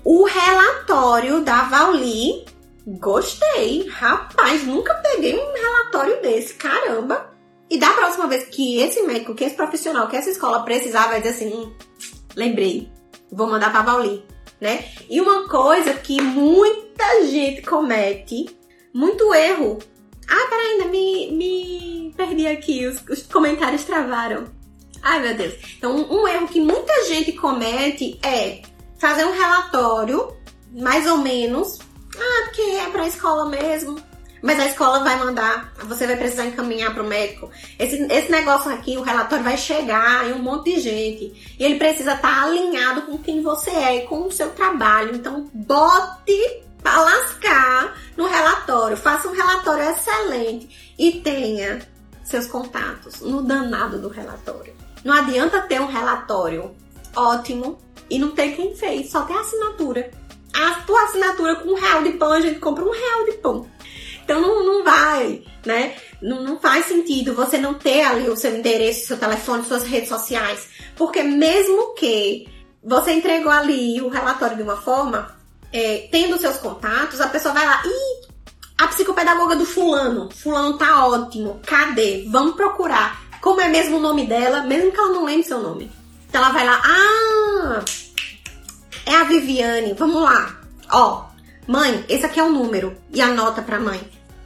[0.03, 2.43] o relatório da Vali,
[2.87, 7.29] gostei, rapaz, nunca peguei um relatório desse, caramba.
[7.69, 11.21] E da próxima vez que esse médico, que esse profissional, que essa escola precisar, vai
[11.21, 11.71] dizer assim: hum,
[12.35, 12.91] lembrei,
[13.31, 14.25] vou mandar pra Vali,
[14.61, 14.85] né?
[15.09, 18.55] E uma coisa que muita gente comete,
[18.93, 19.79] muito erro
[20.31, 24.45] ah, peraí, ainda me, me perdi aqui, os, os comentários travaram.
[25.03, 25.55] Ai, meu Deus.
[25.77, 28.61] Então, um, um erro que muita gente comete é
[28.97, 30.33] fazer um relatório,
[30.71, 31.79] mais ou menos.
[32.15, 34.01] Ah, porque é pra escola mesmo.
[34.41, 37.49] Mas a escola vai mandar, você vai precisar encaminhar para o médico.
[37.77, 41.55] Esse, esse negócio aqui, o relatório vai chegar em um monte de gente.
[41.59, 45.15] E ele precisa estar tá alinhado com quem você é e com o seu trabalho.
[45.15, 48.97] Então, bote para lascar no relatório.
[48.97, 51.79] Faça um relatório excelente e tenha
[52.23, 54.73] seus contatos no danado do relatório.
[55.03, 56.75] Não adianta ter um relatório
[57.15, 57.77] ótimo
[58.09, 60.11] e não ter quem fez, só tem a assinatura.
[60.53, 63.67] A tua assinatura com um real de pão, a gente compra um real de pão.
[64.23, 65.95] Então não, não vai, né?
[66.21, 70.09] Não, não faz sentido você não ter ali o seu endereço, seu telefone, suas redes
[70.09, 70.67] sociais.
[70.95, 72.47] Porque mesmo que
[72.83, 75.35] você entregou ali o relatório de uma forma,
[75.71, 78.27] é, tendo seus contatos, a pessoa vai lá, ih,
[78.77, 82.25] a psicopedagoga do fulano, fulano tá ótimo, cadê?
[82.29, 83.21] Vamos procurar.
[83.39, 85.91] Como é mesmo o nome dela, mesmo que ela não lembre seu nome.
[86.27, 87.83] Então ela vai lá, ah,
[89.05, 90.59] é a Viviane, vamos lá.
[90.91, 91.25] Ó,
[91.67, 92.95] mãe, esse aqui é o número.
[93.13, 94.01] E anota pra mãe.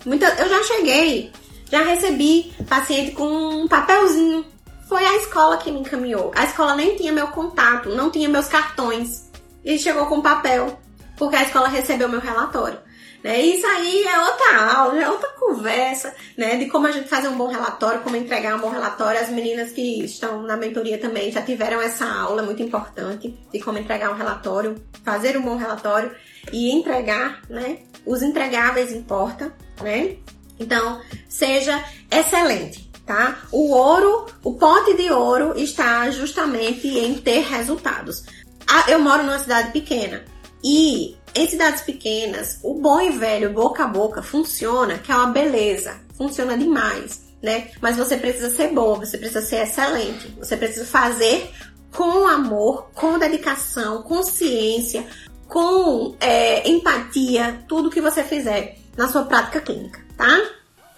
[0.05, 1.31] Muita, eu já cheguei,
[1.71, 4.45] já recebi paciente com um papelzinho.
[4.87, 6.31] Foi a escola que me encaminhou.
[6.35, 9.29] A escola nem tinha meu contato, não tinha meus cartões.
[9.63, 10.79] E chegou com papel
[11.17, 12.77] porque a escola recebeu meu relatório.
[13.23, 13.41] Né?
[13.41, 16.57] Isso aí é outra aula, é outra conversa, né?
[16.57, 19.19] De como a gente fazer um bom relatório, como entregar um bom relatório.
[19.19, 23.79] As meninas que estão na mentoria também já tiveram essa aula muito importante de como
[23.79, 26.15] entregar um relatório, fazer um bom relatório
[26.51, 27.79] e entregar, né?
[28.05, 30.17] Os entregáveis importa, né?
[30.59, 33.39] Então, seja excelente, tá?
[33.51, 38.23] O ouro, o pote de ouro está justamente em ter resultados.
[38.67, 40.23] Ah, eu moro numa cidade pequena.
[40.63, 45.27] E em cidades pequenas, o bom e velho boca a boca funciona, que é uma
[45.27, 47.69] beleza, funciona demais, né?
[47.81, 51.51] Mas você precisa ser bom, você precisa ser excelente, você precisa fazer
[51.91, 55.05] com amor, com dedicação, com ciência,
[55.47, 60.41] com é, empatia, tudo que você fizer na sua prática clínica, tá?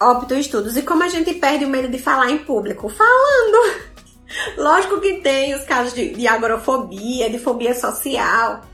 [0.00, 0.76] Óbito Estudos.
[0.76, 2.88] E como a gente perde o medo de falar em público?
[2.88, 3.88] Falando!
[4.56, 8.64] Lógico que tem os casos de, de agorafobia, de fobia social,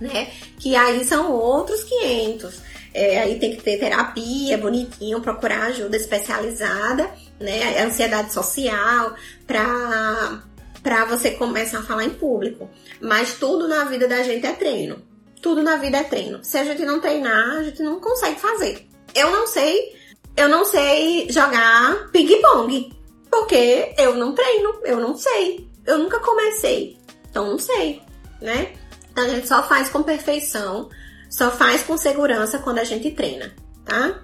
[0.00, 0.30] né?
[0.58, 2.60] Que aí são outros 500.
[2.92, 7.82] É, aí tem que ter terapia bonitinho, procurar ajuda especializada, né?
[7.82, 9.14] Ansiedade social,
[9.46, 10.42] pra,
[10.82, 12.68] pra você começar a falar em público.
[13.00, 15.02] Mas tudo na vida da gente é treino.
[15.42, 16.42] Tudo na vida é treino.
[16.42, 18.88] Se a gente não treinar, a gente não consegue fazer.
[19.14, 19.96] Eu não sei,
[20.36, 22.92] eu não sei jogar ping-pong.
[23.30, 25.68] Porque eu não treino, eu não sei.
[25.84, 26.98] Eu nunca comecei.
[27.30, 28.02] Então não sei,
[28.40, 28.72] né?
[29.10, 30.90] Então a gente só faz com perfeição,
[31.30, 33.54] só faz com segurança quando a gente treina,
[33.84, 34.20] tá?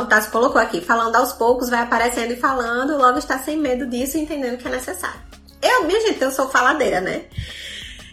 [0.00, 3.86] O Tassi colocou aqui, falando aos poucos, vai aparecendo e falando, logo está sem medo
[3.86, 5.20] disso entendendo que é necessário.
[5.60, 7.24] Eu, minha gente, eu sou faladeira, né?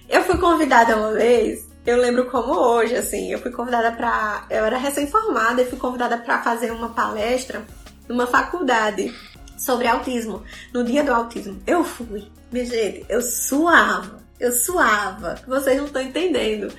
[0.09, 4.45] Eu fui convidada uma vez, eu lembro como hoje, assim, eu fui convidada pra.
[4.49, 7.65] Eu era recém-formada e fui convidada para fazer uma palestra
[8.09, 9.15] numa faculdade
[9.57, 10.43] sobre autismo,
[10.73, 11.63] no dia do autismo.
[11.65, 16.73] Eu fui, minha gente, eu suava, eu suava, vocês não estão entendendo.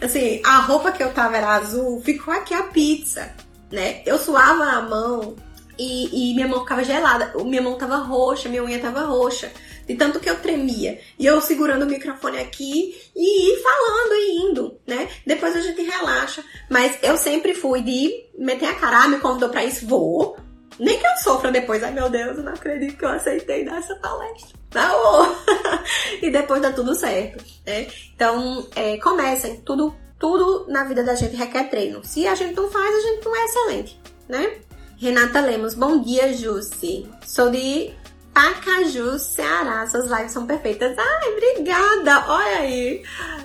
[0.00, 3.30] Assim, a roupa que eu tava era azul, ficou aqui a pizza,
[3.70, 4.00] né?
[4.06, 5.36] Eu suava a mão
[5.78, 9.52] e, e minha mão ficava gelada, minha mão tava roxa, minha unha tava roxa
[9.86, 10.98] de tanto que eu tremia.
[11.18, 15.08] E eu segurando o microfone aqui e falando e indo, né?
[15.24, 16.42] Depois a gente relaxa.
[16.68, 20.36] Mas eu sempre fui de meter a cara, ah, me convidou pra isso, vou.
[20.78, 23.78] Nem que eu sofra depois, ai meu Deus, eu não acredito que eu aceitei dar
[23.78, 24.58] essa palestra.
[24.74, 25.36] Não!
[26.20, 27.86] e depois dá tudo certo, né?
[28.14, 29.60] Então, é, comecem.
[29.64, 32.04] Tudo, tudo na vida da gente requer treino.
[32.04, 34.58] Se a gente não faz, a gente não é excelente, né?
[34.98, 37.06] Renata Lemos, bom dia, Jussi.
[37.24, 37.92] Sou de
[38.36, 39.86] Pacaju, Ceará.
[39.86, 40.94] Suas lives são perfeitas.
[40.98, 42.22] Ai, obrigada!
[42.28, 43.02] Olha aí,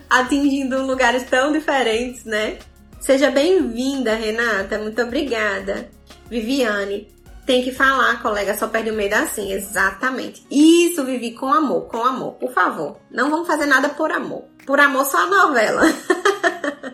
[0.09, 2.59] atingindo lugares tão diferentes, né?
[2.99, 4.77] Seja bem-vinda, Renata.
[4.79, 5.89] Muito obrigada.
[6.29, 7.09] Viviane,
[7.45, 9.53] tem que falar, colega, só perde o medo assim.
[9.53, 10.45] Exatamente.
[10.51, 12.33] Isso, Vivi, com amor, com amor.
[12.33, 14.43] Por favor, não vamos fazer nada por amor.
[14.65, 15.83] Por amor, só a novela.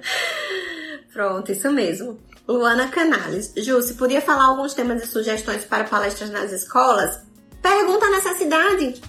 [1.11, 2.19] Pronto, isso mesmo.
[2.47, 3.53] Luana Canales.
[3.57, 7.26] Ju, se podia falar alguns temas e sugestões para palestras nas escolas?
[7.67, 9.01] Pergunta a necessidade.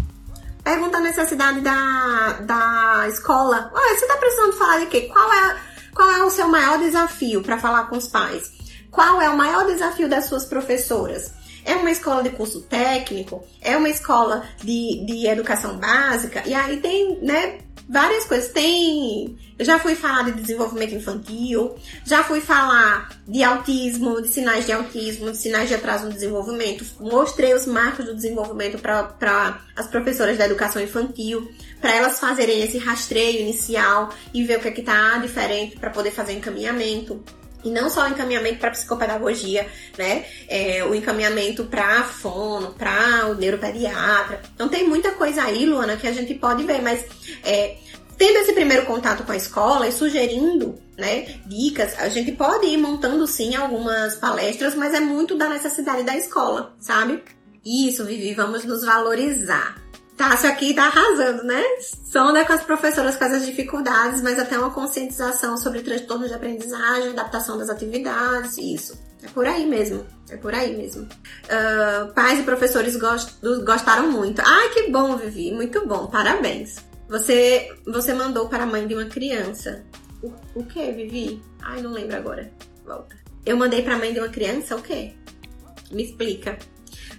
[0.65, 3.71] Pergunta a necessidade da, da escola.
[3.73, 5.03] Olha, você tá precisando falar de quê?
[5.03, 5.57] Qual é,
[5.95, 8.51] qual é o seu maior desafio para falar com os pais?
[8.91, 11.33] Qual é o maior desafio das suas professoras?
[11.65, 13.45] É uma escola de curso técnico?
[13.61, 16.43] É uma escola de, de educação básica?
[16.45, 18.51] E aí tem, né, várias coisas.
[18.52, 19.36] Tem.
[19.59, 21.74] Eu já fui falar de desenvolvimento infantil,
[22.05, 26.85] já fui falar de autismo, de sinais de autismo, de sinais de atraso no desenvolvimento.
[27.01, 31.51] Mostrei os marcos do desenvolvimento para as professoras da educação infantil,
[31.81, 35.90] para elas fazerem esse rastreio inicial e ver o que é que tá diferente para
[35.90, 37.20] poder fazer encaminhamento.
[37.65, 39.67] E não só o encaminhamento para psicopedagogia,
[39.97, 40.25] né?
[40.49, 44.41] É, o encaminhamento para fono, para o neuropediatra.
[44.55, 47.05] Então tem muita coisa aí, Luana, que a gente pode ver, mas
[47.45, 47.77] é,
[48.17, 52.77] tendo esse primeiro contato com a escola e sugerindo né, dicas, a gente pode ir
[52.77, 57.23] montando sim algumas palestras, mas é muito da necessidade da escola, sabe?
[57.65, 59.88] Isso, Vivi, vamos nos valorizar.
[60.19, 61.62] Tássio aqui tá arrasando, né?
[62.05, 67.11] Sonda com as professoras com as dificuldades, mas até uma conscientização sobre transtornos de aprendizagem,
[67.11, 68.99] adaptação das atividades, isso.
[69.23, 70.05] É por aí mesmo.
[70.28, 71.05] É por aí mesmo.
[71.05, 73.32] Uh, pais e professores gost,
[73.65, 74.43] gostaram muito.
[74.45, 75.53] Ai, que bom, Vivi.
[75.53, 76.09] Muito bom.
[76.09, 76.85] Parabéns.
[77.09, 79.85] Você, você mandou para a mãe de uma criança.
[80.20, 81.40] O, o que, Vivi?
[81.62, 82.51] Ai, não lembro agora.
[82.85, 83.16] Volta.
[83.47, 85.15] Eu mandei para a mãe de uma criança o quê?
[85.93, 86.59] Me explica.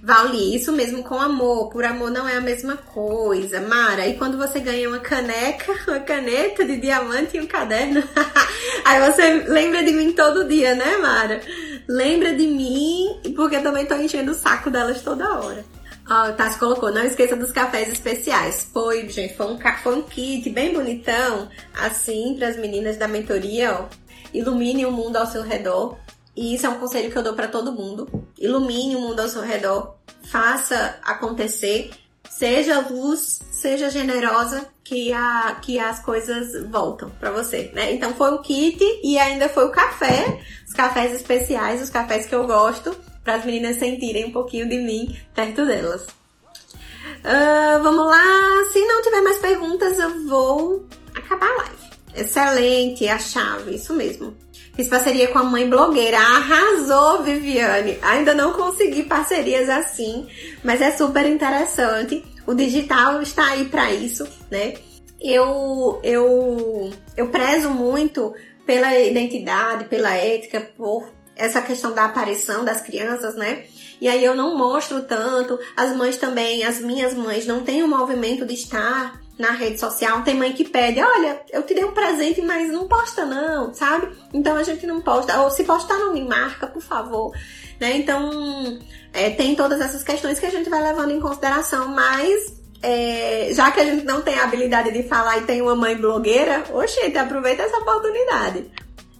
[0.01, 1.69] Vauli, isso mesmo com amor.
[1.69, 3.61] Por amor não é a mesma coisa.
[3.61, 8.01] Mara, e quando você ganha uma caneca, uma caneta de diamante e um caderno?
[8.85, 11.41] Aí você lembra de mim todo dia, né, Mara?
[11.87, 15.65] Lembra de mim, porque eu também tô enchendo o saco delas toda hora.
[16.09, 18.67] Ó, oh, Tassi colocou, não esqueça dos cafés especiais.
[18.73, 21.47] Foi, gente, foi um, foi um kit bem bonitão,
[21.79, 23.85] assim, para as meninas da mentoria, ó.
[24.33, 25.97] Ilumine o mundo ao seu redor.
[26.35, 28.07] E isso é um conselho que eu dou para todo mundo.
[28.39, 29.95] Ilumine o mundo ao seu redor,
[30.31, 31.91] faça acontecer,
[32.29, 37.93] seja luz, seja generosa, que, a, que as coisas voltam para você, né?
[37.93, 42.33] Então foi o kit e ainda foi o café, os cafés especiais, os cafés que
[42.33, 46.03] eu gosto, para as meninas sentirem um pouquinho de mim perto delas.
[46.03, 51.89] Uh, vamos lá, se não tiver mais perguntas, eu vou acabar a live.
[52.15, 54.35] Excelente, a chave, isso mesmo.
[54.79, 56.17] Fiz parceria com a mãe blogueira.
[56.17, 57.99] Arrasou, Viviane.
[58.01, 60.25] Ainda não consegui parcerias assim,
[60.63, 62.23] mas é super interessante.
[62.47, 64.75] O digital está aí para isso, né?
[65.19, 68.33] Eu, eu, eu prezo muito
[68.65, 73.65] pela identidade, pela ética, por essa questão da aparição das crianças, né?
[73.99, 75.59] E aí eu não mostro tanto.
[75.75, 80.21] As mães também, as minhas mães, não têm o movimento de estar na rede social.
[80.21, 84.09] Tem mãe que pede, olha, eu te dei um presente, mas não posta não, sabe?
[84.33, 85.41] Então a gente não posta.
[85.41, 87.33] Ou se postar, não me marca, por favor.
[87.79, 87.97] Né?
[87.97, 88.77] Então,
[89.13, 93.71] é, tem todas essas questões que a gente vai levando em consideração, mas é, já
[93.71, 97.17] que a gente não tem a habilidade de falar e tem uma mãe blogueira, oxente,
[97.17, 98.65] aproveita essa oportunidade.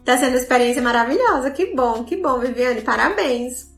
[0.03, 3.69] Tá sendo uma experiência maravilhosa, que bom, que bom, Viviane, parabéns.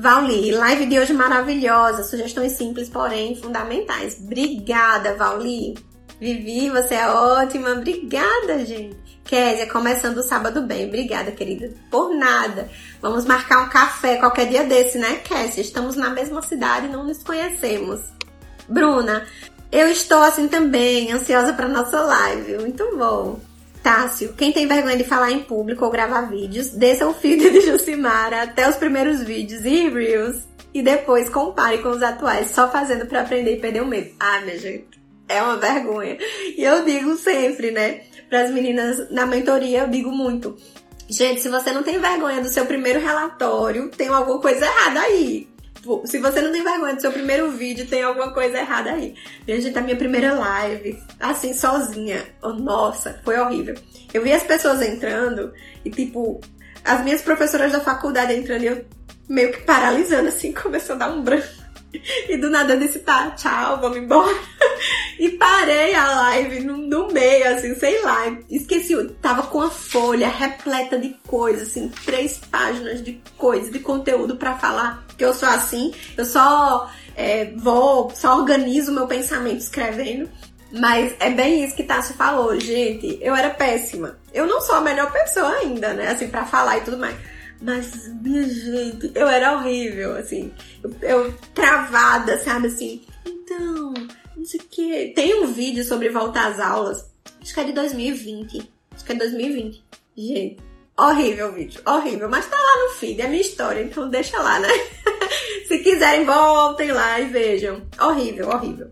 [0.00, 4.18] Vauli, live de hoje maravilhosa, sugestões simples, porém fundamentais.
[4.18, 5.76] Obrigada, Vauli.
[6.18, 7.72] Vivi, você é ótima.
[7.72, 8.96] Obrigada, gente.
[9.22, 10.88] Kézia, começando o sábado bem.
[10.88, 11.70] Obrigada, querida.
[11.90, 12.70] Por nada.
[13.02, 15.60] Vamos marcar um café qualquer dia desse, né, Kézia?
[15.60, 18.00] Estamos na mesma cidade e não nos conhecemos.
[18.66, 19.26] Bruna,
[19.70, 22.58] Eu estou assim também, ansiosa para nossa live.
[22.58, 23.38] Muito bom.
[23.82, 27.60] Tássio, quem tem vergonha de falar em público ou gravar vídeos, desça o feed de
[27.62, 33.06] Jucimara até os primeiros vídeos e Reels e depois compare com os atuais, só fazendo
[33.06, 34.10] para aprender e perder o medo.
[34.20, 36.16] Ah, minha gente, é uma vergonha.
[36.56, 40.56] E eu digo sempre, né, para as meninas na mentoria, eu digo muito.
[41.08, 45.48] Gente, se você não tem vergonha do seu primeiro relatório, tem alguma coisa errada aí.
[46.04, 49.14] Se você não tem vergonha do seu primeiro vídeo, tem alguma coisa errada aí.
[49.48, 52.26] Gente, a minha primeira live, assim, sozinha.
[52.42, 53.74] Oh, nossa, foi horrível.
[54.12, 55.52] Eu vi as pessoas entrando
[55.84, 56.40] e, tipo,
[56.84, 58.84] as minhas professoras da faculdade entrando e eu
[59.28, 61.59] meio que paralisando, assim, começou a dar um branco.
[62.28, 64.36] E do nada eu disse, tá, tchau, vamos embora.
[65.18, 68.34] E parei a live no, no, meio, assim, sei lá.
[68.48, 74.36] Esqueci, tava com a folha repleta de coisas, assim, três páginas de coisa, de conteúdo
[74.36, 75.04] para falar.
[75.18, 80.28] Que eu sou assim, eu só é, vou, só organizo meu pensamento escrevendo.
[80.72, 83.18] Mas é bem isso que Tassi falou, gente.
[83.20, 84.16] Eu era péssima.
[84.32, 86.08] Eu não sou a melhor pessoa ainda, né?
[86.08, 87.16] Assim, para falar e tudo mais.
[87.60, 90.52] Mas, minha gente, eu era horrível, assim.
[90.82, 93.02] Eu, eu travada, sabe, assim.
[93.26, 93.92] Então,
[94.36, 95.12] não sei o que.
[95.14, 97.10] Tem um vídeo sobre voltar às aulas.
[97.40, 98.70] Acho que é de 2020.
[98.94, 99.84] Acho que é 2020.
[100.16, 100.56] Gente,
[100.98, 101.80] horrível o vídeo.
[101.86, 102.28] Horrível.
[102.28, 104.68] Mas tá lá no feed, é minha história, então deixa lá, né?
[105.68, 107.82] Se quiserem, voltem lá e vejam.
[108.00, 108.90] Horrível, horrível.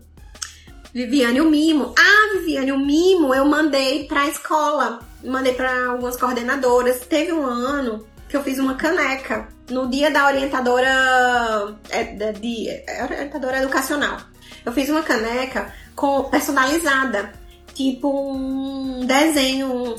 [0.93, 1.93] Viviane, o mimo.
[1.97, 4.99] Ah, Viviane, o mimo eu mandei pra escola.
[5.23, 7.01] Mandei para algumas coordenadoras.
[7.01, 13.03] Teve um ano que eu fiz uma caneca no dia da orientadora é, de, é,
[13.03, 14.17] orientadora educacional.
[14.63, 17.33] Eu fiz uma caneca com personalizada,
[17.73, 19.95] tipo um desenho,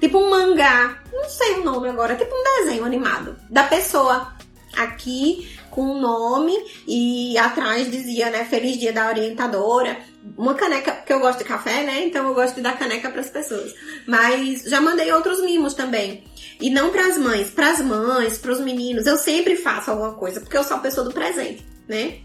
[0.00, 4.32] tipo um mangá, não sei o nome agora, tipo um desenho animado da pessoa
[4.76, 6.56] aqui com o um nome
[6.86, 9.98] e atrás dizia, né, feliz dia da orientadora.
[10.38, 12.06] Uma caneca, porque eu gosto de café, né?
[12.06, 13.74] Então eu gosto de dar caneca para as pessoas.
[14.06, 16.24] Mas já mandei outros mimos também.
[16.60, 19.06] E não para as mães, para as mães, para os meninos.
[19.06, 22.18] Eu sempre faço alguma coisa, porque eu sou a pessoa do presente, né?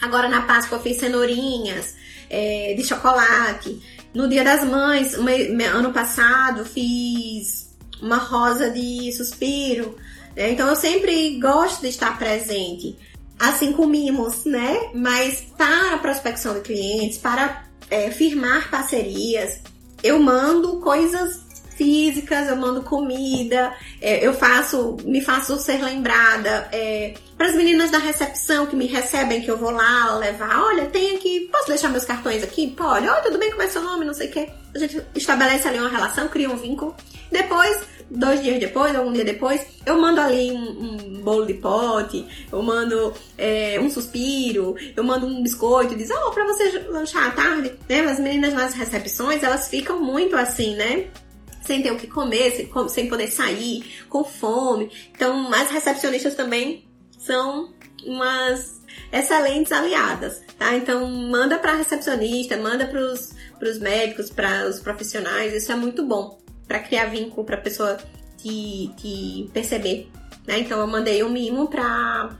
[0.00, 1.94] Agora na Páscoa eu fiz cenourinhas
[2.28, 3.80] é, de chocolate.
[4.14, 9.96] No Dia das Mães, ano passado, fiz uma rosa de suspiro.
[10.34, 10.50] Né?
[10.50, 12.96] Então eu sempre gosto de estar presente.
[13.38, 14.90] Assim com mimos, né?
[14.94, 19.60] Mas para prospecção de clientes, para é, firmar parcerias,
[20.02, 21.45] eu mando coisas
[21.76, 26.68] físicas, eu mando comida, é, eu faço, me faço ser lembrada.
[26.72, 30.86] É, para as meninas da recepção que me recebem, que eu vou lá levar, olha,
[30.86, 32.68] tem aqui, posso deixar meus cartões aqui?
[32.68, 34.48] Pode, olha, tudo bem, como é seu nome, não sei o quê.
[34.74, 36.94] A gente estabelece ali uma relação, cria um vínculo.
[37.30, 37.80] Depois,
[38.10, 42.62] dois dias depois, algum dia depois, eu mando ali um, um bolo de pote, eu
[42.62, 47.30] mando é, um suspiro, eu mando um biscoito, diz, ó, oh, pra você lanchar à
[47.32, 48.00] tarde, né?
[48.00, 51.06] As meninas nas recepções, elas ficam muito assim, né?
[51.66, 54.90] Sem ter o que comer, sem, sem poder sair, com fome.
[55.10, 56.84] Então, as recepcionistas também
[57.18, 57.74] são
[58.04, 58.80] umas
[59.12, 60.74] excelentes aliadas, tá?
[60.74, 66.38] Então, manda para recepcionista, manda para os médicos, para os profissionais, isso é muito bom
[66.66, 67.96] para criar vínculo, para a pessoa
[68.36, 70.08] te, te perceber,
[70.46, 70.58] né?
[70.60, 72.36] Então, eu mandei um mimo para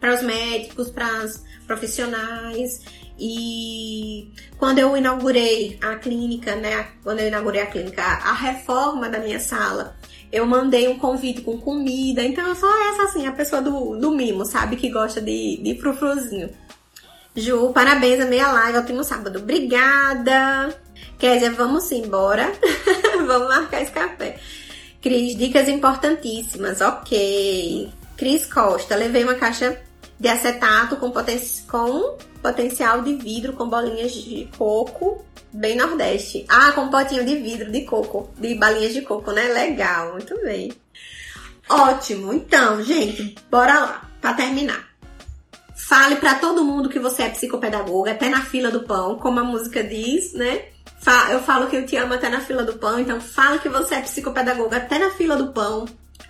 [0.00, 2.82] para os médicos, para os profissionais
[3.18, 6.88] e quando eu inaugurei a clínica, né?
[7.02, 9.96] Quando eu inaugurei a clínica, a reforma da minha sala,
[10.32, 12.22] eu mandei um convite com comida.
[12.22, 14.76] Então eu sou essa assim, a pessoa do, do mimo, sabe?
[14.76, 16.50] Que gosta de, de frufruzinho.
[17.36, 19.38] Ju, parabéns, a meia live, ótimo sábado.
[19.38, 20.76] Obrigada!
[21.18, 22.52] Kézia, vamos embora.
[23.26, 24.38] vamos marcar esse café.
[25.00, 26.80] Cris, dicas importantíssimas.
[26.80, 27.90] Ok.
[28.16, 29.80] Cris Costa, levei uma caixa
[30.24, 31.38] de acetato com, poten
[31.68, 35.22] com potencial de vidro com bolinhas de coco,
[35.52, 36.46] bem nordeste.
[36.48, 39.48] Ah, com potinho de vidro de coco, de balinhas de coco, né?
[39.48, 40.72] Legal, muito bem.
[41.68, 42.32] Ótimo.
[42.32, 44.88] Então, gente, bora lá, para terminar.
[45.76, 49.44] Fale para todo mundo que você é psicopedagoga, até na fila do pão, como a
[49.44, 50.68] música diz, né?
[51.30, 53.96] Eu falo que eu te amo até na fila do pão, então fale que você
[53.96, 55.84] é psicopedagoga até na fila do pão.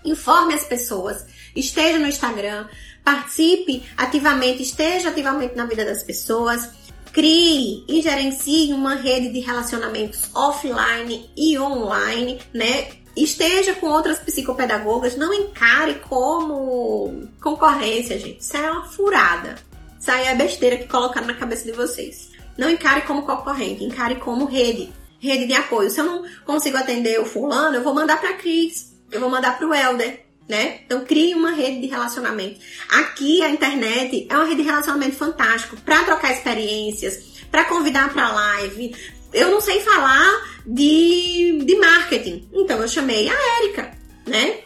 [0.04, 1.24] Informe as pessoas.
[1.54, 2.66] Esteja no Instagram,
[3.04, 6.68] participe ativamente, esteja ativamente na vida das pessoas,
[7.12, 12.88] crie e gerencie uma rede de relacionamentos offline e online, né?
[13.16, 18.40] Esteja com outras psicopedagogas, não encare como concorrência, gente.
[18.40, 19.54] Isso é uma furada.
[20.00, 22.30] Isso aí é besteira que colocaram na cabeça de vocês.
[22.58, 25.90] Não encare como concorrente, encare como rede, rede de apoio.
[25.90, 29.56] Se eu não consigo atender o fulano, eu vou mandar para Cris, eu vou mandar
[29.56, 30.80] para o Helder, né?
[30.84, 32.60] Então crie uma rede de relacionamento.
[32.90, 37.18] Aqui a internet é uma rede de relacionamento fantástico para trocar experiências,
[37.50, 38.94] para convidar para live.
[39.32, 43.96] Eu não sei falar de, de marketing, então eu chamei a Érica,
[44.26, 44.58] né?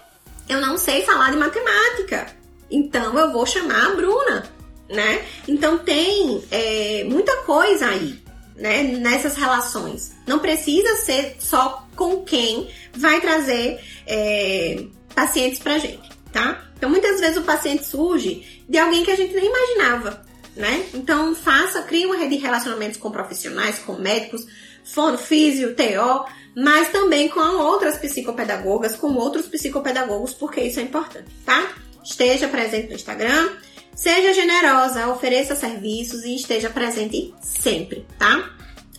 [0.49, 2.27] Eu não sei falar de matemática,
[2.71, 4.51] então eu vou chamar a Bruna,
[4.89, 5.25] né?
[5.47, 8.23] Então tem é, muita coisa aí,
[8.57, 8.83] né?
[8.83, 10.13] Nessas relações.
[10.27, 14.85] Não precisa ser só com quem vai trazer é,
[15.19, 16.65] pacientes pra gente, tá?
[16.77, 20.25] Então muitas vezes o paciente surge de alguém que a gente nem imaginava,
[20.55, 20.87] né?
[20.95, 24.47] Então faça, crie uma rede de relacionamentos com profissionais, com médicos,
[24.85, 26.25] fono, físio, TO,
[26.55, 31.73] mas também com outras psicopedagogas, com outros psicopedagogos, porque isso é importante, tá?
[32.05, 33.51] Esteja presente no Instagram,
[33.97, 38.53] seja generosa, ofereça serviços e esteja presente sempre, tá?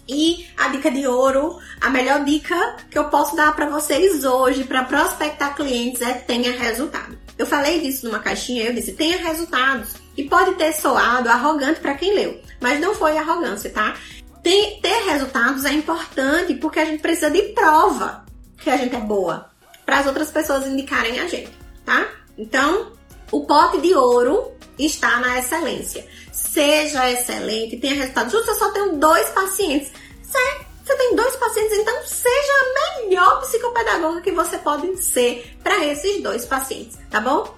[0.10, 4.64] E a dica de ouro, a melhor dica que eu posso dar para vocês hoje
[4.64, 7.15] para prospectar clientes é tenha resultado.
[7.38, 9.94] Eu falei disso numa caixinha, eu disse tenha resultados.
[10.18, 13.95] E pode ter soado arrogante para quem leu, mas não foi arrogância, tá?
[14.41, 18.26] Ter, ter resultados é importante porque a gente precisa de prova
[18.57, 19.48] que a gente é boa
[19.86, 21.52] para as outras pessoas indicarem a gente,
[21.86, 22.07] tá?
[22.36, 22.94] Então,
[23.31, 26.07] o pote de ouro está na excelência.
[26.52, 28.32] Seja excelente, tenha resultado.
[28.32, 29.92] Justo, eu só tenho dois pacientes.
[30.24, 30.70] Certo?
[30.84, 36.24] Você tem dois pacientes, então seja a melhor psicopedagoga que você pode ser para esses
[36.24, 37.56] dois pacientes, tá bom?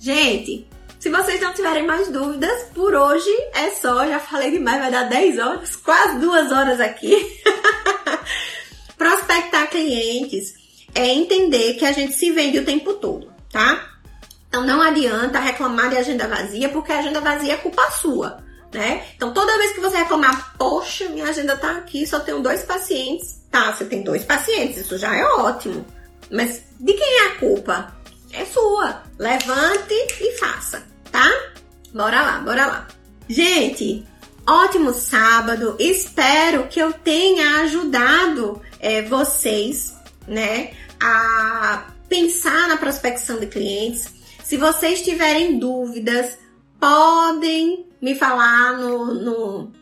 [0.00, 0.66] Gente,
[0.98, 4.04] se vocês não tiverem mais dúvidas, por hoje é só.
[4.04, 7.40] Já falei demais, vai dar 10 horas, quase duas horas aqui.
[8.98, 10.52] Prospectar clientes
[10.94, 13.99] é entender que a gente se vende o tempo todo, tá?
[14.50, 18.42] Então não adianta reclamar de agenda vazia, porque a agenda vazia é culpa sua,
[18.74, 19.06] né?
[19.14, 23.40] Então toda vez que você reclamar, poxa, minha agenda tá aqui, só tenho dois pacientes.
[23.48, 25.86] Tá, você tem dois pacientes, isso já é ótimo.
[26.28, 27.94] Mas de quem é a culpa?
[28.32, 29.04] É sua.
[29.16, 30.82] Levante e faça,
[31.12, 31.30] tá?
[31.94, 32.88] Bora lá, bora lá.
[33.28, 34.04] Gente,
[34.48, 35.76] ótimo sábado.
[35.78, 39.94] Espero que eu tenha ajudado é, vocês,
[40.26, 44.19] né, a pensar na prospecção de clientes
[44.50, 46.36] se vocês tiverem dúvidas,
[46.80, 49.72] podem me falar no, no,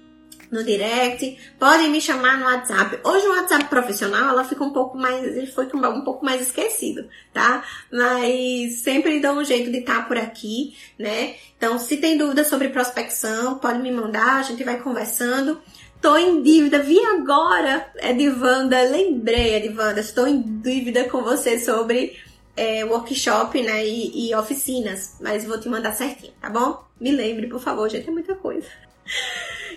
[0.51, 3.01] no direct, podem me chamar no WhatsApp.
[3.03, 7.09] Hoje o WhatsApp profissional, ela fica um pouco mais, ele foi um pouco mais esquecido,
[7.33, 7.65] tá?
[7.91, 11.37] Mas sempre dou um jeito de estar por aqui, né?
[11.57, 15.59] Então, se tem dúvida sobre prospecção, pode me mandar, a gente vai conversando.
[15.99, 22.28] Tô em dívida, vi agora, Edivanda, lembrei, Edivanda, estou em dívida com você sobre
[22.59, 26.85] é, workshop, né, e, e, oficinas, mas vou te mandar certinho, tá bom?
[27.01, 28.67] Me lembre, por favor, gente, é muita coisa.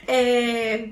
[0.08, 0.90] É,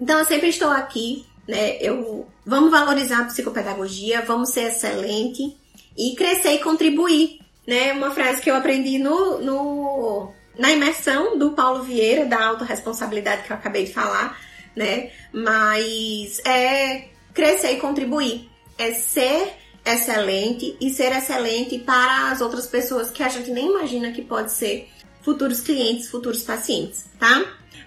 [0.00, 5.56] então, eu sempre estou aqui, né, eu, vamos valorizar a psicopedagogia, vamos ser excelente
[5.98, 11.50] e crescer e contribuir, né, uma frase que eu aprendi no, no na imersão do
[11.50, 14.38] Paulo Vieira, da autorresponsabilidade que eu acabei de falar,
[14.76, 18.48] né, mas é crescer e contribuir,
[18.78, 24.12] é ser excelente e ser excelente para as outras pessoas que a gente nem imagina
[24.12, 24.88] que pode ser
[25.22, 27.44] futuros clientes, futuros pacientes, tá?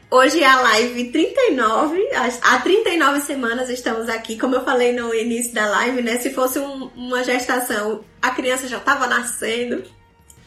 [0.10, 2.10] Hoje é a live 39,
[2.42, 6.18] há 39 semanas estamos aqui, como eu falei no início da live, né?
[6.18, 9.84] Se fosse um, uma gestação, a criança já estava nascendo.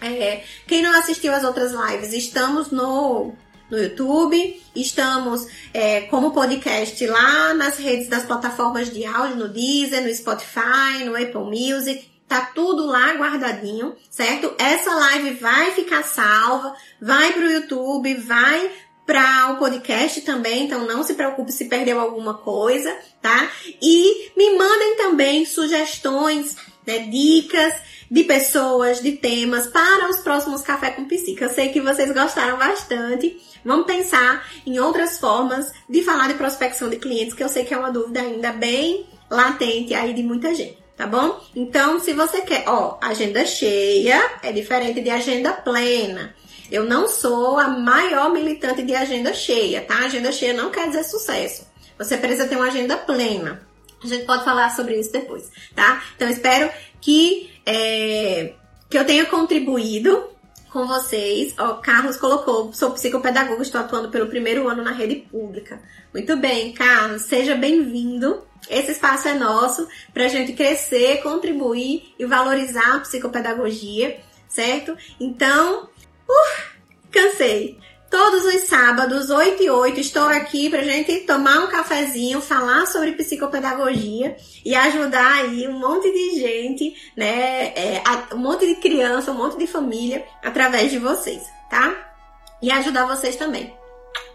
[0.01, 3.35] É, quem não assistiu às outras lives, estamos no
[3.71, 10.03] no YouTube, estamos é, como podcast lá nas redes das plataformas de áudio, no Deezer,
[10.03, 14.53] no Spotify, no Apple Music, tá tudo lá guardadinho, certo?
[14.59, 18.71] Essa live vai ficar salva, vai pro YouTube, vai
[19.07, 23.51] para o podcast também, então não se preocupe se perdeu alguma coisa, tá?
[23.81, 26.57] E me mandem também sugestões,
[26.87, 27.75] né, dicas
[28.11, 31.45] de pessoas, de temas para os próximos Café com Psica.
[31.45, 33.41] Eu sei que vocês gostaram bastante.
[33.65, 37.73] Vamos pensar em outras formas de falar de prospecção de clientes, que eu sei que
[37.73, 41.41] é uma dúvida ainda bem latente aí de muita gente, tá bom?
[41.55, 46.35] Então, se você quer, ó, agenda cheia é diferente de agenda plena.
[46.71, 49.99] Eu não sou a maior militante de agenda cheia, tá?
[49.99, 51.67] Agenda cheia não quer dizer sucesso.
[51.99, 53.69] Você precisa ter uma agenda plena.
[54.03, 56.03] A gente pode falar sobre isso depois, tá?
[56.17, 56.71] Então, espero
[57.01, 58.55] que, é,
[58.89, 60.31] que eu tenha contribuído
[60.71, 61.55] com vocês.
[61.59, 65.81] Ó, Carlos colocou, sou psicopedagogo, estou atuando pelo primeiro ano na rede pública.
[66.15, 68.43] Muito bem, Carlos, seja bem-vindo.
[68.69, 74.97] Esse espaço é nosso para a gente crescer, contribuir e valorizar a psicopedagogia, certo?
[75.19, 75.89] Então,
[76.29, 76.63] uh,
[77.11, 77.79] cansei.
[78.11, 83.13] Todos os sábados, 8 e 8, estou aqui pra gente tomar um cafezinho, falar sobre
[83.13, 87.67] psicopedagogia e ajudar aí um monte de gente, né?
[87.69, 91.95] É, um monte de criança, um monte de família através de vocês, tá?
[92.61, 93.73] E ajudar vocês também.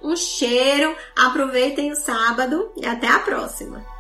[0.01, 3.94] Um cheiro, aproveitem o sábado e até a próxima!